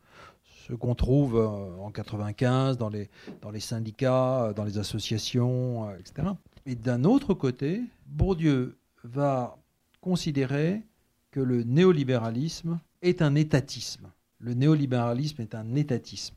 ce 0.67 0.73
qu'on 0.73 0.95
trouve 0.95 1.37
euh, 1.37 1.47
en 1.81 1.91
95 1.91 2.77
dans 2.77 2.89
les, 2.89 3.09
dans 3.41 3.51
les 3.51 3.61
syndicats, 3.61 4.51
dans 4.53 4.65
les 4.65 4.77
associations, 4.77 5.89
etc. 5.95 6.27
Et 6.65 6.75
d'un 6.75 7.03
autre 7.03 7.33
côté, 7.33 7.81
Bourdieu 8.05 8.77
va 9.03 9.57
considérer 10.01 10.81
que 11.31 11.39
le 11.39 11.63
néolibéralisme 11.63 12.79
est 13.01 13.21
un 13.21 13.35
étatisme. 13.35 14.09
Le 14.39 14.53
néolibéralisme 14.53 15.41
est 15.41 15.55
un 15.55 15.75
étatisme. 15.75 16.35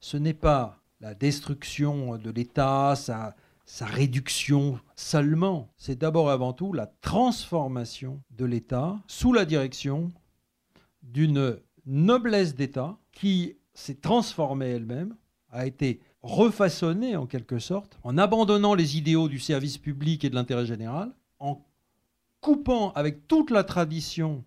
Ce 0.00 0.16
n'est 0.16 0.34
pas 0.34 0.80
la 1.00 1.14
destruction 1.14 2.16
de 2.16 2.30
l'État, 2.30 2.94
sa, 2.96 3.34
réduction 3.80 4.80
seulement. 4.96 5.68
C'est 5.76 5.98
d'abord 5.98 6.30
et 6.30 6.32
avant 6.32 6.52
tout 6.52 6.72
la 6.72 6.86
transformation 7.00 8.20
de 8.30 8.46
l'État 8.46 8.98
sous 9.06 9.32
la 9.32 9.44
direction 9.44 10.10
d'une 11.02 11.58
noblesse 11.86 12.54
d'État 12.54 12.96
qui 13.12 13.56
s'est 13.74 14.00
transformée 14.00 14.70
elle-même, 14.70 15.14
a 15.50 15.66
été 15.66 16.00
refaçonner 16.22 17.16
en 17.16 17.26
quelque 17.26 17.58
sorte, 17.58 17.98
en 18.02 18.18
abandonnant 18.18 18.74
les 18.74 18.96
idéaux 18.96 19.28
du 19.28 19.38
service 19.38 19.78
public 19.78 20.24
et 20.24 20.30
de 20.30 20.34
l'intérêt 20.34 20.66
général, 20.66 21.12
en 21.38 21.64
coupant 22.40 22.92
avec 22.92 23.26
toute 23.28 23.50
la 23.50 23.64
tradition 23.64 24.44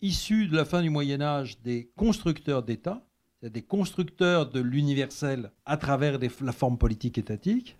issue 0.00 0.46
de 0.46 0.56
la 0.56 0.64
fin 0.64 0.82
du 0.82 0.90
Moyen 0.90 1.20
Âge 1.20 1.60
des 1.62 1.90
constructeurs 1.96 2.62
d'État, 2.62 3.04
des 3.42 3.62
constructeurs 3.62 4.50
de 4.50 4.60
l'universel 4.60 5.52
à 5.64 5.76
travers 5.76 6.18
la 6.40 6.52
forme 6.52 6.78
politique 6.78 7.18
étatique, 7.18 7.78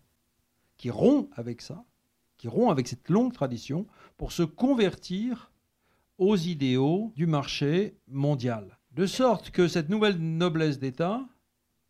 qui 0.76 0.90
rompt 0.90 1.28
avec 1.34 1.60
ça, 1.60 1.84
qui 2.36 2.48
rompt 2.48 2.70
avec 2.70 2.88
cette 2.88 3.08
longue 3.08 3.32
tradition 3.32 3.86
pour 4.16 4.32
se 4.32 4.42
convertir 4.42 5.50
aux 6.18 6.36
idéaux 6.36 7.12
du 7.16 7.26
marché 7.26 7.96
mondial. 8.08 8.78
De 8.92 9.06
sorte 9.06 9.50
que 9.50 9.68
cette 9.68 9.88
nouvelle 9.88 10.18
noblesse 10.18 10.78
d'État 10.78 11.26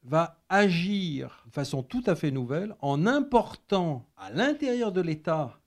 va 0.02 0.40
agir 0.48 1.42
de 1.46 1.52
façon 1.52 1.82
tout 1.82 2.02
à 2.06 2.14
fait 2.14 2.30
nouvelle 2.30 2.74
en 2.80 3.06
important 3.06 4.06
à 4.16 4.30
l'intérieur 4.30 4.92
de 4.92 5.00
l'État 5.00 5.60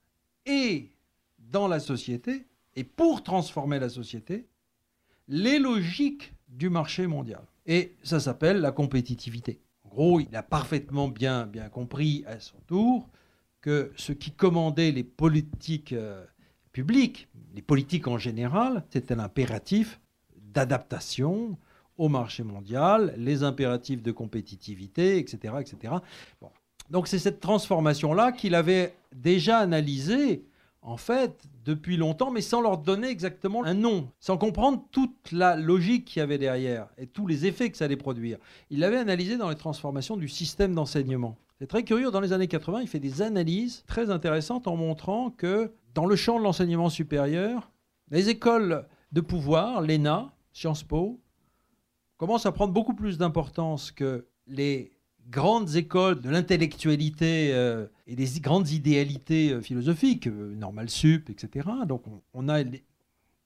et 0.46 0.90
dans 1.38 1.68
la 1.68 1.80
société, 1.80 2.48
et 2.76 2.84
pour 2.84 3.24
transformer 3.24 3.80
la 3.80 3.90
société, 3.90 4.48
les 5.28 5.60
logiques 5.60 6.34
du 6.48 6.70
marché 6.70 7.08
mondial. 7.08 7.44
Et 7.66 7.96
ça 8.04 8.20
s'appelle 8.20 8.62
la 8.62 8.72
compétitivité. 8.72 9.62
En 9.84 9.90
gros, 9.90 10.20
il 10.20 10.36
a 10.36 10.44
parfaitement 10.44 11.10
bien, 11.10 11.46
bien 11.46 11.70
compris 11.70 12.24
à 12.26 12.40
son 12.40 12.58
tour 12.68 13.10
que 13.60 13.92
ce 13.96 14.14
qui 14.14 14.32
commandait 14.32 14.92
les 14.92 15.04
politiques 15.04 15.94
euh, 15.94 16.26
publiques, 16.72 17.28
les 17.54 17.62
politiques 17.62 18.08
en 18.08 18.18
général, 18.18 18.84
c'était 18.90 19.16
l'impératif 19.16 20.00
d'adaptation, 20.38 21.58
au 22.02 22.10
marché 22.10 22.42
mondial, 22.42 23.14
les 23.16 23.44
impératifs 23.44 24.02
de 24.02 24.12
compétitivité, 24.12 25.20
etc. 25.20 25.54
etc. 25.60 25.94
Donc 26.90 27.08
c'est 27.08 27.20
cette 27.20 27.40
transformation-là 27.40 28.32
qu'il 28.32 28.56
avait 28.56 28.96
déjà 29.16 29.60
analysée 29.60 30.44
en 30.82 30.98
fait, 30.98 31.44
depuis 31.64 31.96
longtemps, 31.96 32.32
mais 32.32 32.42
sans 32.42 32.60
leur 32.60 32.80
donner 32.80 33.08
exactement 33.08 33.64
un 33.64 33.76
nom, 33.76 34.10
sans 34.20 34.40
comprendre 34.40 34.84
toute 34.90 35.32
la 35.32 35.56
logique 35.56 36.06
qu'il 36.06 36.22
y 36.22 36.24
avait 36.24 36.40
derrière 36.40 36.88
et 36.98 37.06
tous 37.06 37.28
les 37.28 37.46
effets 37.46 37.70
que 37.70 37.78
ça 37.78 37.86
allait 37.86 37.96
produire. 37.98 38.40
Il 38.72 38.80
l'avait 38.80 38.98
analysé 38.98 39.38
dans 39.38 39.50
les 39.50 39.56
transformations 39.56 40.18
du 40.18 40.28
système 40.28 40.74
d'enseignement. 40.74 41.38
C'est 41.60 41.68
très 41.68 41.84
curieux, 41.84 42.10
dans 42.10 42.20
les 42.20 42.34
années 42.34 42.48
80, 42.48 42.82
il 42.82 42.88
fait 42.88 42.98
des 42.98 43.22
analyses 43.22 43.84
très 43.86 44.10
intéressantes 44.10 44.68
en 44.68 44.76
montrant 44.76 45.30
que 45.30 45.72
dans 45.94 46.08
le 46.08 46.16
champ 46.16 46.40
de 46.40 46.44
l'enseignement 46.44 46.90
supérieur, 46.90 47.70
les 48.10 48.30
écoles 48.30 48.88
de 49.12 49.22
pouvoir, 49.22 49.82
l'ENA, 49.82 50.34
Sciences 50.52 50.84
Po, 50.84 51.20
commencent 52.22 52.46
à 52.46 52.52
prendre 52.52 52.72
beaucoup 52.72 52.94
plus 52.94 53.18
d'importance 53.18 53.90
que 53.90 54.28
les 54.46 54.92
grandes 55.32 55.76
écoles 55.76 56.22
de 56.22 56.30
l'intellectualité 56.30 57.52
euh, 57.52 57.88
et 58.06 58.16
des 58.16 58.40
grandes 58.40 58.70
idéalités 58.70 59.52
euh, 59.52 59.60
philosophiques, 59.60 60.28
euh, 60.28 60.54
Normal 60.54 60.92
Sup, 60.92 61.32
etc. 61.32 61.68
Donc 61.88 62.04
on, 62.36 62.48
a 62.48 62.62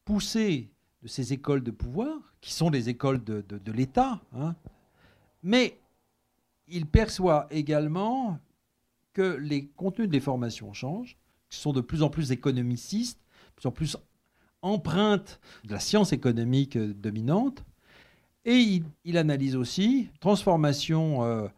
poussé 0.03 0.73
de 1.03 1.07
ces 1.07 1.31
écoles 1.31 1.63
de 1.63 1.71
pouvoir, 1.71 2.17
qui 2.41 2.51
sont 2.51 2.69
des 2.69 2.89
écoles 2.89 3.23
de, 3.23 3.71
l'État, 3.71 4.19
hein. 4.33 4.55
mais 5.41 5.79
il 6.67 6.85
perçoit 6.85 7.47
également 7.51 8.39
que 9.13 9.37
les 9.37 9.67
contenus 9.67 10.09
des 10.09 10.19
formations 10.19 10.73
changent, 10.73 11.17
qui 11.49 11.59
sont 11.59 11.71
de 11.71 11.79
plus 11.79 12.03
en 12.03 12.09
plus 12.09 12.33
économicistes, 12.33 13.21
de 13.21 13.53
plus 13.55 13.67
en 13.69 13.71
plus 13.71 13.97
empreintes 14.61 15.39
de 15.63 15.71
la 15.71 15.79
science 15.79 16.11
économique 16.11 16.77
dominante, 16.77 17.63
et 18.45 18.81
il, 19.03 19.17
analyse 19.17 19.55
aussi 19.55 20.09
transformation 20.19 21.49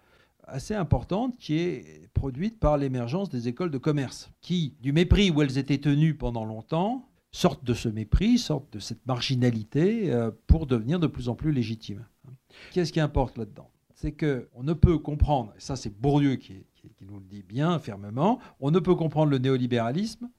assez 0.48 0.74
importante 0.74 1.38
qui 1.38 1.60
est 1.60 2.10
produite 2.14 2.60
par 2.60 2.78
l'émergence 2.78 3.30
des 3.30 3.48
écoles 3.48 3.72
de 3.72 3.78
commerce, 3.78 4.32
qui, 4.42 4.74
du 4.82 4.92
mépris 4.92 5.30
où 5.30 5.42
elles 5.42 5.58
étaient 5.58 5.78
tenues 5.78 6.16
pendant 6.16 6.46
longtemps, 6.46 7.08
sortent 7.32 7.64
de 7.64 7.74
ce 7.74 7.90
mépris, 7.90 8.38
sortent 8.38 8.72
de 8.74 8.80
cette 8.80 9.06
marginalité 9.06 10.12
euh, 10.12 10.32
pour 10.48 10.66
devenir 10.66 11.00
de 11.00 11.08
plus 11.08 11.30
en 11.30 11.36
plus 11.36 11.52
légitimes. 11.52 12.06
Qu'est-ce 12.72 12.92
qui 12.92 13.00
importe 13.00 13.38
là-dedans? 13.38 13.70
C'est 13.94 14.14
qu'on 14.14 14.64
ne 14.64 14.74
peut 14.74 14.98
comprendre, 14.98 15.54
et 15.58 15.60
ça 15.60 15.76
c'est 15.76 15.90
Bourdieu 15.90 16.36
qui 16.36 16.66
nous 17.02 17.20
le 17.20 17.26
dit 17.26 17.44
bien 17.44 17.78
fermement, 17.80 18.40
on 18.60 18.72
ne 18.72 18.80
peut 18.80 18.96
comprendre 18.96 19.30
le 19.30 19.40
néolibéralisme 19.40 20.30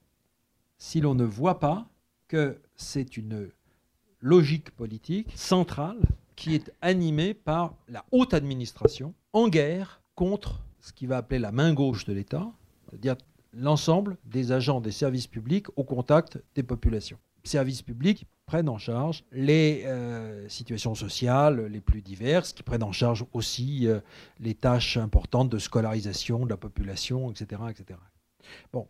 si 0.79 1.01
l'on 1.01 1.15
ne 1.15 1.25
voit 1.25 1.59
pas 1.59 1.89
que 2.27 2.61
c'est 2.75 3.17
une 3.17 3.51
logique 4.21 4.71
politique 4.71 5.31
centrale 5.37 6.01
qui 6.39 6.55
est 6.55 6.73
animée 6.81 7.35
par 7.35 7.75
la 7.89 8.05
haute 8.13 8.33
administration 8.33 9.13
en 9.33 9.49
guerre 9.49 10.01
contre 10.15 10.63
ce 10.79 10.93
qui 10.93 11.07
va 11.07 11.17
appeler 11.17 11.41
la 11.41 11.51
main 11.51 11.75
gauche 11.75 12.05
de 12.05 12.13
l'État, 12.13 12.47
c'est-à-dire 12.89 13.17
l'ensemble 13.53 14.17
des 14.25 14.53
agents 14.53 14.81
des 14.81 14.93
services 14.93 15.27
publics 15.27 15.67
au 15.77 15.83
contact 15.83 16.39
des 16.55 16.63
populations. 16.63 17.19
Services 17.43 17.83
publics 17.83 18.25
prennent 18.47 18.69
en 18.69 18.79
charge 18.79 19.25
les 19.33 19.83
euh, 19.87 20.49
situations 20.49 20.95
sociales 20.95 21.67
les 21.67 21.81
plus 21.81 22.03
diverses, 22.03 22.53
qui 22.53 22.63
prennent 22.63 22.85
en 22.85 22.93
charge 22.93 23.25
aussi 23.33 23.89
euh, 23.89 24.01
les 24.39 24.55
tâches 24.55 24.97
importantes 24.97 25.49
de 25.49 25.59
scolarisation 25.59 26.45
de 26.45 26.51
la 26.51 26.57
population, 26.57 27.33
etc. 27.33 27.63
etc. 27.69 27.99
Bon. 28.73 28.87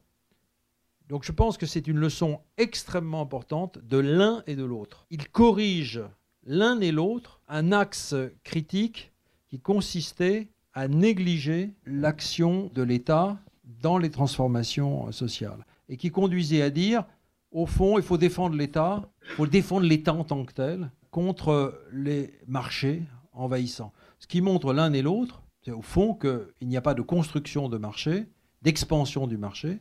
Donc 1.09 1.25
je 1.25 1.33
pense 1.33 1.57
que 1.57 1.65
c'est 1.65 1.87
une 1.87 1.97
leçon 1.97 2.41
extrêmement 2.59 3.23
importante 3.23 3.79
de 3.79 3.97
l'un 3.97 4.43
et 4.47 4.55
de 4.55 4.65
l'autre. 4.65 5.07
Il 5.09 5.31
corrige 5.31 6.03
l'un 6.49 6.81
et 6.81 6.91
l'autre 6.91 7.41
un 7.47 7.73
axe 7.73 8.15
critique 8.43 9.13
qui 9.49 9.61
consistait 9.61 10.49
à 10.73 10.89
négliger 10.89 11.75
l'action 11.85 12.71
de 12.75 12.83
l'État 12.83 13.39
dans 13.83 13.99
les 13.99 14.11
transformations 14.11 15.13
sociales 15.13 15.67
et 15.91 15.99
qui 15.99 16.11
conduisait 16.11 16.63
à 16.63 16.71
dire, 16.71 17.05
au 17.53 17.67
fond, 17.67 17.99
il 17.99 18.03
faut 18.03 18.17
défendre 18.17 18.57
l'État, 18.57 19.11
il 19.23 19.35
faut 19.35 19.47
défendre 19.47 19.87
l'État 19.87 20.15
en 20.15 20.25
tant 20.25 20.45
que 20.45 20.55
tel 20.55 20.91
contre 21.11 21.83
les 21.93 22.33
marchés 22.47 23.03
envahissants. 23.33 23.93
Ce 24.19 24.27
qui 24.27 24.41
montre 24.41 24.73
l'un 24.73 24.93
et 24.95 25.03
l'autre, 25.03 25.43
c'est 25.63 25.73
au 25.73 25.83
fond 25.83 26.15
qu'il 26.15 26.69
n'y 26.69 26.77
a 26.77 26.83
pas 26.83 26.95
de 26.95 27.03
construction 27.03 27.69
de 27.69 27.77
marché, 27.77 28.27
d'expansion 28.63 29.27
du 29.27 29.37
marché, 29.37 29.81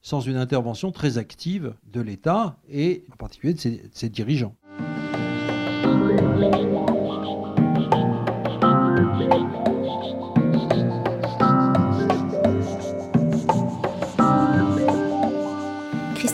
sans 0.00 0.20
une 0.20 0.36
intervention 0.36 0.92
très 0.92 1.18
active 1.18 1.74
de 1.84 2.00
l'État 2.00 2.58
et 2.70 3.04
en 3.12 3.16
particulier 3.16 3.54
de 3.54 3.60
ses 3.92 4.08
dirigeants. 4.08 4.54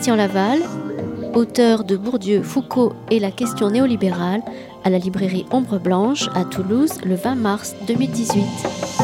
Christian 0.03 0.17
Laval, 0.17 0.59
auteur 1.33 1.85
de 1.85 1.95
Bourdieu, 1.95 2.43
Foucault 2.43 2.91
et 3.09 3.19
la 3.19 3.31
question 3.31 3.69
néolibérale, 3.69 4.41
à 4.83 4.89
la 4.89 4.97
librairie 4.97 5.45
Ombre 5.49 5.79
Blanche 5.79 6.27
à 6.35 6.43
Toulouse 6.43 6.99
le 7.05 7.15
20 7.15 7.35
mars 7.35 7.73
2018. 7.87 9.02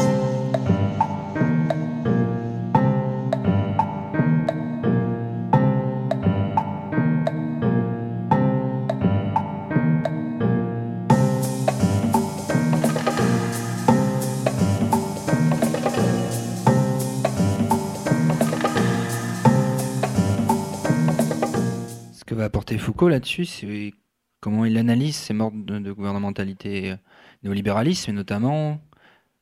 Foucault 22.78 23.08
là-dessus, 23.08 23.46
c'est 23.46 23.92
comment 24.40 24.64
il 24.64 24.78
analyse 24.78 25.16
ces 25.16 25.34
morts 25.34 25.52
de, 25.52 25.92
gouvernementalité 25.92 26.92
euh, 26.92 26.96
néolibéralisme 27.42 28.10
et 28.10 28.14
notamment 28.14 28.80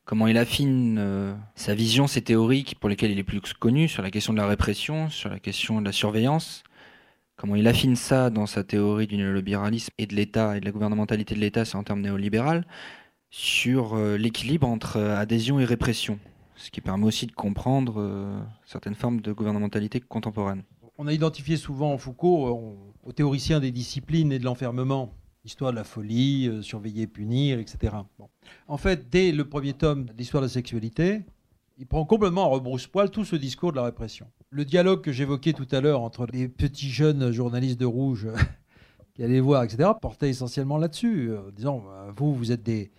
comment 0.04 0.26
il 0.26 0.38
affine 0.38 0.96
euh, 0.98 1.34
sa 1.54 1.74
vision, 1.74 2.06
ses 2.06 2.22
théories 2.22 2.74
pour 2.80 2.88
lesquelles 2.88 3.10
il 3.10 3.18
est 3.18 3.24
plus 3.24 3.40
connu 3.52 3.88
sur 3.88 4.02
la 4.02 4.10
question 4.10 4.32
de 4.32 4.38
la 4.38 4.46
répression, 4.46 5.10
sur 5.10 5.30
la 5.30 5.38
question 5.38 5.80
de 5.80 5.86
la 5.86 5.92
surveillance. 5.92 6.62
Comment 7.36 7.54
il 7.54 7.68
affine 7.68 7.96
ça 7.96 8.30
dans 8.30 8.46
sa 8.46 8.64
théorie 8.64 9.06
du 9.06 9.16
néolibéralisme 9.16 9.92
et 9.98 10.06
de 10.06 10.14
l'État 10.14 10.56
et 10.56 10.60
de 10.60 10.64
la 10.64 10.72
gouvernementalité 10.72 11.34
de 11.34 11.40
l'État, 11.40 11.64
c'est 11.64 11.76
en 11.76 11.84
termes 11.84 12.00
néolibéral, 12.00 12.66
sur 13.30 13.94
euh, 13.94 14.16
l'équilibre 14.16 14.66
entre 14.66 14.98
adhésion 14.98 15.60
et 15.60 15.64
répression, 15.64 16.18
ce 16.56 16.70
qui 16.70 16.80
permet 16.80 17.04
aussi 17.06 17.26
de 17.26 17.32
comprendre 17.32 18.42
certaines 18.64 18.96
formes 18.96 19.20
de 19.20 19.32
gouvernementalité 19.32 20.00
contemporaine 20.00 20.64
on 20.98 21.06
a 21.06 21.12
identifié 21.12 21.56
souvent 21.56 21.96
Foucault 21.96 22.87
aux 23.08 23.12
théoriciens 23.12 23.58
des 23.58 23.70
disciplines 23.70 24.32
et 24.32 24.38
de 24.38 24.44
l'enfermement, 24.44 25.14
histoire 25.42 25.70
de 25.70 25.76
la 25.76 25.84
folie, 25.84 26.46
euh, 26.46 26.60
surveiller, 26.60 27.06
punir, 27.06 27.58
etc. 27.58 27.96
En 28.68 28.76
fait, 28.76 29.08
dès 29.08 29.32
le 29.32 29.48
premier 29.48 29.72
tome 29.72 30.04
d'Histoire 30.10 30.42
de 30.42 30.46
la 30.46 30.52
sexualité, 30.52 31.22
il 31.78 31.86
prend 31.86 32.04
complètement 32.04 32.44
à 32.44 32.48
rebrousse-poil 32.48 33.10
tout 33.10 33.24
ce 33.24 33.34
discours 33.34 33.72
de 33.72 33.76
la 33.76 33.84
répression. 33.84 34.26
Le 34.50 34.66
dialogue 34.66 35.00
que 35.00 35.10
j'évoquais 35.10 35.54
tout 35.54 35.66
à 35.70 35.80
l'heure 35.80 36.02
entre 36.02 36.26
les 36.30 36.48
petits 36.48 36.90
jeunes 36.90 37.30
journalistes 37.30 37.80
de 37.80 37.86
rouge 37.86 38.28
qui 39.14 39.24
allaient 39.24 39.40
voir, 39.40 39.62
etc., 39.62 39.88
portait 40.02 40.28
essentiellement 40.28 40.76
là-dessus, 40.76 41.30
euh, 41.30 41.48
en 41.48 41.50
disant, 41.50 41.78
bah, 41.78 42.12
vous, 42.14 42.34
vous 42.34 42.52
êtes 42.52 42.62
des, 42.62 42.90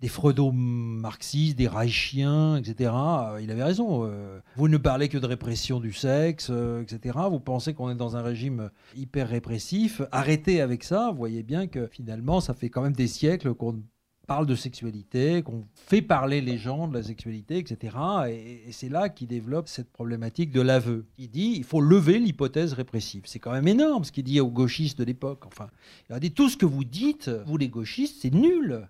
des 0.00 0.08
freudo-marxistes, 0.08 1.56
des 1.56 1.68
reichiens, 1.68 2.56
etc. 2.56 2.92
Euh, 2.94 3.40
il 3.40 3.50
avait 3.50 3.64
raison. 3.64 4.04
Euh. 4.04 4.40
vous 4.56 4.68
ne 4.68 4.76
parlez 4.76 5.08
que 5.08 5.16
de 5.16 5.26
répression 5.26 5.80
du 5.80 5.92
sexe, 5.92 6.48
euh, 6.50 6.82
etc. 6.82 7.18
Vous 7.30 7.40
pensez 7.40 7.72
qu'on 7.72 7.90
est 7.90 7.94
dans 7.94 8.16
un 8.16 8.22
régime 8.22 8.70
hyper 8.94 9.28
répressif. 9.28 10.02
Arrêtez 10.12 10.60
avec 10.60 10.84
ça. 10.84 11.10
Vous 11.10 11.16
voyez 11.16 11.42
bien 11.42 11.66
que 11.66 11.86
finalement, 11.86 12.40
ça 12.40 12.52
fait 12.52 12.68
quand 12.68 12.82
même 12.82 12.92
des 12.92 13.06
siècles 13.06 13.54
qu'on 13.54 13.82
parle 14.26 14.46
de 14.46 14.56
sexualité, 14.56 15.42
qu'on 15.42 15.64
fait 15.74 16.02
parler 16.02 16.40
les 16.40 16.58
gens 16.58 16.88
de 16.88 16.94
la 16.94 17.02
sexualité, 17.02 17.58
etc. 17.58 17.96
Et, 18.28 18.72
c'est 18.72 18.88
là 18.88 19.08
qu'il 19.08 19.28
développe 19.28 19.68
cette 19.68 19.90
problématique 19.90 20.50
de 20.50 20.60
l'aveu. 20.60 21.06
Il 21.16 21.30
dit 21.30 21.54
il 21.56 21.64
faut 21.64 21.80
lever 21.80 22.18
l'hypothèse 22.18 22.74
répressive. 22.74 23.22
C'est 23.24 23.38
quand 23.38 23.52
même 23.52 23.68
énorme 23.68 24.04
ce 24.04 24.12
qu'il 24.12 24.24
dit 24.24 24.40
aux 24.40 24.50
gauchistes 24.50 24.98
de 24.98 25.04
l'époque. 25.04 25.46
Enfin, 25.46 25.68
il 26.10 26.14
a 26.14 26.20
dit 26.20 26.32
tout 26.32 26.50
ce 26.50 26.58
que 26.58 26.66
vous 26.66 26.84
dites, 26.84 27.30
vous 27.46 27.56
les 27.56 27.68
gauchistes, 27.68 28.16
c'est 28.20 28.34
nul. 28.34 28.88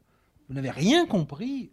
Vous 0.49 0.55
n'avez 0.55 0.71
rien 0.71 1.07
compris 1.07 1.73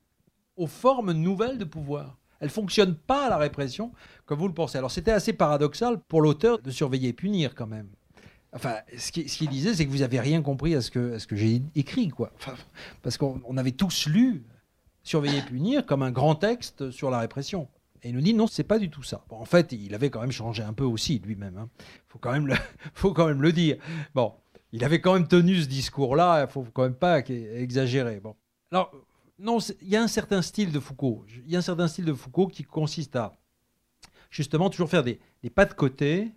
aux 0.56 0.68
formes 0.68 1.12
nouvelles 1.12 1.58
de 1.58 1.66
pouvoir. 1.66 2.18
Elle 2.40 2.48
ne 2.48 2.54
fonctionne 2.54 2.96
pas, 2.96 3.30
la 3.30 3.38
répression, 3.38 3.92
comme 4.26 4.40
vous 4.40 4.48
le 4.48 4.54
pensez. 4.54 4.78
Alors 4.78 4.92
c'était 4.92 5.12
assez 5.12 5.34
paradoxal 5.34 6.00
pour 6.00 6.22
l'auteur 6.22 6.60
de 6.60 6.72
surveiller 6.72 7.10
et 7.10 7.14
punir 7.14 7.56
quand 7.56 7.68
même. 7.68 7.88
Enfin, 8.52 8.76
ce 8.98 9.12
qu'il 9.12 9.50
disait, 9.50 9.74
c'est 9.74 9.86
que 9.86 9.92
vous 9.92 10.00
n'avez 10.00 10.20
rien 10.20 10.42
compris 10.42 10.76
à 10.76 10.82
ce 10.82 10.92
que, 10.92 11.18
j'ai 11.32 11.64
écrit, 11.76 12.10
quoi. 12.10 12.32
parce 13.02 13.18
qu'on 13.18 13.58
avait 13.58 13.72
tous 13.72 14.08
lu 14.08 14.44
Surveiller 15.06 15.40
et 15.40 15.42
punir 15.42 15.86
comme 15.86 16.02
un 16.02 16.12
grand 16.12 16.36
texte 16.36 16.90
sur 16.92 17.10
la 17.10 17.20
répression. 17.20 17.68
Et 18.04 18.10
il 18.10 18.16
nous 18.16 18.22
dit 18.22 18.34
non, 18.34 18.48
c'est 18.48 18.64
pas 18.64 18.80
du 18.80 18.90
tout 18.90 19.04
ça. 19.04 19.26
en 19.30 19.44
fait, 19.44 19.74
il 19.74 19.94
avait 19.94 20.10
quand 20.10 20.22
même 20.22 20.32
changé 20.32 20.64
un 20.64 20.72
peu 20.72 20.86
aussi 20.86 21.20
lui-même. 21.20 21.58
Hein. 21.58 21.70
faut, 22.08 22.20
quand 22.20 22.32
même 22.32 22.48
le, 22.48 22.56
faut 22.94 23.14
quand 23.14 23.28
même 23.28 23.42
le 23.42 23.52
dire. 23.52 23.78
Bon, 24.16 24.34
il 24.72 24.84
avait 24.86 25.02
quand 25.02 25.14
même 25.14 25.28
tenu 25.28 25.62
ce 25.62 25.68
discours-là, 25.68 26.46
il 26.48 26.52
faut 26.52 26.66
quand 26.74 26.84
même 26.84 26.96
pas 26.96 27.20
exagérer. 27.20 28.22
Bon. 28.22 28.36
Alors, 28.74 28.92
non, 29.38 29.60
il 29.84 29.88
y 29.88 29.96
a 29.96 30.02
un 30.02 30.08
certain 30.08 30.42
style 30.42 30.72
de 30.72 30.80
Foucault. 30.80 31.26
Il 31.46 31.52
y 31.52 31.56
a 31.56 31.60
un 31.60 31.62
certain 31.62 31.88
style 31.88 32.06
de 32.06 32.14
Foucault 32.14 32.48
qui 32.48 32.64
consiste 32.64 33.16
à 33.16 33.34
justement 34.32 34.72
toujours 34.72 34.90
faire 34.90 35.04
des, 35.04 35.20
pas 35.54 35.66
de 35.66 35.76
côté 35.76 36.32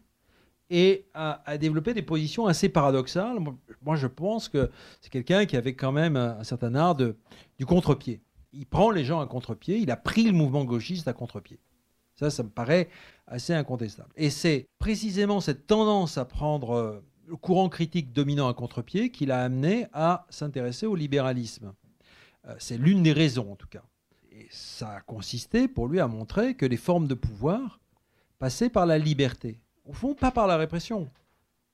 et 0.69 1.07
a, 1.15 1.57
développé 1.57 1.95
des 1.95 2.03
positions 2.03 2.45
assez 2.47 2.69
paradoxales. 2.69 3.39
Moi, 3.81 3.97
je 3.97 4.07
pense 4.07 4.51
que 4.51 4.71
c'est 5.01 5.09
quelqu'un 5.09 5.47
qui 5.47 5.57
avait 5.57 5.75
quand 5.75 5.93
même 5.93 6.17
un, 6.17 6.45
certain 6.45 6.75
art 6.75 6.95
du 6.95 7.65
contre-pied. 7.65 8.21
Il 8.53 8.67
prend 8.67 8.91
les 8.91 9.07
gens 9.07 9.21
à 9.21 9.27
contre-pied, 9.27 9.79
il 9.79 9.91
a 9.91 9.97
pris 9.97 10.25
le 10.25 10.33
mouvement 10.33 10.65
gauchiste 10.65 11.09
à 11.09 11.15
contre-pied. 11.15 11.59
Ça, 12.17 12.29
ça 12.29 12.43
me 12.43 12.51
paraît 12.51 12.91
assez 13.27 13.55
incontestable. 13.55 14.11
Et 14.15 14.29
c'est 14.29 14.67
précisément 14.79 15.41
cette 15.41 15.67
tendance 15.67 16.19
à 16.19 16.27
prendre 16.27 16.73
euh, 16.73 17.01
le 17.29 17.37
courant 17.37 17.71
critique 17.71 18.13
dominant 18.13 18.49
à 18.49 18.53
contre-pied 18.53 19.11
qui 19.11 19.25
l'a 19.25 19.43
amené 19.43 19.87
à 19.95 20.27
s'intéresser 20.29 20.85
au 20.85 20.97
libéralisme. 20.97 21.73
Euh, 22.49 22.55
c'est 22.59 22.79
l'une 22.79 23.03
des 23.03 23.13
raisons, 23.13 23.53
en 23.53 23.57
tout 23.57 23.69
cas. 23.69 23.85
Et 24.31 24.47
ça 24.51 24.91
a 24.91 25.01
consisté 25.01 25.69
pour 25.69 25.89
lui 25.89 26.01
à 26.01 26.09
montrer 26.09 26.55
que 26.55 26.67
les 26.67 26.77
formes 26.77 27.09
de 27.09 27.15
pouvoir 27.15 27.81
passaient 28.39 28.71
par 28.71 28.87
la 28.87 28.99
liberté. 28.99 29.61
Au 29.85 29.93
fond, 29.93 30.15
pas 30.15 30.31
par 30.31 30.47
la 30.47 30.57
répression. 30.57 31.11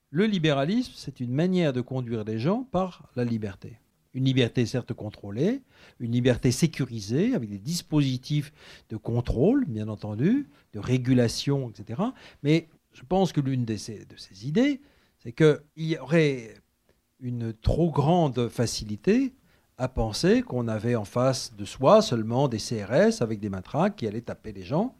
Le 0.09 0.25
libéralisme, 0.25 0.93
c'est 0.95 1.19
une 1.19 1.33
manière 1.33 1.73
de 1.73 1.81
conduire 1.81 2.23
les 2.23 2.39
gens 2.39 2.63
par 2.63 3.09
la 3.15 3.25
liberté. 3.25 3.79
Une 4.13 4.25
liberté 4.25 4.65
certes 4.67 4.93
contrôlée, 4.93 5.63
une 5.99 6.11
liberté 6.11 6.51
sécurisée, 6.51 7.33
avec 7.33 7.49
des 7.49 7.57
dispositifs 7.57 8.53
de 8.89 8.95
contrôle, 8.95 9.65
bien 9.65 9.87
entendu, 9.87 10.47
de 10.73 10.79
régulation, 10.79 11.71
etc. 11.71 12.01
Mais 12.43 12.69
je 12.93 13.01
pense 13.01 13.33
que 13.33 13.41
l'une 13.41 13.65
de 13.65 13.75
ces, 13.75 14.05
de 14.05 14.15
ces 14.15 14.47
idées, 14.47 14.81
c'est 15.17 15.31
qu'il 15.31 15.59
y 15.77 15.97
aurait 15.97 16.53
une 17.19 17.53
trop 17.53 17.89
grande 17.89 18.49
facilité 18.49 19.33
à 19.77 19.87
penser 19.87 20.41
qu'on 20.41 20.67
avait 20.67 20.95
en 20.95 21.05
face 21.05 21.55
de 21.55 21.65
soi 21.65 22.01
seulement 22.01 22.47
des 22.47 22.59
CRS 22.59 23.21
avec 23.21 23.39
des 23.39 23.49
matraques 23.49 23.95
qui 23.97 24.07
allaient 24.07 24.21
taper 24.21 24.51
les 24.51 24.63
gens 24.63 24.95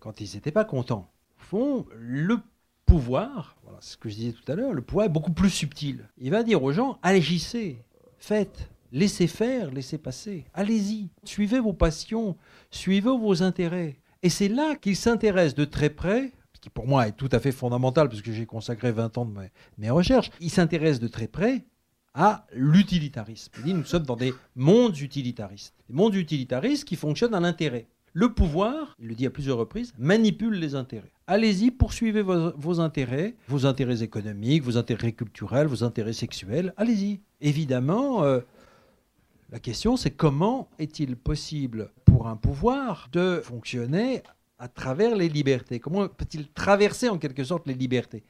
quand 0.00 0.20
ils 0.20 0.34
n'étaient 0.34 0.52
pas 0.52 0.64
contents 0.64 1.10
fond, 1.48 1.86
le 1.96 2.38
pouvoir, 2.84 3.56
voilà 3.64 3.78
ce 3.80 3.96
que 3.96 4.10
je 4.10 4.14
disais 4.16 4.32
tout 4.32 4.52
à 4.52 4.54
l'heure, 4.54 4.74
le 4.74 4.82
pouvoir 4.82 5.06
est 5.06 5.10
beaucoup 5.10 5.32
plus 5.32 5.50
subtil. 5.50 6.06
Il 6.18 6.30
va 6.30 6.42
dire 6.42 6.62
aux 6.62 6.72
gens, 6.72 6.98
agissez, 7.02 7.82
faites, 8.18 8.68
laissez 8.92 9.26
faire, 9.26 9.70
laissez 9.70 9.96
passer, 9.96 10.44
allez-y, 10.52 11.08
suivez 11.24 11.58
vos 11.58 11.72
passions, 11.72 12.36
suivez 12.70 13.10
vos 13.10 13.42
intérêts. 13.42 13.96
Et 14.22 14.28
c'est 14.28 14.48
là 14.48 14.76
qu'il 14.76 14.96
s'intéresse 14.96 15.54
de 15.54 15.64
très 15.64 15.90
près, 15.90 16.32
ce 16.52 16.60
qui 16.60 16.68
pour 16.68 16.86
moi 16.86 17.08
est 17.08 17.12
tout 17.12 17.28
à 17.32 17.40
fait 17.40 17.52
fondamental, 17.52 18.10
parce 18.10 18.20
que 18.20 18.32
j'ai 18.32 18.46
consacré 18.46 18.92
20 18.92 19.16
ans 19.16 19.24
de 19.24 19.34
mes, 19.78 19.90
recherches, 19.90 20.30
il 20.40 20.50
s'intéresse 20.50 21.00
de 21.00 21.08
très 21.08 21.28
près 21.28 21.64
à 22.14 22.46
l'utilitarisme. 22.52 23.52
Il 23.58 23.64
dit, 23.64 23.74
nous 23.74 23.84
sommes 23.84 24.04
dans 24.04 24.16
des 24.16 24.34
mondes 24.56 24.98
utilitaristes. 24.98 25.74
Des 25.88 25.94
mondes 25.94 26.14
utilitaristes 26.14 26.84
qui 26.84 26.96
fonctionnent 26.96 27.34
à 27.34 27.40
l'intérêt. 27.40 27.86
Le 28.12 28.32
pouvoir, 28.32 28.96
il 28.98 29.08
le 29.08 29.14
dit 29.14 29.26
à 29.26 29.30
plusieurs 29.30 29.58
reprises, 29.58 29.92
manipule 29.98 30.54
les 30.54 30.74
intérêts. 30.74 31.12
Allez-y, 31.26 31.70
poursuivez 31.70 32.22
vos, 32.22 32.80
intérêts, 32.80 33.36
vos 33.48 33.66
intérêts 33.66 34.02
économiques, 34.02 34.62
vos 34.62 34.78
intérêts 34.78 35.12
culturels, 35.12 35.66
vos 35.66 35.84
intérêts 35.84 36.14
sexuels. 36.14 36.72
Allez-y. 36.76 37.20
Évidemment, 37.40 38.24
euh, 38.24 38.40
la 39.52 39.60
question 39.60 39.96
c'est 39.96 40.10
comment 40.10 40.68
est-il 40.78 41.16
possible 41.16 41.92
pour 42.04 42.28
un 42.28 42.36
pouvoir 42.36 43.08
de 43.12 43.40
fonctionner 43.44 44.22
à 44.58 44.68
travers 44.68 45.14
les 45.14 45.28
libertés? 45.28 45.78
Comment 45.78 46.08
peut-il 46.08 46.48
traverser 46.48 47.08
en 47.08 47.18
quelque 47.18 47.44
sorte 47.44 47.66
les 47.66 47.74
libertés? 47.74 48.24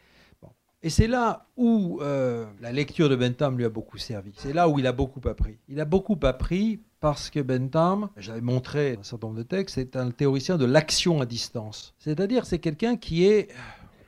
Et 0.83 0.91
c'est 0.91 1.09
là 1.09 1.47
où 1.57 1.99
euh, 2.03 2.47
la 2.61 2.71
lecture 2.71 3.09
de 3.09 3.17
Bentham 3.17 3.59
lui 3.59 3.65
a 3.65 3.69
beaucoup 3.69 3.99
servi. 3.99 4.33
C'est 4.37 4.53
là 4.53 4.69
où 4.69 4.79
il 4.79 4.87
a 4.87 4.93
beaucoup 4.93 5.27
appris. 5.29 5.59
Il 5.69 5.81
a 5.81 5.85
beaucoup 5.85 6.19
appris 6.23 6.81
parce 7.01 7.31
que 7.31 7.41
Bentham, 7.41 8.11
j'avais 8.17 8.41
montré 8.41 8.97
un 8.99 9.03
certain 9.03 9.29
nombre 9.29 9.39
de 9.39 9.45
textes, 9.45 9.75
c'est 9.75 9.97
un 9.97 10.11
théoricien 10.11 10.57
de 10.57 10.65
l'action 10.65 11.21
à 11.21 11.27
distance. 11.27 11.95
C'est-à-dire, 11.99 12.47
c'est 12.47 12.61
quelqu'un 12.61 12.97
qui 12.97 13.25
est, 13.25 13.49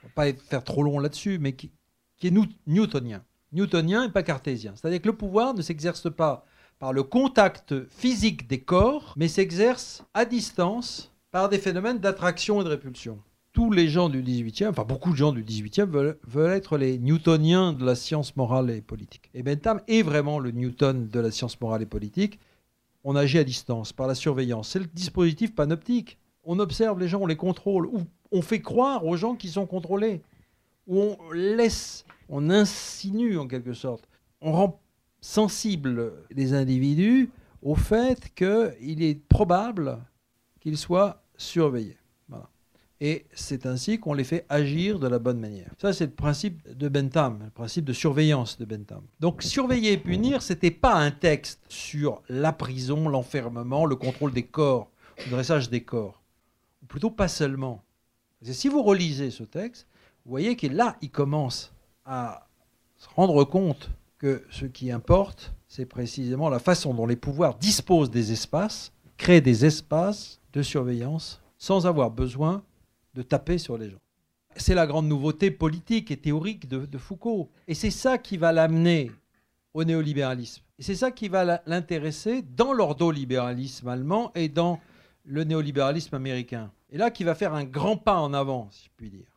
on 0.05 0.07
va 0.07 0.33
pas 0.33 0.33
faire 0.33 0.63
trop 0.63 0.85
long 0.85 1.01
là-dessus, 1.01 1.39
mais 1.41 1.55
qui, 1.55 1.73
est 2.23 2.35
newtonien. 2.67 3.25
Newtonien 3.53 4.05
et 4.05 4.11
pas 4.11 4.23
cartésien. 4.23 4.75
C'est-à-dire 4.77 5.01
que 5.01 5.09
le 5.09 5.17
pouvoir 5.17 5.55
ne 5.55 5.63
s'exerce 5.63 6.09
pas 6.13 6.45
par 6.79 6.93
le 6.93 7.03
contact 7.03 7.75
physique 7.89 8.49
des 8.49 8.61
corps, 8.61 9.15
mais 9.17 9.27
s'exerce 9.27 10.05
à 10.15 10.25
distance 10.25 11.13
par 11.33 11.49
des 11.49 11.59
phénomènes 11.59 11.99
d'attraction 11.99 12.61
et 12.61 12.65
de 12.65 12.69
répulsion. 12.69 13.21
Tous 13.53 13.73
les 13.73 13.89
gens 13.89 14.09
du 14.09 14.23
18e, 14.23 14.69
enfin 14.69 14.85
beaucoup 14.85 15.11
de 15.11 15.17
gens 15.17 15.33
du 15.33 15.43
18e 15.43 16.15
veulent, 16.25 16.53
être 16.53 16.79
les 16.79 16.99
newtoniens 16.99 17.73
de 17.73 17.85
la 17.85 17.95
science 17.97 18.37
morale 18.37 18.71
et 18.71 18.81
politique. 18.81 19.31
Et 19.35 19.43
Bentham 19.43 19.81
est 19.89 20.03
vraiment 20.03 20.39
le 20.39 20.53
Newton 20.53 21.09
de 21.09 21.21
la 21.21 21.31
science 21.31 21.61
morale 21.61 21.83
et 21.83 21.87
politique 21.87 22.39
on 23.05 23.17
agit 23.17 23.39
à 23.39 23.45
distance, 23.45 23.93
par 23.93 24.07
la 24.07 24.15
surveillance. 24.15 24.71
C'est 24.71 24.79
le 24.79 24.87
dispositif 24.87 25.55
panoptique. 25.55 26.19
On 26.45 26.59
observe 26.59 26.99
les 26.99 27.09
gens, 27.09 27.21
on 27.21 27.27
les 27.27 27.37
contrôle, 27.37 27.87
ou 27.87 28.03
on 28.33 28.43
fait 28.43 28.61
croire 28.61 29.05
aux 29.07 29.17
gens 29.17 29.35
qui 29.35 29.49
sont 29.49 29.67
contrôlés, 29.67 30.23
ou 30.87 31.01
on 31.01 31.33
laisse, 31.33 32.05
on 32.29 32.51
insinue 32.51 33.39
en 33.39 33.47
quelque 33.47 33.75
sorte, 33.75 34.09
on 34.41 34.53
rend 34.53 34.81
sensible 35.21 36.13
les 36.31 36.55
individus 36.55 37.31
au 37.63 37.75
fait 37.75 38.33
qu'il 38.35 39.03
est 39.03 39.21
probable 39.29 39.99
qu'ils 40.61 40.79
soient 40.79 41.23
surveillés. 41.37 42.00
Et 43.03 43.25
c'est 43.33 43.65
ainsi 43.65 43.99
qu'on 43.99 44.13
les 44.13 44.25
fait 44.25 44.45
agir 44.51 44.99
de 44.99 45.09
la 45.09 45.19
bonne 45.19 45.41
manière. 45.41 45.71
Ça, 45.81 45.95
c'est 45.95 46.05
le 46.05 46.13
principe 46.13 46.61
de 46.77 46.87
Bentham, 46.89 47.41
le 47.45 47.51
principe 47.51 47.87
de 47.87 47.95
surveillance 47.95 48.59
de 48.59 48.67
Bentham. 48.67 49.03
Donc, 49.21 49.43
surveiller 49.43 49.93
et 49.93 49.99
punir, 49.99 50.43
ce 50.43 50.53
n'était 50.53 50.71
pas 50.71 50.95
un 50.95 51.11
texte 51.11 51.61
sur 51.69 52.23
la 52.29 52.53
prison, 52.53 53.09
l'enfermement, 53.09 53.87
le 53.87 53.97
contrôle 53.97 54.33
des 54.33 54.43
corps, 54.43 54.91
le 55.25 55.31
dressage 55.31 55.71
des 55.71 55.83
corps. 55.83 56.23
Ou 56.83 56.87
plutôt 56.87 57.11
pas 57.11 57.29
seulement. 57.29 57.83
si 58.43 58.69
vous 58.69 58.83
relisez 58.83 59.31
ce 59.31 59.45
texte, 59.45 59.87
vous 60.27 60.31
voyez 60.31 60.55
que 60.55 60.67
là, 60.67 60.97
il 61.01 61.11
commence 61.11 61.73
à 62.05 62.49
se 62.99 63.09
rendre 63.17 63.45
compte 63.45 63.91
que 64.19 64.45
ce 64.51 64.67
qui 64.67 64.93
importe, 64.93 65.55
c'est 65.69 65.87
précisément 65.87 66.51
la 66.51 66.59
façon 66.59 66.93
dont 66.93 67.07
les 67.07 67.17
pouvoirs 67.17 67.57
disposent 67.57 68.11
des 68.11 68.33
espaces, 68.33 68.93
créent 69.17 69.41
des 69.41 69.65
espaces 69.65 70.39
de 70.53 70.61
surveillance 70.61 71.41
sans 71.57 71.87
avoir 71.87 72.11
besoin 72.11 72.63
de 73.15 73.23
taper 73.23 73.59
sur 73.59 73.79
les 73.79 73.91
gens. 73.91 74.01
C'est 74.57 74.75
la 74.75 74.87
grande 74.87 75.07
nouveauté 75.07 75.51
politique 75.51 76.11
et 76.11 76.17
théorique 76.17 76.69
de, 76.69 76.99
Foucault. 76.99 77.51
Et 77.69 77.75
c'est 77.75 77.91
ça 77.91 78.19
qui 78.19 78.37
va 78.37 78.53
l'amener 78.53 79.13
au 79.75 79.85
néolibéralisme. 79.85 80.65
Et 80.79 80.83
c'est 80.83 80.97
ça 80.97 81.11
qui 81.11 81.29
va 81.29 81.63
l'intéresser 81.67 82.43
dans 82.43 82.73
l'ordolibéralisme 82.73 83.89
allemand 83.89 84.33
et 84.35 84.49
dans 84.49 84.81
le 85.25 85.45
néolibéralisme 85.45 86.17
américain. 86.17 86.73
Et 86.91 86.99
là, 86.99 87.11
qui 87.11 87.23
va 87.23 87.35
faire 87.35 87.55
un 87.55 87.65
grand 87.65 87.97
pas 87.97 88.21
en 88.21 88.33
avant, 88.35 88.69
si 88.73 88.87
je 88.87 88.91
puis 88.97 89.11
dire. 89.11 89.31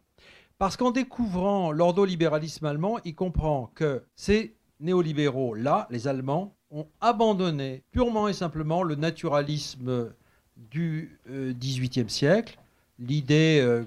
Parce 0.57 0.77
qu'en 0.77 0.91
découvrant 0.91 1.71
l'ordolibéralisme 1.71 2.65
allemand, 2.65 2.99
il 3.05 3.13
comprend 3.13 3.71
que 3.75 4.03
ces 4.15 4.55
néolibéraux-là, 4.79 5.87
les 5.91 6.07
Allemands, 6.07 6.55
ont 6.71 6.87
abandonné 7.01 7.83
purement 7.91 8.27
et 8.27 8.33
simplement 8.33 8.81
le 8.81 8.95
naturalisme 8.95 10.13
du 10.57 11.19
XVIIIe 11.27 12.05
euh, 12.05 12.09
siècle 12.09 12.57
l'idée 12.99 13.59
euh, 13.61 13.85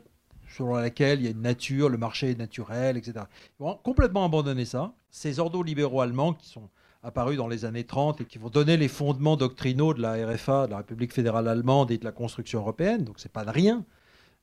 selon 0.49 0.75
laquelle 0.75 1.21
il 1.21 1.25
y 1.25 1.29
a 1.29 1.33
une 1.33 1.43
nature, 1.43 1.89
le 1.89 1.99
marché 1.99 2.31
est 2.31 2.39
naturel, 2.39 2.97
etc. 2.97 3.25
Ils 3.61 3.65
vont 3.65 3.79
complètement 3.83 4.25
abandonner 4.25 4.65
ça. 4.65 4.95
Ces 5.11 5.39
ordo-libéraux 5.39 6.01
allemands 6.01 6.33
qui 6.35 6.49
sont 6.49 6.69
apparus 7.03 7.37
dans 7.37 7.49
les 7.49 7.65
années 7.65 7.85
30 7.85 8.23
et 8.23 8.25
qui 8.25 8.39
vont 8.39 8.49
donner 8.49 8.77
les 8.77 8.89
fondements 8.89 9.37
doctrinaux 9.37 9.95
de 9.95 10.03
la 10.03 10.27
RFA, 10.27 10.67
de 10.67 10.73
la 10.73 10.79
République 10.79 11.13
fédérale 11.13 11.47
allemande 11.47 11.91
et 11.91 11.99
de 11.99 12.05
la 12.05 12.13
construction 12.13 12.61
européenne, 12.61 13.05
donc 13.05 13.17
c'est 13.19 13.33
pas 13.33 13.45
de 13.45 13.51
rien. 13.51 13.85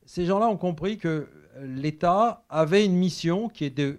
Ces 0.06 0.26
gens-là 0.26 0.48
ont 0.48 0.58
compris 0.58 0.98
que 0.98 1.28
l'État 1.62 2.44
avait 2.50 2.86
une 2.86 2.96
mission 2.96 3.50
qui 3.50 3.66
est 3.66 3.70
de 3.70 3.98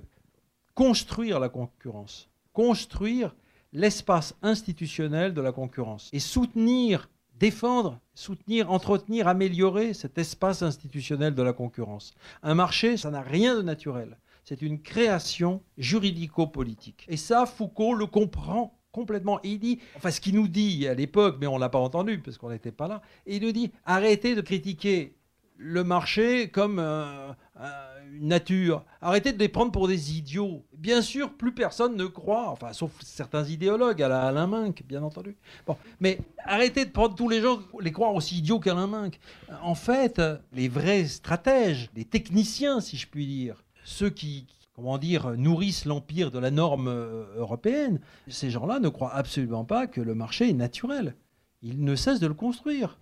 construire 0.75 1.41
la 1.41 1.49
concurrence, 1.49 2.29
construire 2.53 3.35
l'espace 3.73 4.35
institutionnel 4.43 5.35
de 5.35 5.41
la 5.41 5.53
concurrence 5.53 6.09
et 6.13 6.21
soutenir 6.21 7.09
défendre, 7.39 8.01
soutenir, 8.15 8.71
entretenir, 8.71 9.29
améliorer 9.29 9.95
cet 9.95 10.19
espace 10.19 10.63
institutionnel 10.63 11.35
de 11.35 11.43
la 11.43 11.53
concurrence. 11.53 12.15
Un 12.43 12.55
marché, 12.55 12.97
ça 12.97 13.11
n'a 13.11 13.23
rien 13.23 13.57
de 13.57 13.63
naturel. 13.63 14.19
C'est 14.45 14.63
une 14.63 14.81
création 14.83 15.63
juridico-politique. 15.79 17.07
Et 17.09 17.17
ça, 17.17 17.47
Foucault 17.47 17.95
le 17.95 18.07
comprend 18.07 18.79
complètement. 18.93 19.41
il 19.43 19.59
dit, 19.59 19.81
enfin 19.97 20.11
ce 20.11 20.21
qu'il 20.21 20.37
nous 20.37 20.49
dit 20.49 20.87
à 20.87 20.95
l'époque, 20.95 21.37
mais 21.41 21.49
on 21.49 21.57
ne 21.57 21.61
l'a 21.61 21.69
pas 21.69 21.81
entendu 21.81 22.21
parce 22.21 22.39
qu'on 22.39 22.51
n'était 22.51 22.73
pas 22.73 22.87
là, 22.87 23.03
il 23.27 23.43
nous 23.43 23.53
dit, 23.53 23.73
arrêtez 23.85 24.37
de 24.37 24.41
critiquer 24.41 25.17
le 25.57 25.85
marché 25.85 26.49
comme 26.49 26.79
une 26.79 28.29
nature. 28.29 28.85
Arrêtez 29.01 29.33
de 29.33 29.39
les 29.39 29.49
prendre 29.49 29.73
pour 29.73 29.89
des 29.89 30.17
idiots. 30.17 30.65
Bien 30.77 31.03
sûr, 31.03 31.33
plus 31.33 31.53
personne 31.53 31.97
ne 31.97 32.07
croit, 32.07 32.51
enfin, 32.51 32.73
sauf 32.73 32.93
certains 33.03 33.45
idéologues, 33.45 34.03
à 34.03 34.09
la 34.09 34.23
Alain 34.23 34.47
Minck, 34.47 34.83
bien 34.87 35.03
entendu. 35.03 35.37
Bon, 35.67 35.77
mais 36.01 36.19
arrêtez 36.45 36.85
de 36.85 36.91
prendre 36.91 37.15
tous 37.15 37.29
les 37.29 37.41
gens, 37.41 37.61
les 37.81 37.93
croire 37.93 38.15
aussi 38.15 38.39
idiots 38.39 38.61
qu'Alain 38.61 38.87
Minck. 38.87 39.19
En 39.63 39.75
fait, 39.75 40.21
les 40.53 40.69
vrais 40.69 41.05
stratèges, 41.05 41.91
les 41.95 42.05
techniciens, 42.05 42.81
si 42.81 42.97
je 42.97 43.09
puis 43.09 43.27
dire, 43.27 43.65
ceux 43.85 44.11
qui, 44.11 44.47
comment 44.75 44.99
dire, 44.99 45.31
nourrissent 45.37 45.85
l'empire 45.85 46.31
de 46.31 46.39
la 46.39 46.51
norme 46.51 46.89
euh, 46.89 47.25
européenne, 47.37 48.01
ces 48.29 48.51
gens-là 48.51 48.81
ne 48.81 48.89
croient 48.89 49.15
absolument 49.15 49.65
pas 49.65 49.87
que 49.87 50.01
le 50.01 50.15
marché 50.15 50.51
est 50.51 50.55
naturel. 50.55 51.15
Ils 51.63 51.83
ne 51.83 51.97
cessent 51.97 52.21
de 52.21 52.27
le 52.27 52.35
construire. 52.35 52.99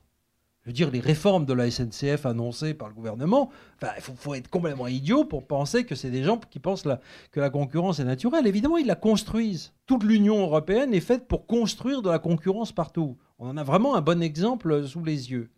Je 0.62 0.68
veux 0.68 0.72
dire, 0.72 0.90
les 0.92 1.00
réformes 1.00 1.44
de 1.44 1.52
la 1.52 1.68
SNCF 1.68 2.24
annoncées 2.24 2.72
par 2.72 2.86
le 2.86 2.94
gouvernement, 2.94 3.50
il 3.82 4.00
faut, 4.00 4.34
être 4.34 4.48
complètement 4.48 4.86
idiot 4.86 5.24
pour 5.24 5.44
penser 5.44 5.84
que 5.84 5.96
c'est 5.96 6.10
des 6.10 6.22
gens 6.22 6.38
qui 6.38 6.60
pensent 6.60 6.86
que 7.32 7.40
la 7.40 7.50
concurrence 7.50 7.98
est 7.98 8.04
naturelle. 8.04 8.46
Évidemment, 8.46 8.78
ils 8.78 8.86
la 8.86 8.94
construisent. 8.94 9.72
Toute 9.86 10.04
l'Union 10.04 10.40
européenne 10.40 10.94
est 10.94 11.00
faite 11.00 11.26
pour 11.26 11.46
construire 11.46 12.00
de 12.00 12.10
la 12.10 12.20
concurrence 12.20 12.70
partout. 12.70 13.18
On 13.40 13.48
en 13.48 13.56
a 13.56 13.64
vraiment 13.64 13.96
un 13.96 14.02
bon 14.02 14.22
exemple 14.22 14.86
sous 14.86 15.02
les 15.02 15.32
yeux. 15.32 15.50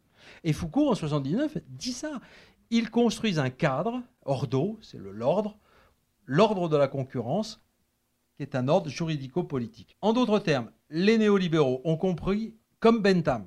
Et 0.42 0.54
Foucault, 0.54 0.88
en 0.88 0.94
79, 0.94 1.58
dit 1.68 1.92
ça. 1.92 2.20
Ils 2.70 2.90
construisent 2.90 3.38
un 3.38 3.50
cadre, 3.50 4.00
ordo, 4.24 4.78
c'est 4.80 4.98
l'ordre, 4.98 5.58
l'ordre 6.24 6.70
de 6.70 6.78
la 6.78 6.88
concurrence, 6.88 7.62
qui 8.36 8.42
est 8.42 8.54
un 8.54 8.68
ordre 8.68 8.88
juridico-politique. 8.88 9.98
En 10.00 10.14
d'autres 10.14 10.38
termes, 10.38 10.70
les 10.88 11.18
néolibéraux 11.18 11.82
ont 11.84 11.98
compris, 11.98 12.56
comme 12.80 13.02
Bentham, 13.02 13.46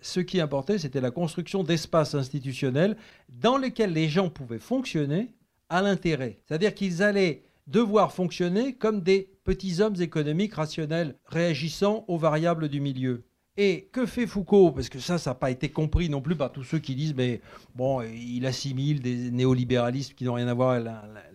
ce 0.00 0.20
qui 0.20 0.40
importait, 0.40 0.78
c'était 0.78 1.00
la 1.00 1.10
construction 1.10 1.62
d'espaces 1.62 2.14
institutionnels 2.14 2.96
dans 3.28 3.56
lesquels 3.56 3.92
les 3.92 4.08
gens 4.08 4.28
pouvaient 4.28 4.58
fonctionner 4.58 5.32
à 5.68 5.82
l'intérêt. 5.82 6.38
C'est-à-dire 6.46 6.74
qu'ils 6.74 7.02
allaient 7.02 7.42
devoir 7.66 8.12
fonctionner 8.12 8.74
comme 8.74 9.00
des 9.00 9.30
petits 9.44 9.80
hommes 9.80 10.00
économiques 10.00 10.54
rationnels 10.54 11.16
réagissant 11.26 12.04
aux 12.08 12.18
variables 12.18 12.68
du 12.68 12.80
milieu. 12.80 13.24
Et 13.56 13.88
que 13.90 14.04
fait 14.04 14.26
Foucault? 14.26 14.70
Parce 14.70 14.88
que 14.88 14.98
ça, 14.98 15.18
ça 15.18 15.30
n'a 15.30 15.34
pas 15.34 15.50
été 15.50 15.70
compris 15.70 16.08
non 16.08 16.20
plus 16.20 16.36
par 16.36 16.52
tous 16.52 16.62
ceux 16.62 16.78
qui 16.78 16.94
disent, 16.94 17.14
mais 17.14 17.40
bon, 17.74 18.02
il 18.02 18.44
assimile 18.44 19.00
des 19.00 19.30
néolibéralistes 19.30 20.14
qui 20.14 20.24
n'ont 20.24 20.34
rien 20.34 20.48
à 20.48 20.54
voir 20.54 20.78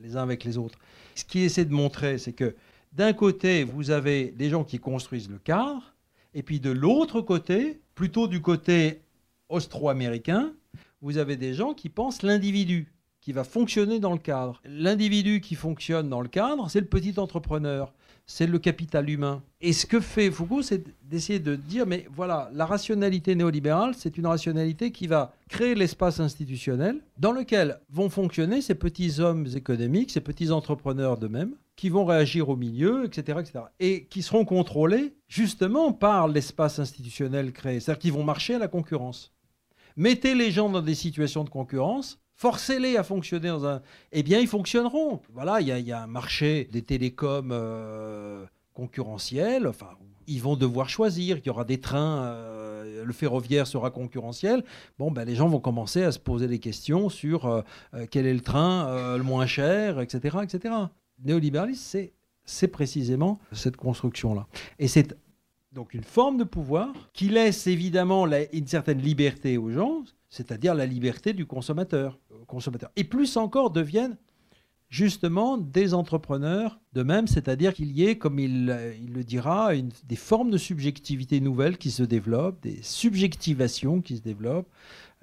les 0.01 0.15
uns 0.15 0.21
avec 0.21 0.43
les 0.43 0.57
autres. 0.57 0.77
Ce 1.15 1.25
qu'il 1.25 1.41
essaie 1.41 1.65
de 1.65 1.73
montrer, 1.73 2.17
c'est 2.17 2.33
que 2.33 2.55
d'un 2.93 3.13
côté, 3.13 3.63
vous 3.63 3.89
avez 3.89 4.31
des 4.31 4.49
gens 4.49 4.63
qui 4.63 4.77
construisent 4.77 5.29
le 5.29 5.39
cadre, 5.39 5.95
et 6.33 6.43
puis 6.43 6.59
de 6.59 6.69
l'autre 6.69 7.21
côté, 7.21 7.81
plutôt 8.01 8.27
du 8.27 8.41
côté 8.41 9.03
austro-américain, 9.47 10.55
vous 11.01 11.19
avez 11.19 11.35
des 11.35 11.53
gens 11.53 11.75
qui 11.75 11.87
pensent 11.87 12.23
l'individu, 12.23 12.90
qui 13.21 13.31
va 13.31 13.43
fonctionner 13.43 13.99
dans 13.99 14.13
le 14.13 14.19
cadre. 14.19 14.61
L'individu 14.65 15.41
qui 15.41 15.55
fonctionne 15.55 16.09
dans 16.09 16.21
le 16.21 16.27
cadre, 16.27 16.69
c'est 16.69 16.79
le 16.79 16.87
petit 16.87 17.17
entrepreneur, 17.19 17.93
c'est 18.25 18.47
le 18.47 18.59
capital 18.59 19.09
humain. 19.09 19.43
Et 19.61 19.73
ce 19.73 19.85
que 19.85 19.99
fait 19.99 20.31
Foucault, 20.31 20.63
c'est 20.63 20.83
d'essayer 21.03 21.39
de 21.39 21.55
dire, 21.55 21.85
mais 21.85 22.07
voilà, 22.11 22.49
la 22.53 22.65
rationalité 22.65 23.35
néolibérale, 23.35 23.93
c'est 23.95 24.17
une 24.17 24.25
rationalité 24.25 24.91
qui 24.91 25.05
va 25.07 25.33
créer 25.49 25.75
l'espace 25.75 26.19
institutionnel 26.19 27.01
dans 27.19 27.31
lequel 27.31 27.79
vont 27.89 28.09
fonctionner 28.09 28.61
ces 28.61 28.75
petits 28.75 29.19
hommes 29.19 29.47
économiques, 29.55 30.11
ces 30.11 30.21
petits 30.21 30.51
entrepreneurs 30.51 31.17
d'eux-mêmes, 31.17 31.55
qui 31.75 31.89
vont 31.89 32.05
réagir 32.05 32.49
au 32.49 32.55
milieu, 32.55 33.05
etc., 33.05 33.39
etc. 33.39 33.65
Et 33.79 34.05
qui 34.05 34.21
seront 34.21 34.45
contrôlés 34.45 35.13
justement 35.27 35.93
par 35.93 36.27
l'espace 36.27 36.79
institutionnel 36.79 37.53
créé. 37.53 37.79
C'est-à-dire 37.79 37.99
qu'ils 37.99 38.13
vont 38.13 38.23
marcher 38.23 38.55
à 38.55 38.59
la 38.59 38.67
concurrence. 38.67 39.33
Mettez 39.97 40.35
les 40.35 40.51
gens 40.51 40.69
dans 40.69 40.81
des 40.81 40.95
situations 40.95 41.43
de 41.43 41.49
concurrence, 41.49 42.19
forcez-les 42.41 42.97
à 42.97 43.03
fonctionner 43.03 43.49
dans 43.49 43.67
un... 43.67 43.81
Eh 44.11 44.23
bien, 44.23 44.39
ils 44.39 44.47
fonctionneront. 44.47 45.21
Voilà, 45.31 45.61
il 45.61 45.67
y, 45.67 45.91
a 45.91 46.01
un 46.01 46.07
marché 46.07 46.67
des 46.71 46.81
télécoms 46.81 47.51
euh, 47.51 48.43
concurrentiels. 48.73 49.67
Enfin, 49.67 49.89
ils 50.25 50.41
vont 50.41 50.55
devoir 50.55 50.89
choisir. 50.89 51.37
Il 51.37 51.45
y 51.45 51.49
aura 51.51 51.65
des 51.65 51.79
trains, 51.79 52.23
euh, 52.23 53.05
le 53.05 53.13
ferroviaire 53.13 53.67
sera 53.67 53.91
concurrentiel. 53.91 54.63
Bon, 54.97 55.11
ben, 55.11 55.23
les 55.23 55.35
gens 55.35 55.49
vont 55.49 55.59
commencer 55.59 56.01
à 56.01 56.11
se 56.11 56.17
poser 56.17 56.47
des 56.47 56.57
questions 56.57 57.09
sur 57.09 57.45
euh, 57.45 57.61
quel 58.09 58.25
est 58.25 58.33
le 58.33 58.41
train 58.41 59.17
le 59.17 59.23
moins 59.23 59.45
cher, 59.45 59.99
etc., 60.01 60.37
etc 60.41 60.73
néolibéralisme, 61.23 62.09
c'est 62.43 62.67
précisément 62.67 63.39
cette 63.51 63.77
construction-là. 63.77 64.47
Et 64.79 64.87
c'est 64.87 65.15
donc 65.71 65.93
une 65.93 66.03
forme 66.03 66.37
de 66.37 66.43
pouvoir 66.43 66.91
qui 67.13 67.29
laisse 67.29 67.67
évidemment 67.67 68.25
une 68.51 68.65
certaine 68.65 68.99
liberté 68.99 69.59
aux 69.59 69.69
gens, 69.69 70.03
c'est-à-dire 70.31 70.73
la 70.73 70.87
liberté 70.87 71.33
du 71.33 71.45
consommateur, 71.45 72.17
consommateur. 72.47 72.89
Et 72.95 73.03
plus 73.03 73.37
encore 73.37 73.69
deviennent 73.69 74.17
justement 74.89 75.57
des 75.57 75.93
entrepreneurs 75.93 76.79
de 76.93 77.03
même, 77.03 77.27
c'est-à-dire 77.27 77.73
qu'il 77.73 77.91
y 77.91 78.05
ait, 78.05 78.17
comme 78.17 78.39
il, 78.39 78.65
le 78.65 79.23
dira, 79.23 79.71
des 80.07 80.15
formes 80.15 80.49
de 80.49 80.57
subjectivité 80.57 81.39
nouvelles 81.39 81.77
qui 81.77 81.91
se 81.91 82.03
développent, 82.03 82.61
des 82.61 82.79
subjectivations 82.81 84.01
qui 84.01 84.17
se 84.17 84.21
développent, 84.21 84.69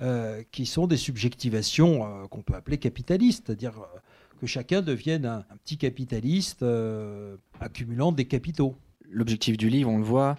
euh, 0.00 0.42
qui 0.52 0.64
sont 0.64 0.86
des 0.86 0.96
subjectivations 0.96 2.06
euh, 2.06 2.26
qu'on 2.28 2.42
peut 2.42 2.54
appeler 2.54 2.78
capitalistes, 2.78 3.44
c'est-à-dire 3.46 3.78
euh, 3.78 3.98
que 4.40 4.46
chacun 4.46 4.80
devienne 4.80 5.26
un, 5.26 5.44
petit 5.64 5.76
capitaliste 5.76 6.62
euh, 6.62 7.36
accumulant 7.60 8.12
des 8.12 8.24
capitaux. 8.24 8.76
L'objectif 9.10 9.56
du 9.56 9.68
livre, 9.68 9.90
on 9.90 9.98
le 9.98 10.04
voit, 10.04 10.36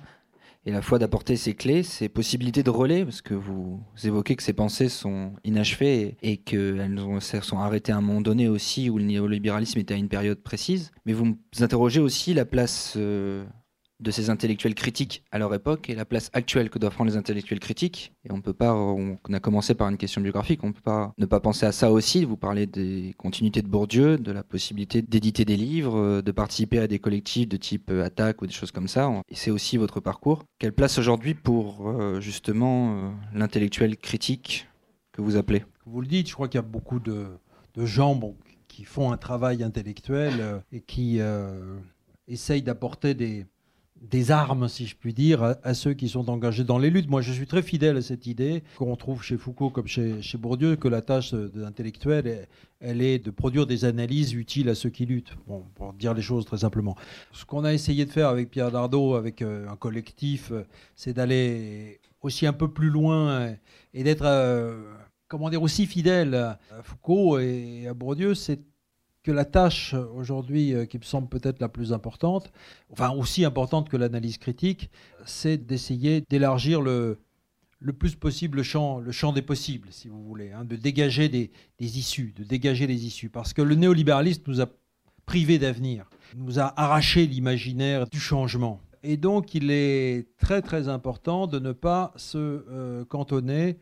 est 0.70 0.72
la 0.72 0.82
fois 0.82 1.00
d'apporter 1.00 1.36
ces 1.36 1.54
clés, 1.54 1.84
ces 1.84 2.10
possibilités 2.10 2.64
de 2.64 2.70
relais, 2.70 3.04
parce 3.04 3.22
que 3.22 3.34
vous 3.34 3.84
évoquez 4.04 4.36
que 4.36 4.44
ces 4.44 4.54
pensées 4.54 4.90
sont 4.90 5.34
inachevées 5.44 6.18
et 6.22 6.38
qu'elles 6.38 6.98
sont 7.42 7.60
arrêtées 7.60 7.92
à 7.92 7.98
un 7.98 8.02
moment 8.02 8.22
donné 8.22 8.48
aussi 8.48 8.90
où 8.90 8.98
le 8.98 9.04
néolibéralisme 9.04 9.80
était 9.80 9.94
à 9.94 9.98
une 9.98 10.10
période 10.10 10.42
précise. 10.42 10.92
Mais 11.06 11.14
vous 11.14 11.26
vous 11.26 11.64
interrogez 11.64 12.00
aussi 12.00 12.34
la 12.34 12.46
place 12.46 12.94
euh, 12.98 13.46
de 14.00 14.12
ces 14.12 14.30
intellectuels 14.30 14.76
critiques 14.76 15.24
à 15.32 15.40
leur 15.40 15.54
époque 15.54 15.90
et 15.90 15.96
la 15.96 16.06
place 16.06 16.30
actuelle 16.34 16.70
que 16.70 16.80
doivent 16.80 16.94
prendre 16.94 17.12
les 17.12 17.18
intellectuels 17.18 17.60
critiques. 17.60 18.14
Et 18.24 18.32
on 18.32 18.42
peut 18.42 18.54
pas, 18.54 18.74
on 18.74 19.18
a 19.32 19.40
commencé 19.40 19.76
par 19.76 19.90
une 19.90 19.98
question 19.98 20.22
biographique, 20.22 20.64
on 20.64 20.72
peut 20.72 20.82
pas 20.82 21.14
ne 21.18 21.26
pas 21.26 21.40
penser 21.40 21.66
à 21.66 21.72
ça 21.72 21.92
aussi. 21.92 22.24
Vous 22.24 22.38
parlez 22.38 22.66
des 22.66 23.14
continuités 23.18 23.62
de 23.62 23.68
Bourdieu, 23.68 24.18
de 24.18 24.32
la 24.32 24.44
possibilité 24.44 25.02
d'éditer 25.02 25.46
des 25.46 25.58
livres, 25.58 26.22
de 26.22 26.32
participer 26.32 26.80
à 26.80 26.88
des 26.88 27.00
collectifs 27.00 27.48
de 27.48 27.58
type 27.58 27.92
euh, 27.92 28.04
attaque 28.04 28.42
ou 28.42 28.48
des 28.48 28.54
choses 28.54 28.72
comme 28.72 28.88
ça. 28.88 29.12
C'est 29.32 29.52
aussi 29.52 29.78
votre 29.78 30.00
parcours. 30.00 30.44
Quelle 30.60 30.74
place 30.74 30.98
aujourd'hui 30.98 31.34
pour 31.34 31.90
euh, 31.90 32.22
justement 32.22 32.94
euh, 32.94 33.10
l'intellectuel 33.34 33.98
critique 33.98 34.68
que 35.12 35.22
vous 35.22 35.36
appelez? 35.36 35.64
Vous 35.86 36.02
le 36.02 36.08
dites, 36.08 36.30
je 36.30 36.34
crois 36.34 36.48
qu'il 36.48 36.58
y 36.58 36.64
a 36.64 36.68
beaucoup 36.68 37.00
de, 37.00 37.28
gens 37.76 38.20
qui 38.68 38.84
font 38.84 39.12
un 39.12 39.18
travail 39.18 39.64
intellectuel 39.64 40.62
et 40.74 40.82
qui 40.82 41.22
essayent 42.28 42.62
d'apporter 42.62 43.14
des, 43.14 43.46
des 44.02 44.32
armes, 44.32 44.68
si 44.68 44.86
je 44.86 44.96
puis 44.96 45.14
dire, 45.14 45.56
à, 45.64 45.74
ceux 45.74 45.94
qui 45.94 46.10
sont 46.10 46.30
engagés 46.30 46.64
dans 46.64 46.78
les 46.78 46.90
luttes. 46.90 47.10
Moi, 47.10 47.22
je 47.22 47.32
suis 47.32 47.48
très 47.48 47.62
fidèle 47.62 47.98
à 47.98 48.02
cette 48.02 48.28
idée 48.28 48.64
qu'on 48.78 48.96
trouve 48.96 49.24
chez 49.24 49.38
Foucault 49.38 49.70
comme 49.70 49.88
chez, 49.88 50.22
Bourdieu, 50.38 50.76
que 50.76 50.88
la 50.88 51.02
tâche 51.02 51.34
de 51.34 51.52
l'intellectuel, 51.56 52.48
elle 52.80 53.02
est 53.02 53.20
de 53.20 53.32
produire 53.32 53.68
des 53.68 53.86
analyses 53.86 54.34
utiles 54.34 54.70
à 54.70 54.76
ceux 54.76 54.90
qui 54.90 55.06
luttent, 55.06 55.36
bon, 55.48 55.66
pour 55.76 55.94
dire 55.94 56.14
les 56.14 56.22
choses 56.22 56.46
très 56.46 56.60
simplement. 56.60 56.96
Ce 57.34 57.46
qu'on 57.46 57.66
a 57.66 57.74
essayé 57.74 58.06
de 58.06 58.12
faire 58.12 58.30
avec 58.30 58.50
Pierre 58.50 58.72
Dardot, 58.72 59.16
avec 59.16 59.42
euh, 59.42 59.68
un 59.70 59.76
collectif, 59.76 60.52
euh, 60.52 60.64
c'est 60.96 61.14
d'aller 61.14 62.00
aussi 62.22 62.48
un 62.48 62.54
peu 62.54 62.70
plus 62.70 62.90
loin 62.90 63.56
et 63.94 64.04
d'être, 64.04 64.26
euh, 64.26 64.82
comment 65.28 65.50
dire, 65.50 65.62
aussi 65.62 65.86
fidèle 65.86 66.36
à 66.36 66.60
Foucault 66.84 67.40
et 67.40 67.88
à 67.88 67.94
Bourdieu, 67.94 68.34
la 69.32 69.46
tâche 69.46 69.96
aujourd'hui 70.16 70.74
euh, 70.74 70.86
qui 70.86 70.98
me 70.98 71.04
semble 71.04 71.28
peut-être 71.28 71.60
la 71.60 71.70
plus 71.70 71.94
importante, 71.94 72.52
enfin 72.92 73.12
aussi 73.12 73.46
importante 73.46 73.90
que 73.90 73.98
l'analyse 73.98 74.38
critique, 74.38 74.90
c'est 75.26 75.58
d'essayer 75.58 76.24
d'élargir 76.30 76.82
le, 76.82 77.20
le 77.80 77.94
plus 77.94 78.16
possible 78.16 78.58
le 78.58 78.64
champ, 78.64 79.00
le 79.00 79.12
champ 79.12 79.32
des 79.32 79.42
possibles, 79.42 79.88
si 79.92 80.08
vous 80.08 80.24
voulez, 80.24 80.52
hein, 80.52 80.66
de 80.66 80.76
dégager 80.76 81.30
des, 81.30 81.50
issues, 81.80 82.34
de 82.38 82.44
dégager 82.44 82.88
les 82.88 83.06
issues. 83.06 83.30
Parce 83.30 83.54
que 83.54 83.62
le 83.62 83.76
néolibéralisme 83.76 84.44
nous 84.48 84.62
a 84.62 84.68
privés 85.26 85.60
d'avenir, 85.60 86.10
nous 86.36 86.60
a 86.60 86.74
arraché 86.80 87.26
l'imaginaire 87.26 88.08
du 88.08 88.20
changement. 88.20 88.82
Et 89.02 89.16
donc 89.16 89.54
il 89.56 89.72
est 89.72 90.28
très 90.38 90.62
très 90.62 90.90
important 90.90 91.48
de 91.48 91.60
ne 91.60 91.72
pas 91.72 92.12
se 92.18 92.38
euh, 92.38 93.06
cantonner 93.06 93.78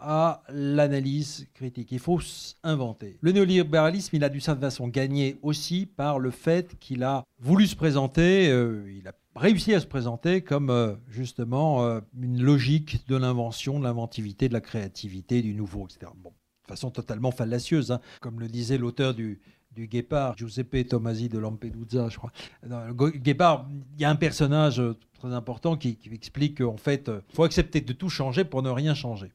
à 0.00 0.42
l'analyse 0.48 1.46
critique. 1.54 1.92
Il 1.92 1.98
faut 1.98 2.20
inventer. 2.62 3.18
Le 3.20 3.32
néolibéralisme, 3.32 4.16
il 4.16 4.24
a 4.24 4.28
d'une 4.28 4.40
certaine 4.40 4.62
façon 4.62 4.88
gagné 4.88 5.38
aussi 5.42 5.86
par 5.86 6.18
le 6.18 6.30
fait 6.30 6.78
qu'il 6.78 7.02
a 7.02 7.24
voulu 7.40 7.66
se 7.66 7.76
présenter, 7.76 8.48
euh, 8.48 8.90
il 8.96 9.08
a 9.08 9.12
réussi 9.34 9.74
à 9.74 9.80
se 9.80 9.86
présenter 9.86 10.42
comme 10.42 10.70
euh, 10.70 10.94
justement 11.08 11.84
euh, 11.84 12.00
une 12.20 12.42
logique 12.42 13.06
de 13.08 13.16
l'invention, 13.16 13.78
de 13.78 13.84
l'inventivité, 13.84 14.48
de 14.48 14.54
la 14.54 14.60
créativité, 14.60 15.42
du 15.42 15.54
nouveau, 15.54 15.86
etc. 15.86 16.10
Bon, 16.16 16.30
de 16.30 16.68
façon 16.68 16.90
totalement 16.90 17.30
fallacieuse, 17.30 17.92
hein. 17.92 18.00
comme 18.20 18.40
le 18.40 18.48
disait 18.48 18.78
l'auteur 18.78 19.14
du, 19.14 19.40
du 19.72 19.86
Guépard, 19.86 20.36
Giuseppe 20.36 20.88
Tomasi 20.88 21.28
de 21.28 21.38
Lampedusa, 21.38 22.08
je 22.08 22.16
crois. 22.16 22.32
Le 22.62 23.10
Guépard, 23.10 23.68
il 23.94 24.00
y 24.00 24.04
a 24.04 24.10
un 24.10 24.16
personnage 24.16 24.82
très 25.18 25.32
important 25.32 25.76
qui, 25.76 25.98
explique 26.12 26.58
qu'en 26.58 26.76
fait, 26.76 27.04
il 27.06 27.10
euh, 27.10 27.20
faut 27.32 27.44
accepter 27.44 27.80
de 27.80 27.92
tout 27.92 28.08
changer 28.08 28.44
pour 28.44 28.62
ne 28.62 28.70
rien 28.70 28.94
changer. 28.94 29.30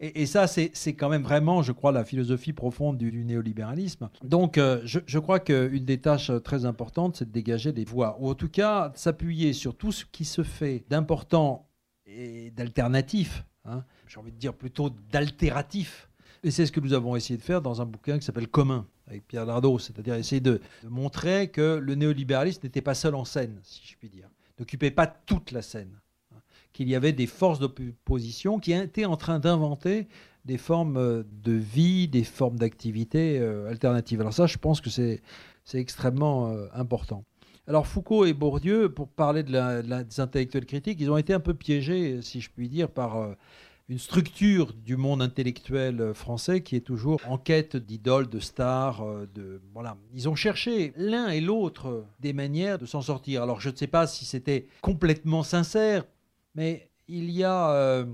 Et, 0.00 0.26
ça, 0.26 0.46
c'est 0.46 0.94
quand 0.94 1.08
même 1.08 1.22
vraiment, 1.22 1.62
je 1.62 1.72
crois, 1.72 1.92
la 1.92 2.04
philosophie 2.04 2.52
profonde 2.52 2.98
du, 2.98 3.24
néolibéralisme. 3.24 4.08
Donc, 4.22 4.58
euh, 4.58 4.80
je, 4.84 5.18
crois 5.18 5.40
qu'une 5.40 5.84
des 5.84 5.98
tâches 5.98 6.30
très 6.42 6.64
importantes, 6.64 7.16
c'est 7.16 7.26
de 7.26 7.32
dégager 7.32 7.72
des 7.72 7.84
voies, 7.84 8.16
ou 8.20 8.28
en 8.30 8.34
tout 8.34 8.48
cas, 8.48 8.92
s'appuyer 8.94 9.52
sur 9.52 9.76
tout 9.76 9.92
ce 9.92 10.04
qui 10.04 10.24
se 10.24 10.42
fait 10.42 10.84
d'important 10.88 11.68
et 12.06 12.50
d'alternatif, 12.50 13.44
hein. 13.64 13.84
j'ai 14.06 14.18
envie 14.18 14.32
de 14.32 14.38
dire 14.38 14.54
plutôt 14.54 14.90
d'altératif. 15.10 16.08
Et 16.44 16.50
c'est 16.50 16.66
ce 16.66 16.72
que 16.72 16.80
nous 16.80 16.92
avons 16.92 17.14
essayé 17.14 17.36
de 17.36 17.42
faire 17.42 17.62
dans 17.62 17.80
un 17.80 17.86
bouquin 17.86 18.18
qui 18.18 18.24
s'appelle 18.24 18.48
Commun, 18.48 18.86
avec 19.06 19.26
Pierre 19.26 19.46
Dardot, 19.46 19.78
c'est-à-dire 19.78 20.14
essayer 20.14 20.40
de, 20.40 20.60
montrer 20.88 21.48
que 21.48 21.76
le 21.76 21.94
néolibéralisme 21.94 22.60
n'était 22.64 22.80
pas 22.80 22.94
seul 22.94 23.14
en 23.14 23.24
scène, 23.24 23.60
si 23.62 23.80
je 23.86 23.96
puis 23.96 24.08
dire, 24.08 24.28
n'occupait 24.62 24.90
pas 24.90 25.06
toute 25.06 25.50
la 25.50 25.62
scène, 25.62 26.00
hein. 26.32 26.38
qu'il 26.72 26.88
y 26.88 26.94
avait 26.94 27.12
des 27.12 27.26
forces 27.26 27.58
d'opposition 27.58 28.58
qui 28.58 28.72
étaient 28.72 29.04
en 29.04 29.16
train 29.16 29.38
d'inventer 29.38 30.08
des 30.44 30.58
formes 30.58 30.96
euh, 30.96 31.22
de 31.44 31.52
vie, 31.52 32.08
des 32.08 32.24
formes 32.24 32.58
d'activité 32.58 33.38
euh, 33.38 33.68
alternatives. 33.68 34.20
Alors 34.20 34.32
ça, 34.32 34.46
je 34.46 34.58
pense 34.58 34.80
que 34.80 34.90
c'est 34.90 35.20
extrêmement 35.74 36.48
euh, 36.48 36.66
important. 36.74 37.24
Alors 37.68 37.86
Foucault 37.86 38.24
et 38.24 38.32
Bourdieu, 38.32 38.88
pour 38.88 39.08
parler 39.08 39.44
de 39.44 40.02
des 40.02 40.20
intellectuels 40.20 40.66
critiques, 40.66 41.00
ils 41.00 41.10
ont 41.10 41.16
été 41.16 41.32
un 41.32 41.40
peu 41.40 41.54
piégés, 41.54 42.20
si 42.20 42.40
je 42.40 42.50
puis 42.50 42.68
dire, 42.68 42.88
par 42.88 43.36
une 43.92 43.98
structure 43.98 44.72
du 44.72 44.96
monde 44.96 45.22
intellectuel 45.22 46.14
français 46.14 46.62
qui 46.62 46.76
est 46.76 46.80
toujours 46.80 47.20
en 47.28 47.38
quête 47.38 47.76
d'idoles, 47.76 48.28
de 48.28 48.40
stars. 48.40 49.04
De, 49.34 49.60
voilà. 49.74 49.96
Ils 50.14 50.28
ont 50.28 50.34
cherché 50.34 50.92
l'un 50.96 51.28
et 51.28 51.40
l'autre 51.40 52.06
des 52.20 52.32
manières 52.32 52.78
de 52.78 52.86
s'en 52.86 53.02
sortir. 53.02 53.42
Alors 53.42 53.60
je 53.60 53.70
ne 53.70 53.76
sais 53.76 53.86
pas 53.86 54.06
si 54.06 54.24
c'était 54.24 54.66
complètement 54.80 55.42
sincère, 55.42 56.04
mais 56.54 56.90
il 57.06 57.30
y 57.30 57.44
a 57.44 58.04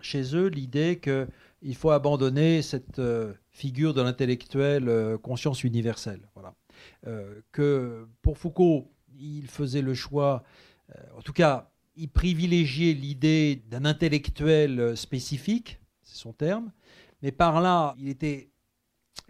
chez 0.00 0.34
eux 0.34 0.46
l'idée 0.46 1.00
qu'il 1.00 1.76
faut 1.76 1.90
abandonner 1.90 2.62
cette 2.62 2.98
euh, 2.98 3.32
figure 3.50 3.94
de 3.94 4.02
l'intellectuel 4.02 4.88
euh, 4.88 5.18
conscience 5.18 5.64
universelle. 5.64 6.28
Voilà. 6.34 6.54
Euh, 7.06 7.40
que 7.52 8.06
pour 8.22 8.38
Foucault, 8.38 8.90
il 9.18 9.48
faisait 9.48 9.82
le 9.82 9.94
choix, 9.94 10.44
en 11.16 11.22
tout 11.22 11.32
cas, 11.32 11.70
il 11.98 12.08
privilégiait 12.08 12.94
l'idée 12.94 13.62
d'un 13.70 13.84
intellectuel 13.84 14.96
spécifique, 14.96 15.78
c'est 16.02 16.16
son 16.16 16.32
terme, 16.32 16.72
mais 17.22 17.32
par 17.32 17.60
là, 17.60 17.94
il 17.98 18.08
était, 18.08 18.50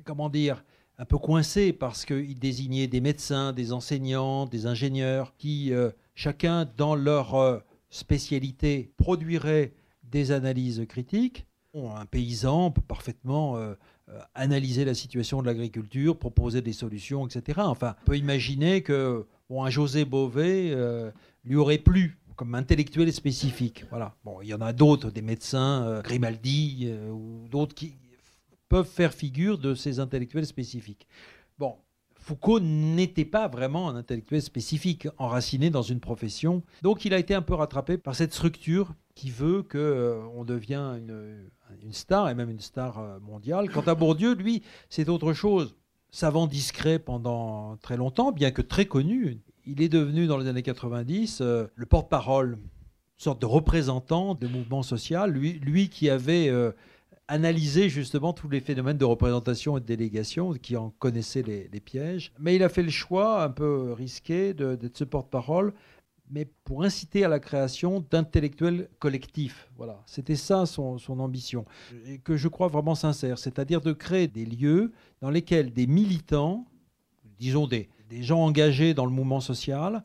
comment 0.04 0.28
dire, 0.28 0.62
un 0.98 1.04
peu 1.04 1.18
coincé 1.18 1.72
parce 1.72 2.04
qu'il 2.04 2.38
désignait 2.38 2.86
des 2.86 3.00
médecins, 3.00 3.52
des 3.52 3.72
enseignants, 3.72 4.46
des 4.46 4.66
ingénieurs 4.66 5.34
qui, 5.36 5.72
chacun 6.14 6.68
dans 6.76 6.94
leur 6.94 7.62
spécialité, 7.88 8.92
produiraient 8.96 9.72
des 10.10 10.32
analyses 10.32 10.84
critiques. 10.88 11.46
Un 11.74 12.06
paysan 12.06 12.70
peut 12.70 12.82
parfaitement 12.82 13.56
euh, 13.56 13.74
euh, 14.08 14.20
analyser 14.34 14.84
la 14.84 14.94
situation 14.94 15.42
de 15.42 15.46
l'agriculture, 15.46 16.18
proposer 16.18 16.60
des 16.60 16.72
solutions, 16.72 17.26
etc. 17.26 17.60
Enfin, 17.62 17.94
on 18.02 18.06
peut 18.06 18.16
imaginer 18.16 18.82
que 18.82 19.26
José 19.68 20.04
Bové 20.04 20.72
euh, 20.72 21.10
lui 21.44 21.56
aurait 21.56 21.78
plu 21.78 22.18
comme 22.38 22.54
intellectuel 22.54 23.12
spécifique. 23.12 23.84
Voilà. 23.90 24.14
Bon, 24.24 24.40
il 24.40 24.48
y 24.48 24.54
en 24.54 24.62
a 24.62 24.72
d'autres, 24.72 25.10
des 25.10 25.20
médecins, 25.20 26.00
Grimaldi 26.02 26.90
ou 27.10 27.46
d'autres 27.50 27.74
qui 27.74 27.92
peuvent 28.68 28.88
faire 28.88 29.12
figure 29.12 29.58
de 29.58 29.74
ces 29.74 30.00
intellectuels 30.00 30.46
spécifiques. 30.46 31.06
Bon, 31.58 31.74
Foucault 32.28 32.60
n'était 32.60 33.24
pas 33.24 33.48
vraiment 33.48 33.88
un 33.88 33.96
intellectuel 33.96 34.42
spécifique, 34.42 35.08
enraciné 35.16 35.70
dans 35.70 35.82
une 35.82 36.00
profession. 36.00 36.62
Donc 36.82 37.04
il 37.04 37.14
a 37.14 37.18
été 37.18 37.34
un 37.34 37.42
peu 37.42 37.54
rattrapé 37.54 37.96
par 37.96 38.14
cette 38.14 38.34
structure 38.34 38.94
qui 39.14 39.30
veut 39.30 39.62
qu'on 39.62 39.78
euh, 39.78 40.44
devienne 40.44 41.48
une, 41.82 41.92
star, 41.92 42.28
et 42.28 42.34
même 42.34 42.50
une 42.50 42.60
star 42.60 42.98
euh, 42.98 43.18
mondiale. 43.20 43.70
Quant 43.70 43.80
à 43.82 43.94
Bourdieu, 43.94 44.34
lui, 44.34 44.62
c'est 44.90 45.08
autre 45.08 45.32
chose. 45.32 45.74
Savant 46.10 46.46
discret 46.46 46.98
pendant 46.98 47.76
très 47.78 47.96
longtemps, 47.96 48.30
bien 48.30 48.50
que 48.50 48.62
très 48.62 48.86
connu, 48.86 49.40
il 49.68 49.82
est 49.82 49.88
devenu 49.88 50.26
dans 50.26 50.38
les 50.38 50.48
années 50.48 50.62
90 50.62 51.40
euh, 51.40 51.66
le 51.74 51.86
porte-parole, 51.86 52.52
une 52.52 53.22
sorte 53.22 53.40
de 53.40 53.46
représentant 53.46 54.34
du 54.34 54.48
mouvement 54.48 54.82
social, 54.82 55.30
lui, 55.30 55.54
lui 55.54 55.88
qui 55.88 56.08
avait 56.08 56.50
analyser 57.28 57.90
justement 57.90 58.32
tous 58.32 58.48
les 58.48 58.60
phénomènes 58.60 58.96
de 58.96 59.04
représentation 59.04 59.76
et 59.76 59.80
de 59.80 59.86
délégation, 59.86 60.54
qui 60.54 60.76
en 60.76 60.90
connaissaient 60.98 61.42
les, 61.42 61.80
pièges. 61.80 62.32
Mais 62.38 62.56
il 62.56 62.62
a 62.62 62.70
fait 62.70 62.82
le 62.82 62.90
choix 62.90 63.44
un 63.44 63.50
peu 63.50 63.92
risqué 63.92 64.54
d'être 64.54 64.96
ce 64.96 65.04
porte-parole, 65.04 65.74
mais 66.30 66.46
pour 66.64 66.82
inciter 66.82 67.24
à 67.24 67.28
la 67.28 67.38
création 67.38 68.04
d'intellectuels 68.10 68.88
collectifs. 68.98 69.68
Voilà, 69.76 70.02
c'était 70.06 70.36
ça 70.36 70.66
son, 70.66 70.98
ambition, 71.20 71.66
et 72.06 72.18
que 72.18 72.36
je 72.36 72.48
crois 72.48 72.68
vraiment 72.68 72.94
sincère, 72.94 73.38
c'est-à-dire 73.38 73.82
de 73.82 73.92
créer 73.92 74.26
des 74.26 74.46
lieux 74.46 74.92
dans 75.20 75.30
lesquels 75.30 75.72
des 75.72 75.86
militants, 75.86 76.66
disons 77.38 77.66
des, 77.66 77.88
des 78.08 78.22
gens 78.22 78.40
engagés 78.40 78.94
dans 78.94 79.04
le 79.04 79.10
mouvement 79.10 79.40
social, 79.40 80.02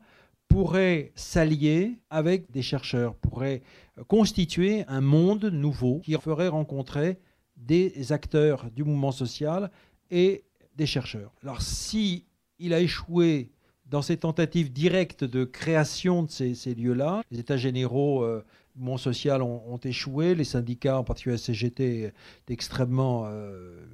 pourraient 0.48 1.12
s'allier 1.14 1.98
avec 2.10 2.50
des 2.50 2.62
chercheurs, 2.62 3.14
pourraient 3.16 3.62
constituer 4.08 4.84
un 4.88 5.00
monde 5.00 5.46
nouveau 5.46 6.00
qui 6.00 6.14
ferait 6.14 6.48
rencontrer 6.48 7.18
des 7.56 8.12
acteurs 8.12 8.70
du 8.70 8.84
mouvement 8.84 9.12
social 9.12 9.70
et 10.10 10.44
des 10.76 10.86
chercheurs. 10.86 11.32
Alors 11.42 11.62
si 11.62 12.26
il 12.58 12.74
a 12.74 12.80
échoué 12.80 13.50
dans 13.86 14.02
ses 14.02 14.16
tentatives 14.16 14.72
directes 14.72 15.24
de 15.24 15.44
création 15.44 16.22
de 16.22 16.30
ces, 16.30 16.74
lieux-là, 16.74 17.22
les 17.30 17.40
États 17.40 17.56
généraux 17.56 18.22
euh, 18.22 18.44
du 18.74 18.80
mouvement 18.80 18.96
social 18.96 19.42
ont, 19.42 19.78
échoué, 19.84 20.34
les 20.34 20.44
syndicats, 20.44 20.98
en 20.98 21.04
particulier 21.04 21.34
la 21.34 21.38
CGT, 21.38 22.02
est 22.04 22.50
extrêmement 22.50 23.24
euh, 23.26 23.84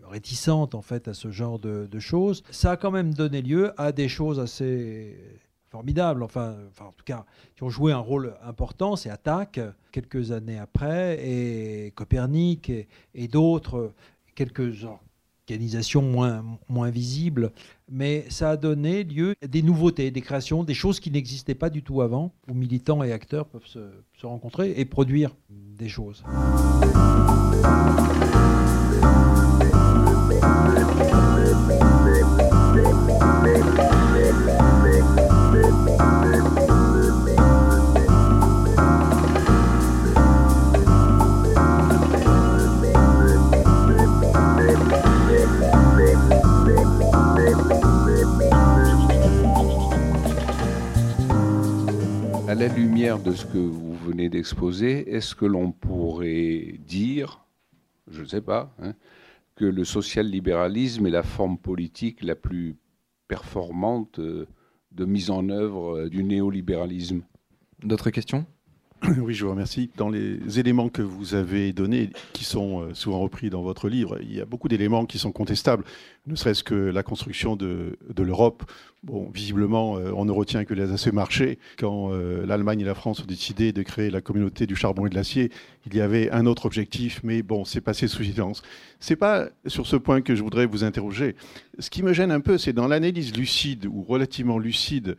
en 0.73 0.83
fait 0.83 1.09
à 1.09 1.15
ce 1.15 1.31
genre 1.31 1.59
de, 1.59 1.99
choses. 1.99 2.43
Ça 2.51 2.73
a 2.73 2.77
quand 2.77 2.91
même 2.91 3.13
donné 3.13 3.43
lieu 3.43 3.73
à 3.81 3.93
des 3.93 4.09
choses 4.09 4.41
assez 4.41 5.17
formidables, 5.71 6.23
enfin, 6.23 6.57
en 6.81 6.93
tout 6.93 7.05
cas, 7.05 7.25
qui 7.57 7.63
ont 7.63 7.69
joué 7.69 7.93
un 7.93 7.99
rôle 7.99 8.35
important. 8.43 8.97
C'est 8.97 9.11
Attaque, 9.11 9.61
quelques 9.93 10.33
années 10.33 10.59
après, 10.59 11.19
et 11.25 11.93
Copernic, 11.93 12.73
et, 13.15 13.29
d'autres, 13.29 13.93
quelques 14.35 14.85
organisations 15.49 16.03
moins, 16.03 16.45
moins 16.69 16.91
visibles. 16.91 17.53
Mais 17.93 18.25
ça 18.29 18.51
a 18.51 18.57
donné 18.57 19.03
lieu 19.03 19.35
à 19.43 19.49
des 19.49 19.63
nouveautés, 19.63 20.13
des 20.13 20.21
créations, 20.21 20.63
des 20.63 20.75
choses 20.75 21.01
qui 21.01 21.11
n'existaient 21.11 21.57
pas 21.57 21.71
du 21.71 21.83
tout 21.83 22.03
avant, 22.03 22.33
où 22.49 22.55
militants 22.55 23.03
et 23.03 23.13
acteurs 23.13 23.47
peuvent 23.49 23.67
se, 23.67 23.81
se 24.17 24.27
rencontrer 24.27 24.75
et 24.77 24.85
produire 24.85 25.35
des 25.49 25.89
choses. 25.89 26.23
La 52.61 52.69
lumière 52.69 53.19
de 53.19 53.33
ce 53.33 53.47
que 53.47 53.57
vous 53.57 53.95
venez 53.95 54.29
d'exposer, 54.29 55.15
est-ce 55.15 55.35
que 55.35 55.47
l'on 55.47 55.73
pourrait 55.73 56.75
dire, 56.87 57.43
je 58.11 58.21
ne 58.21 58.27
sais 58.27 58.43
pas, 58.43 58.71
hein, 58.83 58.93
que 59.57 59.65
le 59.65 59.83
social-libéralisme 59.83 61.07
est 61.07 61.11
la 61.11 61.23
forme 61.23 61.57
politique 61.57 62.23
la 62.23 62.35
plus 62.35 62.77
performante 63.29 64.19
euh, 64.19 64.47
de 64.93 65.07
mise 65.07 65.31
en 65.31 65.49
œuvre 65.49 66.01
euh, 66.01 66.11
du 66.11 66.23
néolibéralisme? 66.23 67.23
D'autres 67.83 68.11
questions? 68.11 68.45
Oui, 69.23 69.33
je 69.33 69.47
vous 69.47 69.53
remercie. 69.53 69.91
Dans 69.97 70.11
les 70.11 70.59
éléments 70.59 70.91
que 70.91 71.01
vous 71.01 71.35
avez 71.35 71.73
donnés, 71.73 72.11
qui 72.35 72.45
sont 72.45 72.83
euh, 72.83 72.93
souvent 72.93 73.21
repris 73.21 73.49
dans 73.49 73.63
votre 73.63 73.89
livre, 73.89 74.19
il 74.21 74.35
y 74.35 74.41
a 74.43 74.45
beaucoup 74.45 74.69
d'éléments 74.69 75.07
qui 75.07 75.19
sont 75.19 75.33
contestables, 75.33 75.85
ne 76.31 76.37
serait-ce 76.37 76.65
que 76.65 76.75
la 76.75 77.03
construction 77.03 77.57
de, 77.57 77.97
l'Europe. 78.19 78.63
Bon, 79.03 79.31
visiblement, 79.33 79.97
euh, 79.97 80.13
on 80.15 80.27
ne 80.27 80.31
retient 80.31 80.67
que 80.67 80.75
les 80.75 80.93
assez 80.93 81.11
marchés. 81.11 81.59
Quand 81.79 82.13
euh, 82.13 82.45
l'Allemagne 82.45 82.81
et 82.81 82.85
la 82.85 82.95
France 82.95 83.21
ont 83.21 83.27
décidé 83.27 83.73
de 83.73 83.83
créer 83.83 84.11
la 84.11 84.21
communauté 84.21 84.67
du 84.67 84.77
charbon 84.77 85.07
et 85.07 85.09
de 85.09 85.15
l'acier, 85.15 85.51
il 85.87 85.95
y 85.95 86.03
avait 86.03 86.31
un 86.31 86.45
autre 86.45 86.67
objectif, 86.67 87.21
mais 87.25 87.43
bon, 87.43 87.65
c'est 87.65 87.81
passé 87.81 88.09
sous 88.09 88.23
silence. 88.23 88.61
C'est 88.99 89.17
pas 89.17 89.49
sur 89.67 89.87
ce 89.87 89.97
point 89.97 90.21
que 90.21 90.35
je 90.35 90.43
voudrais 90.43 90.67
vous 90.67 90.85
interroger. 90.85 91.35
Ce 91.79 91.89
qui 91.89 92.03
me 92.03 92.13
gêne 92.13 92.31
un 92.31 92.41
peu, 92.41 92.59
c'est 92.59 92.75
dans 92.75 92.89
l'analyse 92.89 93.35
lucide 93.35 93.87
ou 93.87 94.03
relativement 94.03 94.59
lucide 94.59 95.17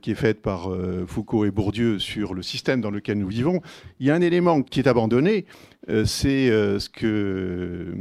qui 0.00 0.12
est 0.12 0.14
faite 0.14 0.40
par 0.40 0.70
Foucault 1.08 1.44
et 1.44 1.50
Bourdieu 1.50 1.98
sur 1.98 2.34
le 2.34 2.42
système 2.42 2.80
dans 2.80 2.92
lequel 2.92 3.18
nous 3.18 3.26
vivons, 3.26 3.60
il 3.98 4.06
y 4.06 4.10
a 4.12 4.14
un 4.14 4.20
élément 4.20 4.62
qui 4.62 4.78
est 4.78 4.86
abandonné, 4.86 5.44
euh, 5.88 6.04
c'est 6.04 6.50
euh, 6.50 6.78
ce 6.78 6.88
que 6.88 7.06
euh, 7.06 7.94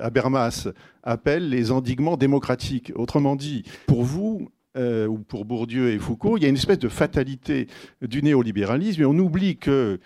Habermas 0.00 0.68
appelle 1.02 1.48
les 1.48 1.70
endiguements 1.70 2.16
démocratiques. 2.16 2.92
Autrement 2.94 3.36
dit, 3.36 3.64
pour 3.86 4.02
vous, 4.02 4.50
ou 4.76 5.18
pour 5.18 5.44
Bourdieu 5.44 5.90
et 5.90 5.98
Foucault, 5.98 6.38
il 6.38 6.42
y 6.42 6.46
a 6.46 6.48
une 6.48 6.56
espèce 6.56 6.78
de 6.78 6.88
fatalité 6.88 7.66
du 8.00 8.22
néolibéralisme 8.22 9.02
et 9.02 9.04
on 9.04 9.18
oublie 9.18 9.56
qu'il 9.56 9.98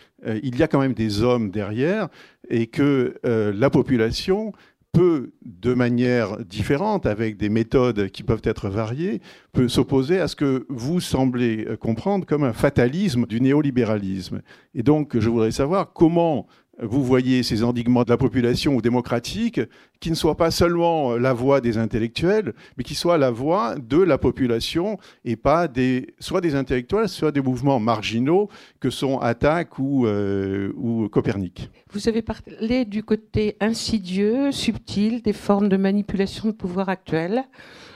il 0.43 0.59
y 0.59 0.62
a 0.62 0.69
quand 0.69 0.81
même 0.81 0.95
des 0.95 1.23
hommes 1.23 1.51
derrière 1.51 2.09
et 2.49 2.67
que 2.67 3.14
la 3.25 3.71
population 3.71 4.53
peut, 4.93 5.33
de 5.45 5.75
manière 5.75 6.39
différente, 6.39 7.05
avec 7.05 7.37
des 7.37 7.51
méthodes 7.51 8.09
qui 8.09 8.23
peuvent 8.23 8.41
être 8.45 8.71
variées, 8.71 9.21
peut 9.53 9.69
s'opposer 9.69 10.19
à 10.21 10.27
ce 10.27 10.37
que 10.37 10.64
vous 10.71 11.01
semblez 11.01 11.69
comprendre 11.79 12.25
comme 12.25 12.45
un 12.45 12.55
fatalisme 12.55 13.27
du 13.27 13.43
néolibéralisme. 13.43 14.41
Et 14.75 14.83
donc, 14.83 15.19
je 15.19 15.29
voudrais 15.29 15.51
savoir 15.51 15.93
comment 15.93 16.47
vous 16.83 17.03
voyez 17.03 17.43
ces 17.43 17.62
endiguements 17.62 18.05
de 18.05 18.11
la 18.11 18.16
population 18.16 18.74
ou 18.74 18.83
démocratique 18.83 19.61
qui 20.01 20.11
ne 20.11 20.14
soient 20.14 20.37
pas 20.37 20.51
seulement 20.51 21.16
la 21.16 21.33
voix 21.33 21.61
des 21.61 21.79
intellectuels, 21.79 22.55
mais 22.77 22.85
qui 22.85 22.95
soient 22.95 23.18
la 23.18 23.31
voix 23.31 23.77
de 23.77 23.99
la 23.99 24.18
population 24.18 24.99
et 25.24 25.37
pas 25.37 25.68
des, 25.68 26.14
soit 26.18 26.41
des 26.41 26.55
intellectuels, 26.55 27.09
soit 27.09 27.33
des 27.33 27.41
mouvements 27.41 27.81
marginaux 27.81 28.49
que 28.81 28.91
sont 28.91 29.18
Attaque 29.18 29.79
ou, 29.79 30.07
euh, 30.07 30.72
ou 30.77 31.09
Copernic. 31.09 31.70
Vous 31.93 32.09
avez 32.09 32.22
parlé 32.22 32.85
du 32.85 33.03
côté 33.03 33.57
insidieux, 33.61 34.53
subtil 34.53 35.22
des 35.22 35.33
formes 35.33 35.68
de 35.68 35.77
manipulation 35.77 36.49
de 36.49 36.55
pouvoir 36.55 36.89
actuelles. 36.89 37.45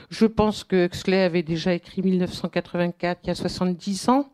Je 0.09 0.25
pense 0.25 0.63
que 0.63 0.87
Huxley 0.87 1.21
avait 1.21 1.43
déjà 1.43 1.73
écrit 1.73 2.01
1984, 2.01 3.21
il 3.23 3.27
y 3.27 3.31
a 3.31 3.35
70 3.35 4.09
ans 4.09 4.29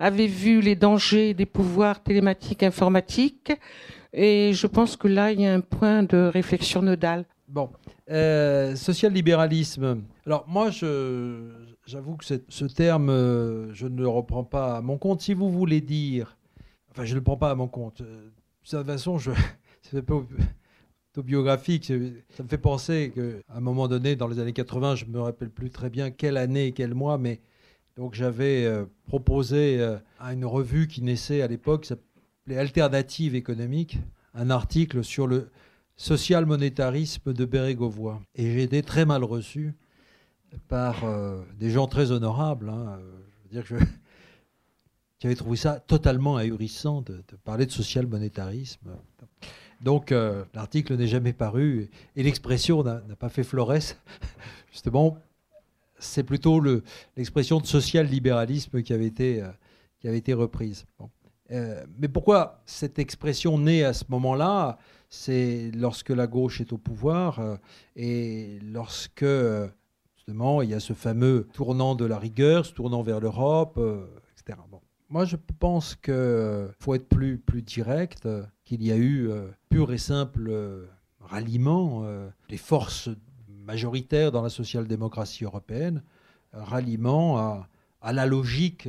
avait 0.00 0.26
vu 0.26 0.60
les 0.60 0.74
dangers 0.74 1.34
des 1.34 1.46
pouvoirs 1.46 2.02
télématiques 2.02 2.64
informatiques. 2.64 3.52
Et 4.12 4.52
je 4.54 4.66
pense 4.66 4.96
que 4.96 5.06
là, 5.06 5.30
il 5.30 5.40
y 5.40 5.46
a 5.46 5.54
un 5.54 5.60
point 5.60 6.02
de 6.02 6.16
réflexion 6.16 6.82
nodale. 6.82 7.26
Bon, 7.46 7.70
euh, 8.10 8.74
social-libéralisme. 8.74 10.02
Alors 10.26 10.44
moi, 10.48 10.70
j'avoue 10.70 12.16
que 12.16 12.24
ce 12.24 12.64
terme, 12.64 13.10
euh, 13.10 13.72
je 13.72 13.86
ne 13.86 14.00
le 14.00 14.08
reprends 14.08 14.44
pas 14.44 14.78
à 14.78 14.80
mon 14.80 14.98
compte. 14.98 15.20
Si 15.20 15.34
vous 15.34 15.50
voulez 15.50 15.80
dire, 15.80 16.36
enfin, 16.90 17.04
je 17.04 17.12
ne 17.12 17.18
le 17.18 17.22
prends 17.22 17.36
pas 17.36 17.50
à 17.50 17.54
mon 17.54 17.68
compte. 17.68 18.00
Euh, 18.00 18.30
de 18.72 18.78
toute 18.78 18.86
façon, 18.86 19.18
c'est 19.82 19.98
un 19.98 20.02
peu 20.02 20.22
autobiographique. 21.12 21.92
Ça 22.30 22.42
me 22.42 22.48
fait 22.48 22.58
penser 22.58 23.12
qu'à 23.14 23.54
un 23.54 23.60
moment 23.60 23.86
donné, 23.86 24.16
dans 24.16 24.28
les 24.28 24.38
années 24.38 24.52
80, 24.52 24.94
je 24.94 25.04
me 25.04 25.20
rappelle 25.20 25.50
plus 25.50 25.70
très 25.70 25.90
bien 25.90 26.10
quelle 26.10 26.36
année 26.36 26.66
et 26.66 26.72
quel 26.72 26.94
mois, 26.94 27.18
mais 27.18 27.40
donc 28.00 28.14
j'avais 28.14 28.64
euh, 28.64 28.86
proposé 29.08 29.78
euh, 29.78 29.98
à 30.18 30.32
une 30.32 30.46
revue 30.46 30.88
qui 30.88 31.02
naissait 31.02 31.42
à 31.42 31.46
l'époque, 31.46 31.84
s'appelait 31.84 32.56
Alternative 32.56 33.34
économique, 33.34 33.98
un 34.32 34.48
article 34.48 35.04
sur 35.04 35.26
le 35.26 35.50
social-monétarisme 35.96 37.34
de 37.34 37.44
Bérégovoy. 37.44 38.18
Et 38.36 38.54
j'ai 38.54 38.62
été 38.62 38.82
très 38.82 39.04
mal 39.04 39.22
reçu 39.22 39.74
par 40.66 41.04
euh, 41.04 41.42
des 41.58 41.70
gens 41.70 41.88
très 41.88 42.10
honorables. 42.10 42.70
Hein. 42.70 42.98
Je 43.00 43.58
veux 43.58 43.62
dire 43.62 43.68
que 43.68 43.84
qui 45.18 45.26
avaient 45.26 45.36
trouvé 45.36 45.58
ça 45.58 45.78
totalement 45.78 46.38
ahurissant 46.38 47.02
de, 47.02 47.22
parler 47.44 47.66
de 47.66 47.70
social-monétarisme. 47.70 48.92
Donc 49.82 50.14
l'article 50.54 50.96
n'est 50.96 51.06
jamais 51.06 51.34
paru 51.34 51.90
et 52.16 52.22
l'expression 52.22 52.82
n'a 52.82 53.16
pas 53.18 53.28
fait 53.28 53.44
florès, 53.44 53.98
justement 54.72 55.18
c'est 56.00 56.24
plutôt 56.24 56.60
l'expression 57.16 57.60
de 57.60 57.66
social-libéralisme 57.66 58.82
qui, 58.82 58.92
avait 58.92 59.06
été, 59.06 59.42
euh, 59.42 59.48
qui 60.00 60.08
avait 60.08 60.18
été 60.18 60.32
reprise. 60.32 60.86
Euh, 61.52 61.84
mais 61.98 62.08
pourquoi 62.08 62.62
cette 62.64 62.98
expression 62.98 63.58
naît 63.58 63.84
à 63.84 63.92
ce 63.92 64.04
moment-là? 64.08 64.78
C'est 65.08 65.70
lorsque 65.74 66.10
la 66.10 66.26
gauche 66.26 66.60
est 66.60 66.72
au 66.72 66.78
pouvoir 66.78 67.40
euh, 67.40 67.56
et 67.96 68.58
lorsque, 68.62 69.24
justement, 70.16 70.62
il 70.62 70.70
y 70.70 70.74
a 70.74 70.80
ce 70.80 70.92
fameux 70.92 71.48
tournant 71.52 71.94
de 71.94 72.04
la 72.04 72.18
rigueur, 72.18 72.66
ce 72.66 72.72
tournant 72.72 73.02
vers 73.02 73.20
l'Europe, 73.20 73.78
etc. 74.32 74.58
Bon. 74.70 74.80
Moi, 75.08 75.24
je 75.24 75.36
pense 75.58 75.96
qu'il 75.96 76.72
faut 76.78 76.94
être 76.94 77.08
plus, 77.08 77.38
plus 77.38 77.62
direct, 77.62 78.28
qu'il 78.64 78.84
y 78.84 78.92
a 78.92 78.96
eu 78.96 79.28
pur 79.68 79.92
et 79.92 79.98
simple 79.98 80.88
ralliement 81.18 82.06
des 82.48 82.56
forces 82.56 83.10
majoritaire 83.64 84.32
dans 84.32 84.42
la 84.42 84.48
social-démocratie 84.48 85.44
européenne, 85.44 86.02
ralliement 86.52 87.38
à, 88.00 88.12
la 88.12 88.26
logique 88.26 88.88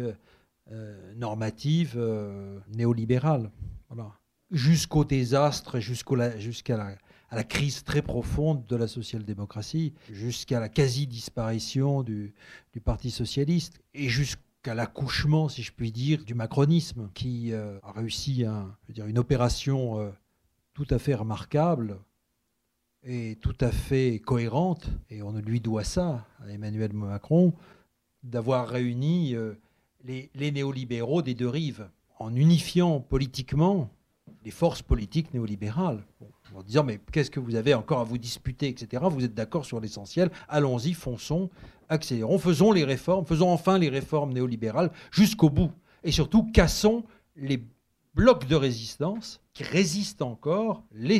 euh, 0.71 1.13
normative 1.15 1.95
euh, 1.97 2.59
néolibérale. 2.75 3.51
Voilà. 3.89 4.11
Jusqu'au 4.51 5.05
désastre, 5.05 5.79
jusqu'à 5.79 6.77
la, 6.77 6.95
à 7.29 7.35
la 7.35 7.43
crise 7.43 7.83
très 7.83 8.01
profonde 8.01 8.65
de 8.65 8.75
la 8.75 8.87
social-démocratie, 8.87 9.93
jusqu'à 10.11 10.59
la 10.59 10.69
quasi-disparition 10.69 12.03
du, 12.03 12.33
Parti 12.83 13.11
socialiste 13.11 13.81
et 13.93 14.09
jusqu'à 14.09 14.73
l'accouchement, 14.73 15.49
si 15.49 15.61
je 15.61 15.71
puis 15.71 15.91
dire, 15.91 16.25
du 16.25 16.33
macronisme, 16.33 17.09
qui 17.13 17.53
euh, 17.53 17.79
a 17.83 17.91
réussi 17.91 18.45
dire, 18.89 19.05
une 19.07 19.19
opération 19.19 20.11
tout 20.73 20.87
à 20.89 20.99
fait 20.99 21.15
remarquable 21.15 21.99
est 23.03 23.39
tout 23.41 23.55
à 23.61 23.71
fait 23.71 24.19
cohérente, 24.19 24.89
et 25.09 25.21
on 25.21 25.33
lui 25.33 25.59
doit 25.59 25.83
ça 25.83 26.25
à 26.39 26.49
Emmanuel 26.49 26.93
Macron, 26.93 27.53
d'avoir 28.23 28.67
réuni 28.67 29.35
euh, 29.35 29.53
les, 30.03 30.51
néolibéraux 30.51 31.21
des 31.21 31.33
deux 31.33 31.47
rives, 31.47 31.89
en 32.19 32.35
unifiant 32.35 32.99
politiquement 32.99 33.89
les 34.45 34.51
forces 34.51 34.81
politiques 34.81 35.33
néolibérales. 35.33 36.03
en 36.55 36.61
disant, 36.61 36.83
mais 36.83 36.99
qu'est-ce 37.11 37.31
que 37.31 37.39
vous 37.39 37.55
avez 37.55 37.73
encore 37.73 37.99
à 37.99 38.03
vous 38.03 38.17
disputer, 38.17 38.67
etc. 38.67 39.03
Vous 39.09 39.23
êtes 39.23 39.33
d'accord 39.33 39.65
sur 39.65 39.79
l'essentiel, 39.79 40.29
allons-y, 40.47 40.93
fonçons, 40.93 41.49
accélérons, 41.89 42.37
faisons 42.37 42.71
les 42.71 42.83
réformes, 42.83 43.25
faisons 43.25 43.49
enfin 43.49 43.77
les 43.77 43.89
réformes 43.89 44.33
néolibérales 44.33 44.91
jusqu'au 45.11 45.49
bout. 45.49 45.71
Et 46.03 46.11
surtout, 46.11 46.43
cassons 46.51 47.03
les 47.35 47.63
blocs 48.13 48.47
de 48.47 48.55
résistance 48.55 49.41
qui 49.53 49.63
résistent 49.63 50.21
encore, 50.21 50.83
les 50.91 51.19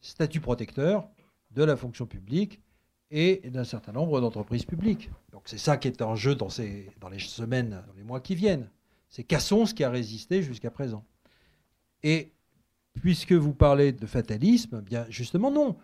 statuts 0.00 0.40
protecteurs, 0.40 1.08
de 1.54 1.64
la 1.64 1.76
fonction 1.76 2.06
publique 2.06 2.60
et 3.10 3.42
d'un 3.50 3.64
certain 3.64 3.92
nombre 3.92 4.20
d'entreprises 4.20 4.64
publiques. 4.64 5.10
Donc 5.32 5.42
c'est 5.44 5.58
ça 5.58 5.76
qui 5.76 5.88
est 5.88 6.00
en 6.00 6.16
jeu 6.16 6.34
dans, 6.34 6.48
les 7.10 7.18
semaines, 7.18 7.82
dans 7.86 7.94
les 7.94 8.02
mois 8.02 8.20
qui 8.20 8.34
viennent. 8.34 8.70
C'est 9.10 9.22
cassons 9.22 9.66
ce 9.66 9.74
qui 9.74 9.84
a 9.84 9.90
résisté 9.90 10.42
jusqu'à 10.42 10.70
présent. 10.70 11.04
Et 12.02 12.32
puisque 12.94 13.32
vous 13.32 13.52
parlez 13.52 13.92
de 13.92 14.06
fatalisme, 14.06 14.78
eh 14.80 14.82
bien 14.82 15.06
justement 15.10 15.50
non. 15.50 15.76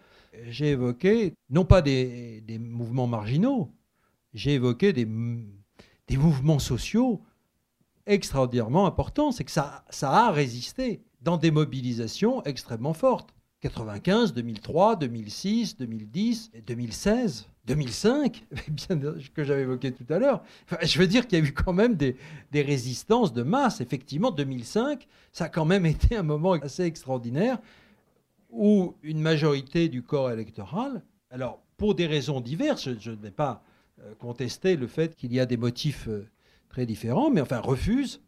J'ai 0.48 0.70
évoqué 0.70 1.34
non 1.50 1.64
pas 1.64 1.82
des, 1.82 2.42
mouvements 2.58 3.06
marginaux, 3.06 3.70
j'ai 4.34 4.54
évoqué 4.54 4.92
des, 4.92 5.06
des, 6.06 6.16
mouvements 6.16 6.58
sociaux 6.58 7.22
extraordinairement 8.06 8.86
importants. 8.86 9.32
C'est 9.32 9.44
que 9.44 9.50
ça, 9.50 9.84
ça 9.90 10.10
a 10.10 10.30
résisté 10.30 11.02
dans 11.20 11.36
des 11.36 11.50
mobilisations 11.50 12.42
extrêmement 12.44 12.94
fortes. 12.94 13.34
95, 13.60 14.34
2003, 14.34 14.96
2006, 14.96 15.76
2010, 15.78 16.52
2016, 16.64 17.48
2005, 17.66 18.44
bien 18.68 19.12
que 19.34 19.42
j'avais 19.42 19.62
évoqué 19.62 19.92
tout 19.92 20.06
à 20.12 20.18
l'heure. 20.18 20.42
je 20.82 20.98
veux 20.98 21.08
dire 21.08 21.26
qu'il 21.26 21.38
y 21.38 21.42
a 21.42 21.44
eu 21.44 21.52
quand 21.52 21.72
même 21.72 21.96
des, 21.96 22.16
résistances 22.52 23.32
de 23.32 23.42
masse. 23.42 23.80
Effectivement, 23.80 24.30
2005, 24.30 25.08
ça 25.32 25.46
a 25.46 25.48
quand 25.48 25.64
même 25.64 25.86
été 25.86 26.16
un 26.16 26.22
moment 26.22 26.52
assez 26.52 26.84
extraordinaire 26.84 27.58
où 28.50 28.94
une 29.02 29.20
majorité 29.20 29.88
du 29.88 30.02
corps 30.02 30.30
électoral, 30.30 31.02
alors 31.30 31.60
pour 31.76 31.94
des 31.94 32.06
raisons 32.06 32.40
diverses, 32.40 32.88
je, 32.98 33.10
ne 33.10 33.16
vais 33.16 33.30
pas 33.30 33.62
euh, 34.00 34.14
contester 34.14 34.76
le 34.76 34.86
fait 34.86 35.14
qu'il 35.16 35.32
y 35.32 35.40
a 35.40 35.46
des 35.46 35.58
motifs 35.58 36.08
euh, 36.08 36.26
très 36.68 36.86
différents, 36.86 37.30
mais 37.30 37.40
enfin 37.40 37.58
refuse, 37.58 38.22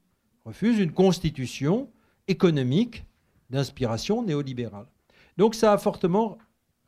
refuse 0.44 0.78
une 0.78 0.92
constitution 0.92 1.88
économique 2.28 3.04
d'inspiration 3.48 4.22
néolibérale. 4.22 4.86
Donc 5.40 5.54
ça 5.54 5.72
a 5.72 5.78
fortement 5.78 6.36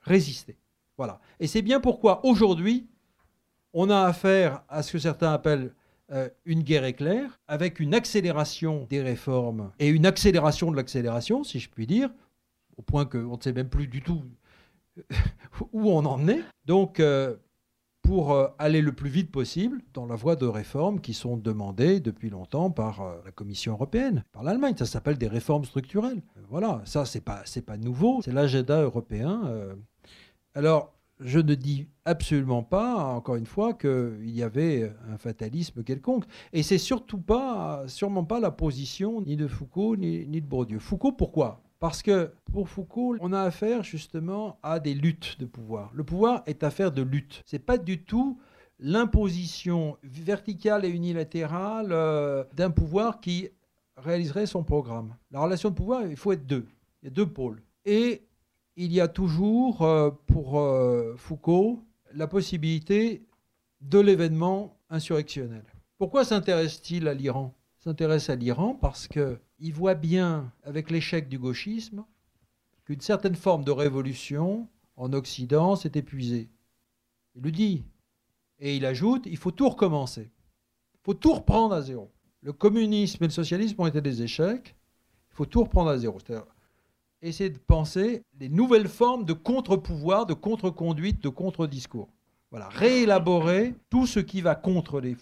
résisté. 0.02 0.58
Voilà. 0.98 1.22
Et 1.40 1.46
c'est 1.46 1.62
bien 1.62 1.80
pourquoi 1.80 2.22
aujourd'hui, 2.22 2.86
on 3.72 3.88
a 3.88 4.02
affaire 4.02 4.62
à 4.68 4.82
ce 4.82 4.92
que 4.92 4.98
certains 4.98 5.32
appellent 5.32 5.74
euh, 6.10 6.28
une 6.44 6.62
guerre 6.62 6.84
éclair, 6.84 7.40
avec 7.48 7.80
une 7.80 7.94
accélération 7.94 8.86
des 8.90 9.00
réformes 9.00 9.72
et 9.78 9.88
une 9.88 10.04
accélération 10.04 10.70
de 10.70 10.76
l'accélération, 10.76 11.44
si 11.44 11.60
je 11.60 11.70
puis 11.70 11.86
dire, 11.86 12.10
au 12.76 12.82
point 12.82 13.06
qu'on 13.06 13.38
ne 13.38 13.40
sait 13.40 13.54
même 13.54 13.70
plus 13.70 13.86
du 13.86 14.02
tout 14.02 14.22
où 15.72 15.90
on 15.90 16.04
en 16.04 16.28
est. 16.28 16.42
Donc, 16.66 17.00
euh, 17.00 17.36
pour 18.02 18.32
euh, 18.32 18.48
aller 18.58 18.82
le 18.82 18.92
plus 18.92 19.08
vite 19.08 19.30
possible 19.30 19.80
dans 19.94 20.06
la 20.06 20.16
voie 20.16 20.36
de 20.36 20.46
réformes 20.46 21.00
qui 21.00 21.14
sont 21.14 21.36
demandées 21.36 22.00
depuis 22.00 22.30
longtemps 22.30 22.70
par 22.70 23.00
euh, 23.00 23.14
la 23.24 23.30
Commission 23.30 23.72
européenne, 23.72 24.24
par 24.32 24.42
l'Allemagne. 24.42 24.74
Ça 24.76 24.86
s'appelle 24.86 25.18
des 25.18 25.28
réformes 25.28 25.64
structurelles. 25.64 26.22
Voilà, 26.50 26.82
ça, 26.84 27.04
c'est 27.04 27.20
pas, 27.20 27.44
pas 27.64 27.76
nouveau, 27.76 28.20
c'est 28.22 28.32
l'agenda 28.32 28.82
européen. 28.82 29.42
Euh. 29.46 29.74
Alors, 30.54 30.92
je 31.20 31.38
ne 31.38 31.54
dis 31.54 31.86
absolument 32.04 32.64
pas, 32.64 32.96
encore 32.96 33.36
une 33.36 33.46
fois, 33.46 33.74
qu'il 33.74 34.30
y 34.30 34.42
avait 34.42 34.92
un 35.08 35.16
fatalisme 35.16 35.84
quelconque. 35.84 36.24
Et 36.52 36.64
c'est 36.64 36.78
surtout 36.78 37.20
pas, 37.20 37.84
sûrement 37.86 38.24
pas 38.24 38.40
la 38.40 38.50
position 38.50 39.20
ni 39.22 39.36
de 39.36 39.46
Foucault 39.46 39.96
ni, 39.96 40.26
ni 40.26 40.40
de 40.40 40.46
Bourdieu. 40.46 40.80
Foucault, 40.80 41.12
pourquoi? 41.12 41.62
Parce 41.82 42.00
que 42.00 42.30
pour 42.52 42.68
Foucault, 42.68 43.16
on 43.18 43.32
a 43.32 43.40
affaire 43.40 43.82
justement 43.82 44.56
à 44.62 44.78
des 44.78 44.94
luttes 44.94 45.40
de 45.40 45.46
pouvoir. 45.46 45.90
Le 45.94 46.04
pouvoir 46.04 46.44
est 46.46 46.62
affaire 46.62 46.92
de 46.92 47.02
lutte. 47.02 47.42
C'est 47.44 47.58
pas 47.58 47.76
du 47.76 48.04
tout 48.04 48.38
l'imposition 48.78 49.98
verticale 50.04 50.84
et 50.84 50.88
unilatérale 50.90 51.88
euh, 51.90 52.44
d'un 52.54 52.70
pouvoir 52.70 53.20
qui 53.20 53.48
réaliserait 53.96 54.46
son 54.46 54.62
programme. 54.62 55.16
La 55.32 55.40
relation 55.40 55.70
de 55.70 55.74
pouvoir, 55.74 56.06
il 56.06 56.16
faut 56.16 56.30
être 56.30 56.46
deux. 56.46 56.68
Il 57.02 57.06
y 57.06 57.08
a 57.08 57.10
deux 57.10 57.26
pôles. 57.26 57.60
Et 57.84 58.28
il 58.76 58.92
y 58.92 59.00
a 59.00 59.08
toujours, 59.08 59.82
euh, 59.82 60.12
pour 60.28 60.60
euh, 60.60 61.16
Foucault, 61.16 61.82
la 62.14 62.28
possibilité 62.28 63.26
de 63.80 63.98
l'événement 63.98 64.78
insurrectionnel. 64.88 65.64
Pourquoi 65.98 66.24
s'intéresse-t-il 66.24 67.08
à 67.08 67.14
l'Iran? 67.14 67.52
S'intéresse 67.80 68.30
à 68.30 68.36
l'Iran 68.36 68.78
parce 68.80 69.08
que 69.08 69.40
il 69.62 69.72
voit 69.72 69.94
bien, 69.94 70.52
avec 70.64 70.90
l'échec 70.90 71.28
du 71.28 71.38
gauchisme, 71.38 72.04
qu'une 72.84 73.00
certaine 73.00 73.36
forme 73.36 73.62
de 73.62 73.70
révolution 73.70 74.68
en 74.96 75.12
Occident 75.12 75.76
s'est 75.76 75.92
épuisée. 75.94 76.50
Il 77.36 77.42
le 77.42 77.52
dit. 77.52 77.84
Et 78.58 78.76
il 78.76 78.84
ajoute, 78.84 79.24
il 79.26 79.36
faut 79.36 79.52
tout 79.52 79.68
recommencer. 79.68 80.30
Il 80.94 81.00
faut 81.04 81.14
tout 81.14 81.32
reprendre 81.32 81.74
à 81.74 81.82
zéro. 81.82 82.10
Le 82.42 82.52
communisme 82.52 83.22
et 83.22 83.28
le 83.28 83.32
socialisme 83.32 83.80
ont 83.80 83.86
été 83.86 84.00
des 84.00 84.22
échecs. 84.22 84.74
Il 85.30 85.36
faut 85.36 85.46
tout 85.46 85.62
reprendre 85.62 85.90
à 85.90 85.98
zéro. 85.98 86.18
C'est-à-dire 86.18 86.46
essayer 87.22 87.50
de 87.50 87.58
penser 87.58 88.24
les 88.40 88.48
nouvelles 88.48 88.88
formes 88.88 89.24
de 89.24 89.32
contre-pouvoir, 89.32 90.26
de 90.26 90.34
contre-conduite, 90.34 91.22
de 91.22 91.28
contre-discours. 91.28 92.08
Voilà, 92.50 92.68
réélaborer 92.68 93.76
tout 93.90 94.08
ce 94.08 94.18
qui 94.18 94.40
va 94.40 94.56
contre 94.56 95.00
les 95.00 95.16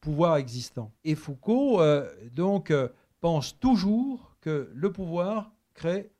pouvoirs 0.00 0.36
existants. 0.36 0.92
Et 1.04 1.14
Foucault, 1.14 1.80
euh, 1.80 2.06
donc, 2.34 2.70
euh, 2.70 2.88
pense 3.20 3.58
toujours 3.58 4.36
que 4.40 4.70
le 4.74 4.92
pouvoir 4.92 5.52
crée 5.74 6.10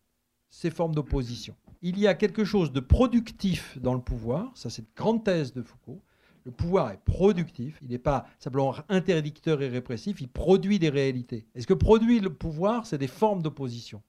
ces 0.51 0.71
formes 0.71 0.95
d'opposition. 0.95 1.55
Il 1.83 1.99
y 1.99 2.07
a 2.07 2.15
quelque 2.15 2.45
chose 2.45 2.73
de 2.73 2.81
productif 2.81 3.79
dans 3.81 3.95
le 3.95 4.01
pouvoir, 4.01 4.51
ça 4.57 4.71
c'est 4.71 4.83
une 4.83 4.89
grande 4.97 5.25
thèse 5.25 5.53
de 5.53 5.63
Foucault. 5.63 6.03
Le 6.45 6.51
pouvoir 6.51 6.91
est 6.91 7.01
productif, 7.05 7.79
il 7.83 7.89
n'est 7.91 7.99
pas 7.99 8.27
simplement 8.39 8.75
interdicteur 8.89 9.61
et 9.61 9.69
répressif, 9.69 10.21
il 10.21 10.29
produit 10.29 10.79
des 10.79 10.89
réalités. 10.89 11.47
Et 11.55 11.61
ce 11.61 11.67
que 11.67 11.75
produit 11.75 12.21
le 12.21 12.33
pouvoir, 12.33 12.87
c'est 12.87 12.99
des 12.99 13.07
formes 13.07 13.43
d'opposition? 13.43 14.03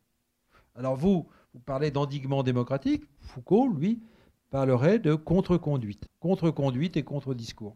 Alors 0.75 0.95
vous, 0.95 1.27
vous 1.53 1.59
parlez 1.59 1.91
d'endiguement 1.91 2.41
démocratique, 2.41 3.03
Foucault, 3.19 3.67
lui, 3.67 4.01
parlerait 4.49 4.99
de 4.99 5.15
contre-conduite. 5.15 6.07
Contre-conduite 6.19 6.97
et 6.97 7.03
contre-discours. 7.03 7.75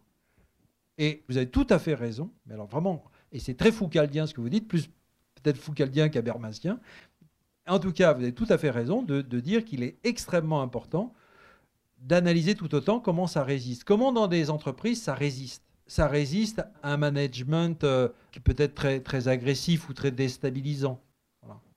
Et 0.97 1.23
vous 1.27 1.37
avez 1.37 1.49
tout 1.49 1.67
à 1.69 1.79
fait 1.79 1.95
raison, 1.95 2.31
mais 2.45 2.53
alors 2.53 2.67
vraiment, 2.67 3.03
et 3.31 3.39
c'est 3.39 3.55
très 3.55 3.71
foucaldien 3.71 4.27
ce 4.27 4.33
que 4.33 4.41
vous 4.41 4.49
dites, 4.49 4.67
plus 4.67 4.89
peut-être 5.43 5.57
foucaldien 5.57 6.09
qu'abermasien. 6.09 6.79
En 7.67 7.79
tout 7.79 7.91
cas, 7.93 8.13
vous 8.13 8.23
avez 8.23 8.33
tout 8.33 8.47
à 8.49 8.57
fait 8.57 8.69
raison 8.69 9.03
de, 9.03 9.21
dire 9.21 9.63
qu'il 9.63 9.83
est 9.83 9.97
extrêmement 10.03 10.61
important 10.61 11.13
d'analyser 11.99 12.55
tout 12.55 12.73
autant 12.75 12.99
comment 12.99 13.27
ça 13.27 13.43
résiste. 13.43 13.85
Comment 13.85 14.11
dans 14.11 14.27
des 14.27 14.49
entreprises 14.49 15.01
ça 15.01 15.13
résiste? 15.13 15.63
Ça 15.87 16.07
résiste 16.07 16.59
à 16.81 16.93
un 16.93 16.97
management 16.97 17.83
euh, 17.83 18.09
qui 18.31 18.39
peut 18.39 18.55
être 18.57 18.73
très, 18.73 18.99
très 18.99 19.27
agressif 19.27 19.87
ou 19.89 19.93
très 19.93 20.11
déstabilisant. 20.11 20.99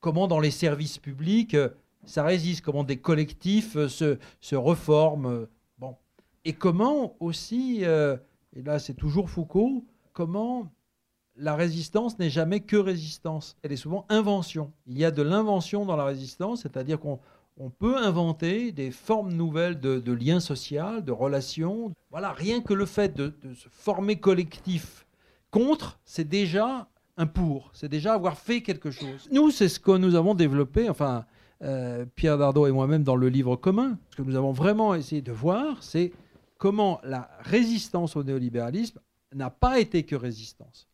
Comment 0.01 0.29
dans 0.29 0.41
les 0.41 0.51
services 0.51 0.99
publics 0.99 1.55
euh, 1.55 1.69
ça 2.05 2.25
résiste? 2.25 2.65
Comment 2.65 2.85
des 2.85 2.99
collectifs 2.99 3.77
euh, 3.77 3.89
se, 3.89 4.19
se 4.41 4.57
reforment? 4.57 5.47
Bon. 5.79 5.97
Et 6.45 6.55
comment 6.55 7.17
aussi, 7.21 7.83
et 7.83 8.63
là 8.63 8.79
c'est 8.79 8.95
toujours 8.95 9.29
Foucault, 9.29 9.85
comment 10.13 10.73
la 11.39 11.55
résistance 11.55 12.19
n'est 12.19 12.31
jamais 12.31 12.61
que 12.61 12.77
résistance. 12.77 13.57
Elle 13.63 13.73
est 13.73 13.77
souvent 13.77 14.07
invention. 14.09 14.73
Il 14.87 14.99
y 14.99 15.05
a 15.05 15.11
de 15.11 15.23
l'invention 15.23 15.85
dans 15.85 15.97
la 15.97 16.05
résistance, 16.05 16.63
c'est-à-dire 16.63 16.99
qu'on 16.99 17.71
peut 17.79 17.97
inventer 17.97 18.73
des 18.73 18.91
formes 18.91 19.33
nouvelles 19.33 19.79
de, 19.81 20.13
liens 20.13 20.41
sociaux, 20.41 21.01
de 21.01 21.13
relations. 21.13 21.93
Voilà, 22.11 22.33
rien 22.33 22.61
que 22.61 22.75
le 22.75 22.87
fait 22.87 23.15
de, 23.15 23.35
se 23.55 23.69
former 23.71 24.17
collectif 24.17 25.07
contre, 25.51 25.99
c'est 26.05 26.29
déjà 26.29 26.89
un 27.19 27.27
pour, 27.27 27.71
c'est 27.73 27.89
déjà 27.89 28.13
avoir 28.13 28.37
fait 28.37 28.61
quelque 28.61 28.91
chose. 28.91 29.29
Nous, 29.33 29.51
c'est 29.51 29.69
ce 29.71 29.81
que 29.81 29.97
nous 29.97 30.17
avons 30.17 30.35
développé, 30.35 30.91
enfin, 30.91 31.25
euh, 31.63 32.05
Pierre 32.15 32.37
Dardot 32.37 32.67
et 32.67 32.73
moi-même 32.73 33.05
dans 33.05 33.17
le 33.17 33.31
livre 33.31 33.57
commun. 33.57 33.99
Ce 34.11 34.17
que 34.17 34.23
nous 34.23 34.37
avons 34.37 34.53
vraiment 34.53 34.95
essayé 34.95 35.23
de 35.23 35.33
voir, 35.33 35.83
c'est 35.83 36.13
comment 36.59 37.01
la 37.05 37.31
résistance 37.41 38.17
au 38.17 38.25
néolibéralisme 38.25 39.01
n'a 39.35 39.49
pas 39.49 39.81
été 39.81 40.03
que 40.03 40.15
résistance 40.15 40.89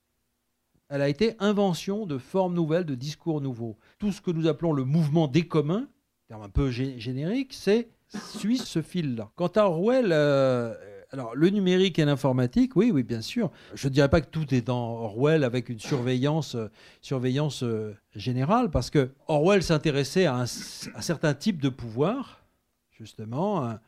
elle 0.93 1.01
a 1.01 1.09
été 1.09 1.37
invention 1.39 2.05
de 2.05 2.19
formes 2.19 2.53
nouvelles, 2.53 2.85
de 2.85 2.95
discours 2.95 3.41
nouveaux. 3.41 3.79
Tout 3.99 4.13
ce 4.13 4.21
que 4.21 4.31
nous 4.31 4.47
appelons 4.47 4.75
le 4.75 4.85
mouvement 4.85 5.27
des 5.27 5.49
communs, 5.49 5.89
terme 6.29 6.43
un 6.43 6.51
peu 6.51 6.71
générique, 6.71 7.55
c'est 7.55 7.89
suit 8.37 8.59
ce 8.59 8.83
fil-là. 8.83 9.31
Quant 9.35 9.49
à 9.49 9.63
Orwell, 9.63 10.11
euh, 10.13 10.75
alors 11.11 11.35
le 11.35 11.49
numérique 11.49 11.99
et 11.99 12.05
l'informatique, 12.05 12.77
oui, 12.77 12.91
oui, 12.93 13.05
bien 13.05 13.23
sûr. 13.23 13.51
Je 13.73 13.89
ne 13.89 13.93
dirais 13.95 14.11
pas 14.11 14.21
que 14.21 14.29
tout 14.29 14.55
est 14.55 14.61
dans 14.61 14.97
Orwell 14.99 15.45
avec 15.45 15.71
une 15.71 15.81
surveillance, 15.81 16.57
euh, 16.57 16.71
surveillance 17.01 17.63
euh, 17.63 17.97
générale, 18.15 18.71
parce 18.71 18.91
que 18.91 19.13
Orwell 19.29 19.63
s'intéressait 19.63 20.27
à 20.27 20.37
un, 20.37 20.47
certain 20.47 21.33
type 21.33 21.63
de 21.63 21.71
pouvoir, 21.71 22.45
justement. 22.91 23.79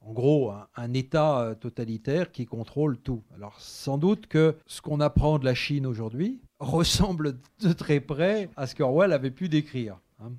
en 0.00 0.12
gros, 0.14 0.50
un, 0.76 0.94
État 0.94 1.54
totalitaire 1.60 2.32
qui 2.32 2.46
contrôle 2.46 2.96
tout. 2.96 3.22
Alors 3.34 3.60
sans 3.60 3.98
doute 3.98 4.28
que 4.28 4.56
ce 4.66 4.80
qu'on 4.80 5.00
apprend 5.00 5.38
de 5.38 5.44
la 5.44 5.54
Chine 5.54 5.84
aujourd'hui, 5.84 6.40
ressemble 6.60 7.38
de 7.60 7.72
très 7.72 8.00
près 8.00 8.50
à 8.56 8.66
ce 8.66 8.74
qu'Orwell 8.74 9.12
avait 9.12 9.30
pu 9.30 9.48
décrire. 9.48 9.98
Hein. 10.20 10.32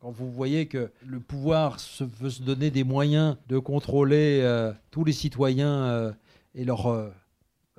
Quand 0.00 0.10
vous 0.10 0.30
voyez 0.30 0.66
que 0.66 0.90
le 1.06 1.20
pouvoir 1.20 1.76
veut 2.00 2.30
se 2.30 2.42
donner 2.42 2.70
des 2.70 2.84
moyens 2.84 3.36
de 3.48 3.58
contrôler 3.58 4.40
euh, 4.42 4.72
tous 4.90 5.04
les 5.04 5.12
citoyens 5.12 5.84
euh, 5.84 6.12
et 6.54 6.64
leur, 6.64 6.86
euh, 6.86 7.10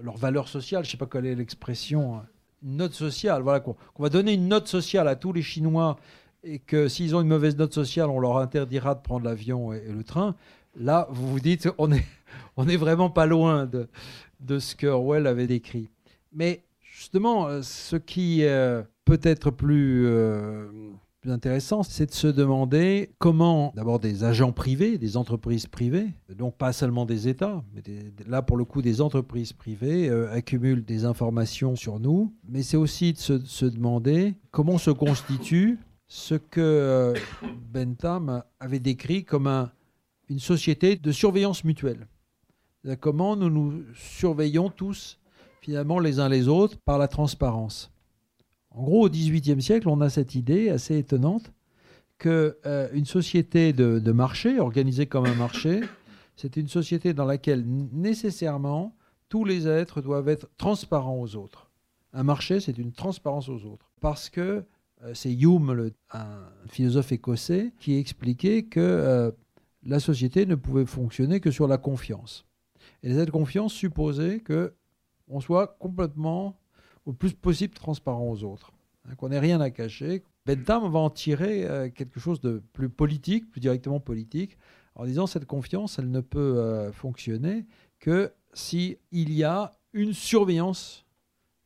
leur 0.02 0.18
valeur 0.18 0.48
sociale, 0.48 0.84
je 0.84 0.90
ne 0.90 0.92
sais 0.92 0.98
pas 0.98 1.08
quelle 1.08 1.26
est 1.26 1.36
l'expression, 1.36 2.18
hein. 2.18 2.26
une 2.64 2.78
note 2.78 2.94
sociale, 2.94 3.42
voilà, 3.42 3.60
qu'on 3.60 3.76
va 3.98 4.10
donner 4.10 4.34
une 4.34 4.48
note 4.48 4.68
sociale 4.68 5.08
à 5.08 5.16
tous 5.16 5.34
les 5.34 5.42
Chinois 5.42 5.98
et 6.44 6.60
que 6.60 6.88
s'ils 6.88 7.16
ont 7.16 7.22
une 7.22 7.28
mauvaise 7.28 7.58
note 7.58 7.74
sociale, 7.74 8.10
on 8.10 8.20
leur 8.20 8.38
interdira 8.38 8.96
de 8.96 9.02
prendre 9.02 9.26
l'avion 9.26 9.74
et, 9.74 9.82
le 9.82 10.04
train. 10.04 10.36
Là, 10.76 11.08
vous 11.10 11.28
vous 11.28 11.40
dites, 11.40 11.70
on 11.78 11.88
n'est 11.88 12.06
on 12.56 12.68
est 12.68 12.78
vraiment 12.78 13.10
pas 13.10 13.26
loin 13.26 13.66
de, 13.66 13.90
de 14.40 14.60
ce 14.60 14.76
que 14.76 14.88
Orwell 14.88 15.28
avait 15.28 15.48
décrit. 15.48 15.90
Mais 16.34 16.64
Justement, 16.92 17.48
euh, 17.48 17.62
ce 17.62 17.96
qui 17.96 18.44
euh, 18.44 18.84
peut 19.06 19.20
être 19.24 19.54
euh, 19.64 20.70
plus 21.22 21.32
intéressant, 21.32 21.84
c'est 21.84 22.08
de 22.08 22.14
se 22.14 22.28
demander 22.28 23.12
comment 23.18 23.72
d'abord 23.78 24.00
des 24.00 24.26
agents 24.26 24.52
privés, 24.52 24.98
des 24.98 25.16
entreprises 25.16 25.68
privées, 25.68 26.10
donc 26.36 26.58
pas 26.58 26.74
seulement 26.74 27.06
des 27.06 27.30
États, 27.30 27.64
mais 27.74 27.82
là 28.28 28.42
pour 28.42 28.58
le 28.58 28.66
coup 28.66 28.82
des 28.82 29.00
entreprises 29.00 29.54
privées 29.54 30.10
accumulent 30.32 30.84
des 30.84 31.06
informations 31.06 31.78
sur 31.78 32.00
nous, 32.00 32.34
mais 32.50 32.62
c'est 32.62 32.78
aussi 32.78 33.14
de 33.14 33.20
se, 33.20 33.66
demander 33.66 34.36
comment 34.52 34.78
se 34.78 34.92
constitue 34.92 35.80
ce 36.08 36.36
que 36.36 37.14
Bentham 37.72 38.44
avait 38.60 38.80
décrit 38.80 39.24
comme 39.24 39.70
une 40.28 40.40
société 40.40 40.98
de 40.98 41.12
surveillance 41.14 41.64
mutuelle. 41.64 42.08
Comment 43.00 43.36
nous 43.36 43.50
nous 43.50 43.84
surveillons 43.94 44.70
tous 44.70 45.21
finalement 45.62 46.00
les 46.00 46.20
uns 46.20 46.28
les 46.28 46.48
autres 46.48 46.78
par 46.84 46.98
la 46.98 47.08
transparence. 47.08 47.92
En 48.72 48.84
gros, 48.84 49.06
au 49.06 49.10
XVIIIe 49.10 49.62
siècle, 49.62 49.88
on 49.88 50.02
a 50.02 50.10
cette 50.10 50.36
idée 50.36 50.70
assez 50.70 50.98
étonnante 50.98 51.52
qu'une 52.18 52.54
euh, 52.66 53.06
société 53.06 53.74
de, 53.74 54.12
marché, 54.12 54.60
organisée 54.60 55.06
comme 55.06 55.26
un 55.26 55.36
marché, 55.36 55.82
c'est 56.36 56.58
une 56.58 56.68
société 56.68 57.14
dans 57.14 57.26
laquelle 57.26 57.64
nécessairement 57.66 58.96
tous 59.30 59.46
les 59.46 59.68
êtres 59.68 60.02
doivent 60.02 60.30
être 60.30 60.50
transparents 60.58 61.20
aux 61.20 61.36
autres. 61.36 61.70
Un 62.14 62.24
marché, 62.24 62.60
c'est 62.60 62.78
une 62.78 62.92
transparence 62.92 63.50
aux 63.50 63.66
autres. 63.66 63.90
Parce 64.02 64.30
que 64.30 64.64
euh, 65.04 65.14
c'est 65.14 65.34
Hume, 65.34 65.92
un 66.12 66.44
philosophe 66.68 67.12
écossais, 67.12 67.72
qui 67.80 67.98
expliquait 67.98 68.64
que 68.64 68.80
euh, 68.80 69.32
la 69.84 70.00
société 70.00 70.46
ne 70.46 70.56
pouvait 70.56 70.86
fonctionner 70.86 71.40
que 71.40 71.52
sur 71.52 71.68
la 71.68 71.78
confiance. 71.78 72.46
Et 73.04 73.14
cette 73.14 73.32
confiance 73.32 73.74
supposait 73.74 74.40
que 74.40 74.74
on 75.32 75.40
soit 75.40 75.76
complètement, 75.80 76.60
au 77.06 77.14
plus 77.14 77.34
possible, 77.34 77.74
transparent 77.74 78.30
aux 78.30 78.44
autres. 78.44 78.74
Hein, 79.08 79.16
qu'on 79.16 79.30
n'ait 79.30 79.40
rien 79.40 79.60
à 79.62 79.72
cacher. 79.72 80.24
Bentham 80.46 80.92
va 80.92 81.00
en 81.00 81.10
tirer 81.10 81.66
euh, 81.66 81.90
quelque 81.90 82.20
chose 82.20 82.42
de 82.42 82.62
plus 82.74 82.90
politique, 82.90 83.50
plus 83.50 83.62
directement 83.62 84.00
politique, 84.00 84.58
en 84.96 85.06
disant 85.06 85.28
cette 85.28 85.46
confiance, 85.46 85.98
elle 86.00 86.12
ne 86.12 86.22
peut 86.22 86.58
euh, 86.58 86.92
fonctionner 86.92 87.66
que 88.00 88.32
s'il 88.54 88.98
y 89.12 89.44
a 89.44 89.72
une 89.94 90.14
surveillance 90.14 91.06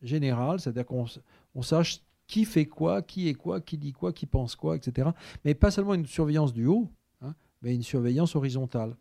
générale, 0.02 0.60
c'est-à-dire 0.60 0.86
qu'on 0.86 1.62
sache 1.62 2.02
qui 2.28 2.46
fait 2.46 2.66
quoi, 2.66 3.02
qui 3.02 3.28
est 3.28 3.34
quoi, 3.34 3.62
qui 3.62 3.78
dit 3.78 3.94
quoi, 3.94 4.14
qui 4.14 4.26
pense 4.26 4.56
quoi, 4.56 4.76
etc. 4.76 5.10
Mais 5.44 5.54
pas 5.54 5.72
seulement 5.72 5.94
une 5.94 6.06
surveillance 6.06 6.54
du 6.54 6.66
haut, 6.66 6.90
hein, 7.22 7.34
mais 7.62 7.74
une 7.74 7.84
surveillance 7.84 8.36
horizontale. 8.36 8.96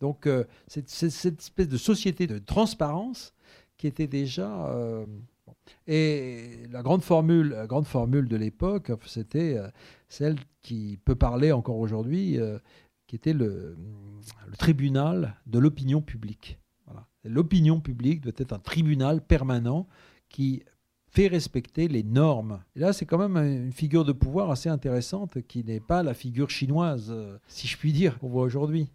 Donc 0.00 0.26
euh, 0.26 0.44
cette 0.66 0.92
espèce 0.92 1.68
de 1.68 1.76
société 1.76 2.26
de 2.26 2.38
transparence 2.38 3.32
qui 3.78 3.86
était 3.86 4.06
déjà. 4.06 4.68
Euh, 4.68 5.06
et 5.86 6.62
la 6.70 6.82
grande 6.82 7.02
formule, 7.02 7.50
la 7.50 7.66
grande 7.66 7.86
formule 7.86 8.28
de 8.28 8.36
l'époque, 8.36 8.90
c'était 9.06 9.56
euh, 9.56 9.68
celle 10.08 10.36
qui 10.62 10.98
peut 11.04 11.14
parler 11.14 11.52
encore 11.52 11.78
aujourd'hui, 11.78 12.38
euh, 12.38 12.58
qui 13.06 13.16
était 13.16 13.32
le, 13.32 13.76
tribunal 14.58 15.36
de 15.46 15.58
l'opinion 15.58 16.00
publique. 16.00 16.58
L'opinion 17.24 17.80
publique 17.80 18.20
doit 18.20 18.32
être 18.36 18.52
un 18.52 18.60
tribunal 18.60 19.20
permanent 19.20 19.88
qui 20.28 20.62
fait 21.08 21.26
respecter 21.26 21.88
les 21.88 22.04
normes. 22.04 22.62
Et 22.76 22.80
là, 22.80 22.92
c'est 22.92 23.04
quand 23.04 23.18
même 23.18 23.36
une 23.36 23.72
figure 23.72 24.04
de 24.04 24.12
pouvoir 24.12 24.50
assez 24.50 24.68
intéressante 24.68 25.42
qui 25.48 25.64
n'est 25.64 25.80
pas 25.80 26.04
la 26.04 26.14
figure 26.14 26.50
chinoise, 26.50 27.12
si 27.48 27.66
je 27.66 27.76
puis 27.76 27.92
dire, 27.92 28.20
qu'on 28.20 28.28
voit 28.28 28.44
aujourd'hui. 28.44 28.88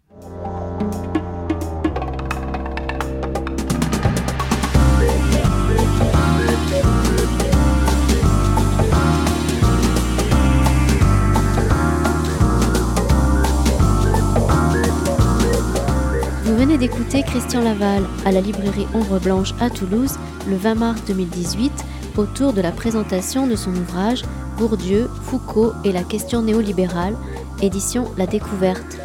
D'écouter 16.82 17.22
Christian 17.22 17.60
Laval 17.60 18.02
à 18.24 18.32
la 18.32 18.40
librairie 18.40 18.88
Ombre 18.92 19.20
Blanche 19.20 19.54
à 19.60 19.70
Toulouse 19.70 20.18
le 20.48 20.56
20 20.56 20.74
mars 20.74 21.00
2018 21.06 21.72
autour 22.16 22.52
de 22.52 22.60
la 22.60 22.72
présentation 22.72 23.46
de 23.46 23.54
son 23.54 23.70
ouvrage 23.70 24.24
Bourdieu, 24.58 25.08
Foucault 25.22 25.72
et 25.84 25.92
la 25.92 26.02
question 26.02 26.42
néolibérale, 26.42 27.14
édition 27.62 28.10
La 28.18 28.26
Découverte. 28.26 28.98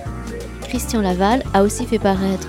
Christian 0.61 1.01
Laval 1.01 1.43
a 1.53 1.61
aussi 1.61 1.85
fait 1.85 1.99
paraître 1.99 2.47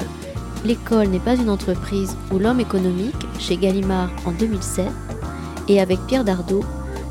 L'école 0.64 1.08
n'est 1.08 1.18
pas 1.18 1.34
une 1.34 1.50
entreprise 1.50 2.16
ou 2.32 2.38
l'homme 2.38 2.60
économique 2.60 3.26
chez 3.38 3.58
Gallimard 3.58 4.08
en 4.24 4.32
2007 4.32 4.86
et 5.68 5.78
avec 5.78 5.98
Pierre 6.06 6.24
Dardot, 6.24 6.64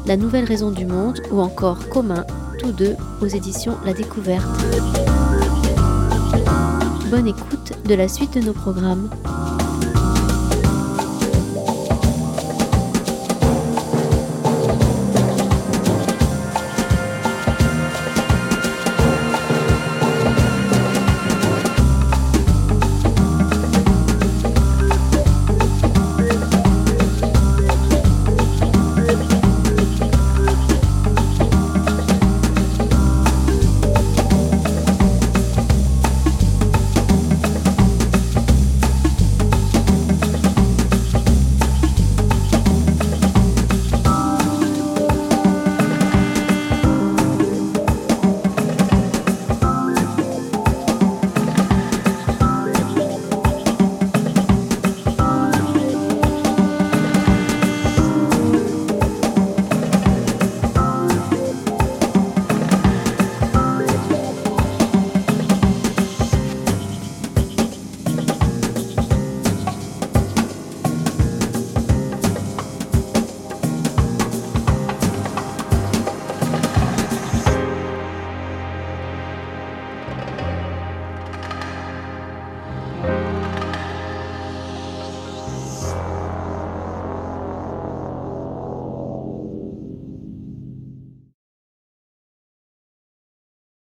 La 0.08 0.18
nouvelle 0.18 0.46
raison 0.46 0.72
du 0.72 0.88
monde 0.88 1.22
ou 1.30 1.40
encore 1.40 1.88
Commun, 1.90 2.26
tous 2.58 2.72
deux 2.72 2.96
aux 3.22 3.28
éditions 3.28 3.78
La 3.86 3.94
Découverte. 3.94 4.48
Bonne 7.10 7.28
écoute 7.28 7.72
de 7.86 7.96
la 7.96 8.10
suite 8.10 8.34
de 8.34 8.42
nos 8.42 8.54
programmes. 8.54 9.10